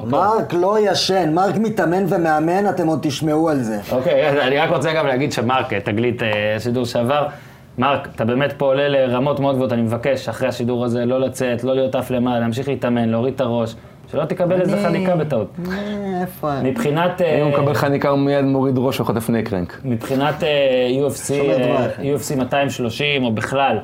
מרק 0.05 0.53
לא 0.53 0.77
ישן, 0.91 1.33
מרק 1.33 1.55
מתאמן 1.57 2.03
ומאמן, 2.09 2.69
אתם 2.69 2.87
עוד 2.87 2.99
תשמעו 3.01 3.49
על 3.49 3.59
זה. 3.59 3.79
אוקיי, 3.91 4.41
אני 4.47 4.57
רק 4.57 4.69
רוצה 4.69 4.93
גם 4.93 5.07
להגיד 5.07 5.31
שמרק, 5.31 5.73
תגלית 5.73 6.23
אה, 6.23 6.27
השידור 6.55 6.85
שעבר, 6.85 7.25
מרק, 7.77 8.07
אתה 8.15 8.25
באמת 8.25 8.53
פה 8.57 8.65
עולה 8.65 8.87
לרמות 8.89 9.39
מאוד 9.39 9.55
גבוהות, 9.55 9.73
אני 9.73 9.81
מבקש 9.81 10.29
אחרי 10.29 10.47
השידור 10.47 10.85
הזה 10.85 11.05
לא 11.05 11.19
לצאת, 11.19 11.63
לא 11.63 11.75
להיות 11.75 11.95
עף 11.95 12.11
למעלה, 12.11 12.39
להמשיך 12.39 12.67
להתאמן, 12.67 13.09
להוריד 13.09 13.33
את 13.33 13.41
הראש, 13.41 13.75
שלא 14.11 14.25
תקבל 14.25 14.61
איזה 14.61 14.77
חניקה 14.83 15.15
בטעות. 15.15 15.47
אה, 15.71 16.21
איפה... 16.21 16.61
מבחינת... 16.63 17.21
אה, 17.21 17.39
אם 17.39 17.45
הוא 17.45 17.51
מקבל 17.53 17.73
חניקה 17.73 18.09
הוא 18.09 18.19
מיד 18.19 18.45
מוריד 18.45 18.75
ראש 18.77 18.99
וחוטף 18.99 19.29
נקרנק. 19.29 19.81
מבחינת 19.85 20.43
אה, 20.43 21.07
UFC. 21.07 21.33
UFC 21.99 22.35
230, 22.37 23.23
או 23.23 23.31
בכלל, 23.31 23.77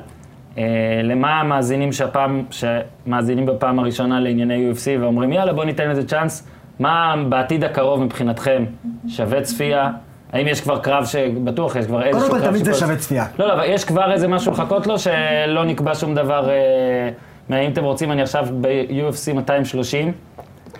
למה 1.02 1.40
המאזינים 1.40 1.92
שהפעם, 1.92 2.44
שמאזינים 2.50 3.46
בפעם 3.46 3.78
הראשונה 3.78 4.20
לענייני 4.20 4.70
UFC 4.72 5.00
ואומרים, 5.00 5.32
יאללה, 5.32 5.52
בוא 5.52 5.64
ניתן 5.64 5.90
לזה 5.90 6.06
צ'אנס, 6.06 6.48
מה 6.80 7.14
בעתיד 7.28 7.64
הקרוב 7.64 8.02
מבחינתכם 8.02 8.64
שווה 9.08 9.40
צפייה? 9.40 9.90
האם 10.32 10.46
יש 10.46 10.60
כבר 10.60 10.78
קרב 10.78 11.04
שבטוח 11.04 11.76
יש 11.76 11.86
כבר 11.86 12.02
איזשהו 12.02 12.28
קודם 12.28 12.42
קרב 12.42 12.50
כל, 12.50 12.50
תמיד 12.50 12.64
זה 12.64 12.74
שווה 12.74 12.96
צפייה. 12.96 13.26
לא, 13.38 13.46
לא, 13.48 13.52
אבל 13.52 13.64
יש 13.66 13.84
כבר 13.84 14.12
איזה 14.12 14.28
משהו 14.28 14.52
לחכות 14.52 14.86
לו 14.86 14.98
שלא 14.98 15.64
נקבע 15.64 15.94
שום 15.94 16.14
דבר, 16.14 16.50
אה, 16.50 17.10
אם 17.50 17.72
אתם 17.72 17.84
רוצים, 17.84 18.12
אני 18.12 18.22
עכשיו 18.22 18.46
ב-UFC 18.60 19.34
230, 19.34 20.12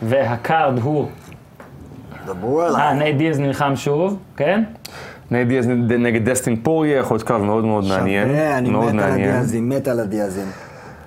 וה 0.02 0.28
card 0.28 0.78
הוא, 0.78 1.06
דברו 2.26 2.60
אה, 2.62 2.66
עליי. 2.66 2.94
נייט 2.98 3.16
דיאז 3.16 3.40
נלחם 3.40 3.72
שוב, 3.76 4.16
כן? 4.36 4.62
נייט 5.30 5.48
דיאז 5.48 5.68
נגד 5.98 6.28
דסטין 6.28 6.56
פוירייה, 6.56 6.98
יכול 6.98 7.14
להיות 7.14 7.28
קרב 7.28 7.42
מאוד 7.42 7.64
מאוד 7.64 7.84
מעניין. 7.84 8.28
שווה, 8.28 8.58
אני 8.58 8.70
מאוד 8.70 8.92
מת 8.94 9.02
על. 9.02 9.10
הדיאזים, 9.10 9.68
מת 9.68 9.88
על 9.88 10.00
הדיאזים. 10.00 10.46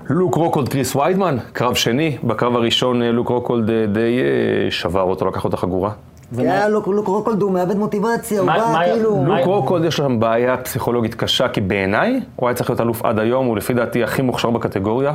לוק 0.10 0.36
רוקולד, 0.36 0.70
קריס 0.70 0.96
ויידמן, 0.96 1.38
קרב 1.54 1.76
שני. 1.76 2.18
בקרב 2.24 2.56
הראשון 2.56 3.02
אה, 3.02 3.12
לוק 3.12 3.30
רוקולד 3.30 3.70
אה, 3.70 3.86
די 3.86 4.20
אה, 4.20 4.72
שבר 4.72 5.02
אותו, 5.02 5.28
לקח 5.28 5.46
לו 5.46 5.50
את 5.50 5.54
החגורה. 5.54 5.92
ומה- 6.34 6.44
כן, 6.44 6.72
לוק 6.72 6.88
לוק 6.88 7.08
רוקולד 7.08 7.42
הוא 7.42 7.52
מאבד 7.52 7.78
מוטיבציה, 7.78 8.40
הוא 8.40 8.48
מה- 8.48 8.58
בא 8.58 8.70
מה- 8.74 8.84
כאילו... 8.86 9.18
מה- 9.18 9.38
לוק 9.40 9.48
רוקולד 9.48 9.86
יש 9.86 10.00
לו 10.00 10.06
שם 10.06 10.20
בעיה 10.20 10.58
פסיכולוגית 10.58 11.16
קשה, 11.16 11.48
כי 11.48 11.62
בעיניי 11.62 12.20
הוא 12.36 12.50
היה 12.50 12.56
צריך 12.56 12.70
להיות 12.70 12.82
אלוף 12.82 13.06
עד 13.06 13.20
היום, 13.20 13.46
הוא 13.46 13.58
לפי 13.58 13.74
דעתי 13.74 14.04
הכי 14.04 14.22
מוכשר 14.22 14.50
בקטגוריה. 14.50 15.14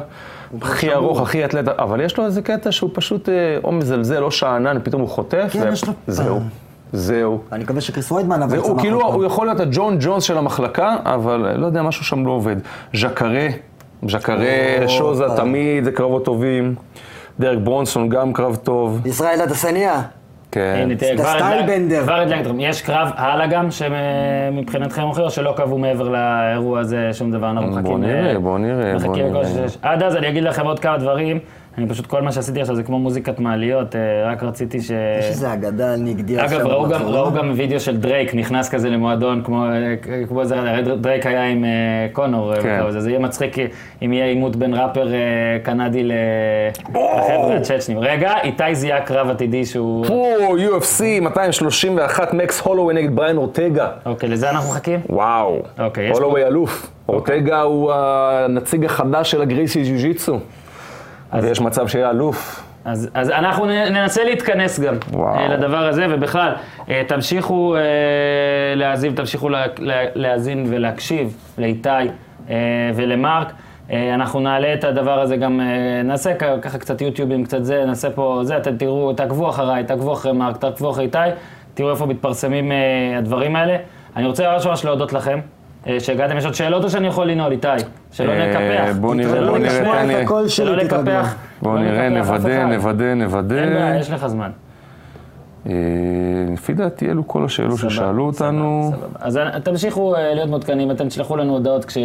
הכי 0.63 0.93
ארוך, 0.93 1.21
הכי 1.21 1.45
אתלט, 1.45 1.69
אבל 1.69 2.01
יש 2.01 2.19
לו 2.19 2.25
איזה 2.25 2.43
קטע 2.43 2.73
שהוא 2.73 2.91
פשוט 2.95 3.29
אה, 3.29 3.35
או 3.65 3.73
מזלזל 3.73 4.23
או 4.23 4.31
שאנן, 4.31 4.79
פתאום 4.83 5.03
הוא 5.03 5.09
חוטף, 5.11 5.49
כן, 5.53 5.69
יש 5.73 5.85
לו- 5.85 5.93
זהו, 6.07 6.41
זהו. 6.93 7.41
אני 7.53 7.65
מקווה 7.65 7.81
שקריס 7.81 8.13
וויידמן 8.13 8.43
אבל 8.43 8.59
הוא 8.59 8.79
כאילו. 8.79 9.03
הוא 9.03 9.25
יכול 9.25 9.47
להיות 9.47 9.61
הג'ון 9.61 9.97
ג'ונס 10.01 10.23
של 10.25 10.39
המחלקה, 10.39 10.97
אבל 11.05 11.47
אה, 11.47 11.57
לא 11.57 11.67
יודע, 11.67 11.83
משהו 11.83 12.05
שם 12.05 12.27
לא 12.27 12.31
עובד. 12.33 12.57
ז'קרה, 12.95 13.47
ז'קרה, 14.09 14.45
או, 14.85 14.89
שוזה. 14.89 15.25
תמיד 15.37 15.85
זה 15.85 15.93
קרבות 15.93 16.25
טובים. 16.25 16.75
דרק 17.41 17.59
ברונסון 17.65 18.09
גם 18.09 18.33
קרב 18.33 18.57
טוב. 18.57 19.07
ישראל 19.07 19.41
הדסניה. 19.41 20.03
כן. 20.51 20.89
זה 21.01 21.13
כבר 21.17 21.25
סטייל 21.39 21.59
הדלק- 21.59 21.67
בנדר. 21.67 22.03
כבר 22.03 22.15
הדלקת 22.21 22.41
אתכם. 22.47 22.61
יש 22.61 22.83
קרב 22.83 23.11
הלאה 23.17 23.47
גם, 23.47 23.69
שמבחינתכם 23.71 25.03
הולכים, 25.03 25.25
או 25.25 25.31
שלא 25.31 25.53
קבעו 25.57 25.79
מעבר 25.79 26.09
לאירוע 26.09 26.81
הזה 26.81 27.09
שום 27.13 27.31
דבר, 27.33 27.51
אנחנו 27.51 27.71
בוא 27.71 27.81
מחכים... 27.81 28.01
נראה, 28.05 28.33
ל- 28.33 28.39
בוא 28.39 28.59
נראה, 28.59 28.85
בוא 28.99 29.09
מחכים 29.09 29.27
לכל 29.27 29.33
נראה. 29.33 29.45
שיש. 29.69 29.79
עד 29.83 30.03
אז 30.03 30.17
אני 30.17 30.29
אגיד 30.29 30.45
לכם 30.45 30.67
עוד 30.67 30.79
כמה 30.79 30.99
דברים. 30.99 31.39
אני 31.79 31.89
פשוט, 31.89 32.07
כל 32.07 32.23
מה 32.23 32.33
שעשיתי 32.33 32.61
עכשיו 32.61 32.77
זה 32.77 32.83
כמו 32.83 32.99
מוזיקת 32.99 33.39
מעליות, 33.39 33.97
אה, 33.97 34.01
רק 34.33 34.43
רציתי 34.43 34.81
ש... 34.81 34.91
יש 34.91 35.25
איזה 35.25 35.53
אגדה 35.53 35.93
על 35.93 36.01
ניק 36.01 36.21
דיאס. 36.21 36.53
אגב, 36.53 36.67
ראו 36.67 36.89
גם. 36.89 37.03
ראו 37.03 37.33
גם 37.33 37.53
וידאו 37.55 37.81
של 37.81 37.97
דרייק, 37.97 38.35
נכנס 38.35 38.69
כזה 38.69 38.91
למועדון, 38.91 39.43
כמו, 39.45 39.65
אה, 39.67 39.95
כמו 40.29 40.43
הרי 40.51 40.83
דרייק 40.97 41.27
היה 41.27 41.45
עם 41.45 41.65
אה, 41.65 41.71
קונור, 42.13 42.55
כן. 42.63 42.81
הזה. 42.87 43.01
זה 43.01 43.11
יהיה 43.11 43.19
מצחיק 43.19 43.57
אם 44.03 44.13
יהיה 44.13 44.27
עימות 44.27 44.57
בין 44.57 44.75
ראפר 44.75 45.09
קנדי 45.63 46.05
ל- 46.05 46.13
לחבר'ה 46.89 47.57
הצ'צ'נים. 47.57 47.99
רגע, 47.99 48.35
איתי 48.43 48.75
זיהה 48.75 49.01
קרב 49.01 49.31
עתידי 49.31 49.65
שהוא... 49.65 50.07
פה, 50.07 50.27
UFC 50.79 51.03
231, 51.21 52.35
מקס 52.35 52.61
הולווי 52.61 52.95
נגד 52.95 53.17
בריין 53.17 53.37
אורטגה. 53.37 53.89
אוקיי, 54.07 54.29
לזה 54.29 54.51
אנחנו 54.51 54.71
מחכים? 54.71 55.01
וואו. 55.11 55.63
אוקיי, 55.79 56.11
יש 56.11 56.19
הולווי 56.19 56.45
אלוף. 56.47 56.91
אורטגה 57.09 57.61
הוא 57.61 57.93
הנציג 57.93 58.85
החדש 58.85 59.31
של 59.31 59.43
הגרייסי 59.43 59.85
ג'ו-ג'יצו. 61.33 61.47
ויש 61.47 61.61
מצב 61.61 61.89
שיהיה 61.89 62.11
אלוף. 62.11 62.67
אז, 62.87 63.11
אז 63.15 63.31
אנחנו 63.31 63.67
ננסה 63.67 64.25
להתכנס 64.25 64.81
גם 64.81 64.95
וואו. 65.13 65.39
אה, 65.39 65.49
לדבר 65.49 65.89
הזה, 65.89 66.07
ובכלל, 66.11 66.53
אה, 66.89 67.03
תמשיכו 67.09 67.77
אה, 67.77 67.81
להאזין, 68.75 69.15
תמשיכו 69.15 69.49
לה, 69.49 69.65
לה, 69.79 70.03
להאזין 70.15 70.67
ולהקשיב 70.69 71.37
לאיתי 71.59 71.89
ולמרק. 72.95 73.53
אנחנו 74.15 74.41
נעלה 74.41 74.75
את 74.75 74.85
הדבר 74.85 75.21
הזה 75.21 75.37
גם, 75.37 75.61
נעשה 76.05 76.35
ככה 76.63 76.79
קצת 76.79 77.01
יוטיובים, 77.01 77.45
קצת 77.45 77.65
זה, 77.65 77.85
נעשה 77.87 78.11
פה 78.11 78.41
זה, 78.43 78.57
אתם 78.57 78.77
תראו, 78.77 79.13
תעקבו 79.13 79.51
אחריי, 79.51 79.85
תעקבו 79.85 80.13
אחרי 80.13 80.33
מרק, 80.33 80.57
תעקבו 80.57 80.91
אחרי 80.91 81.05
איתי, 81.05 81.19
תראו 81.75 81.91
איפה 81.91 82.07
מתפרסמים 82.07 82.73
הדברים 83.19 83.57
האלה. 83.57 83.77
אני 84.17 84.27
רוצה 84.27 84.53
ממש 84.53 84.67
ממש 84.67 84.85
להודות 84.85 85.13
לכם. 85.13 85.41
אה, 85.87 86.01
שהגעתם, 86.01 86.37
יש 86.37 86.45
עוד 86.45 86.55
שאלות 86.55 86.85
או 86.85 86.91
שאני 86.91 87.07
יכול 87.07 87.31
לנעול, 87.31 87.53
איתי? 87.53 87.69
שלא 88.13 88.33
אה, 88.33 88.49
נקפח. 88.49 88.97
בוא 89.01 89.15
נראה, 89.15 89.31
שלא 89.31 89.51
בוא 89.51 89.59
נראה. 89.59 90.27
תן 90.27 90.43
לי. 90.43 90.49
שלא. 90.49 90.77
נקפח. 90.77 91.35
בואו 91.63 91.75
לא 91.75 91.81
נראה, 91.81 92.09
נוודא. 92.09 92.65
נוודא, 92.65 93.15
נוודא. 93.15 93.57
אין 93.57 93.69
בעיה, 93.69 93.99
יש 93.99 94.11
לך 94.11 94.27
זמן. 94.27 94.51
אה, 95.67 95.73
לפי 96.53 96.75
דעתי 96.75 97.11
אלו 97.11 97.29
כל 97.29 97.45
השאלות 97.45 97.79
ששאלו 97.79 98.27
אותנו. 98.27 98.93
אז 99.21 99.41
תמשיכו 99.63 100.15
להיות 100.35 100.51
מעודכנים, 100.51 100.91
אתם 100.91 101.09
תשלחו 101.09 101.37
לנו 101.37 101.53
הודעות 101.53 101.85
כש, 101.85 101.99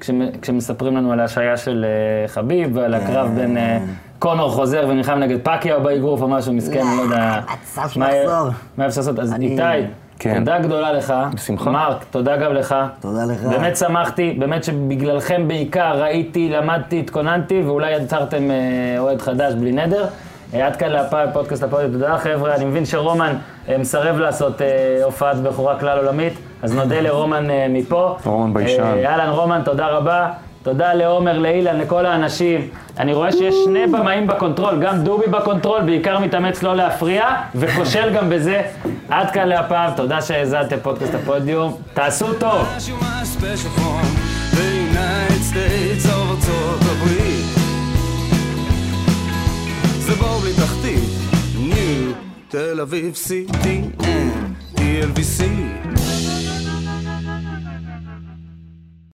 כש, 0.00 0.10
כשמספרים 0.42 0.96
לנו 0.96 1.12
על 1.12 1.20
ההשעיה 1.20 1.56
של 1.56 1.84
חביב, 2.26 2.70
ועל 2.76 2.94
הקרב 2.94 3.30
בין 3.36 3.56
אה, 3.56 3.78
קונור 4.18 4.50
חוזר 4.50 4.86
ונלחם 4.88 5.18
נגד 5.18 5.38
פקיאו 5.42 5.80
באגרוף 5.82 6.22
או 6.22 6.28
משהו 6.28 6.52
מסכן, 6.52 6.86
אני 6.86 6.96
לא 6.96 7.02
יודע 7.02 7.40
מצב 7.62 7.82
מה 7.82 7.88
שיחזור. 7.88 8.48
מה 8.76 8.86
אפשר 8.86 9.00
לעשות. 9.00 9.18
אז 9.18 9.34
איתי, 9.40 9.62
כן. 10.20 10.38
תודה 10.38 10.58
גדולה 10.58 10.92
לך. 10.92 11.14
בשמחה. 11.34 11.70
מרק, 11.70 12.04
תודה 12.10 12.36
גם 12.36 12.52
לך. 12.54 12.74
תודה 13.00 13.24
לך. 13.24 13.44
באמת 13.44 13.76
שמחתי, 13.76 14.36
באמת 14.38 14.64
שבגללכם 14.64 15.48
בעיקר 15.48 16.02
ראיתי, 16.02 16.48
למדתי, 16.48 17.00
התכוננתי, 17.00 17.62
ואולי 17.66 17.96
יצרתם 17.96 18.50
אה, 18.50 18.56
אוהד 18.98 19.22
חדש 19.22 19.54
בלי 19.54 19.72
נדר. 19.72 20.06
אה, 20.54 20.66
עד 20.66 20.76
כאן 20.76 20.88
להפעם 20.88 21.28
פודקאסט 21.32 21.62
הפודיום, 21.62 21.92
תודה 21.92 22.18
חבר'ה. 22.18 22.54
אני 22.54 22.64
מבין 22.64 22.84
שרומן 22.84 23.36
אה, 23.68 23.78
מסרב 23.78 24.18
לעשות 24.18 24.60
הופעת 25.02 25.36
בכורה 25.36 25.78
כלל 25.78 25.98
עולמית, 25.98 26.32
אז 26.62 26.74
נודה 26.74 27.00
לרומן 27.00 27.46
מפה. 27.70 28.16
רומן 28.24 28.54
ביישן. 28.54 28.82
אהלן 28.82 29.30
רומן, 29.30 29.62
תודה 29.64 29.88
רבה. 29.88 30.30
תודה 30.62 30.94
לעומר, 30.94 31.38
לאילן, 31.38 31.80
לכל 31.80 32.06
האנשים. 32.06 32.68
אני 32.98 33.14
רואה 33.14 33.32
שיש 33.32 33.54
שני 33.64 33.86
במאים 33.86 34.26
ב 34.26 34.32
control, 34.32 34.80
גם 34.82 35.04
דובי 35.04 35.26
ב 35.26 35.32
control, 35.32 35.82
בעיקר 35.82 36.18
מתאמץ 36.18 36.62
לא 36.62 36.76
להפריע, 36.76 37.26
וכושל 37.54 38.14
גם 38.14 38.30
בזה. 38.30 38.62
עד 39.08 39.30
כאן 39.30 39.48
להפעם, 39.48 39.94
תודה 39.96 40.22
שהאזנתם 40.22 40.76
פודקאסט 40.82 41.14
הפודיום. 41.14 41.76
תעשו 41.94 42.34
טוב. 42.34 42.68
תל 52.48 52.80
אביב 52.80 53.14
CTN, 53.14 54.04
TLVC 54.76 55.42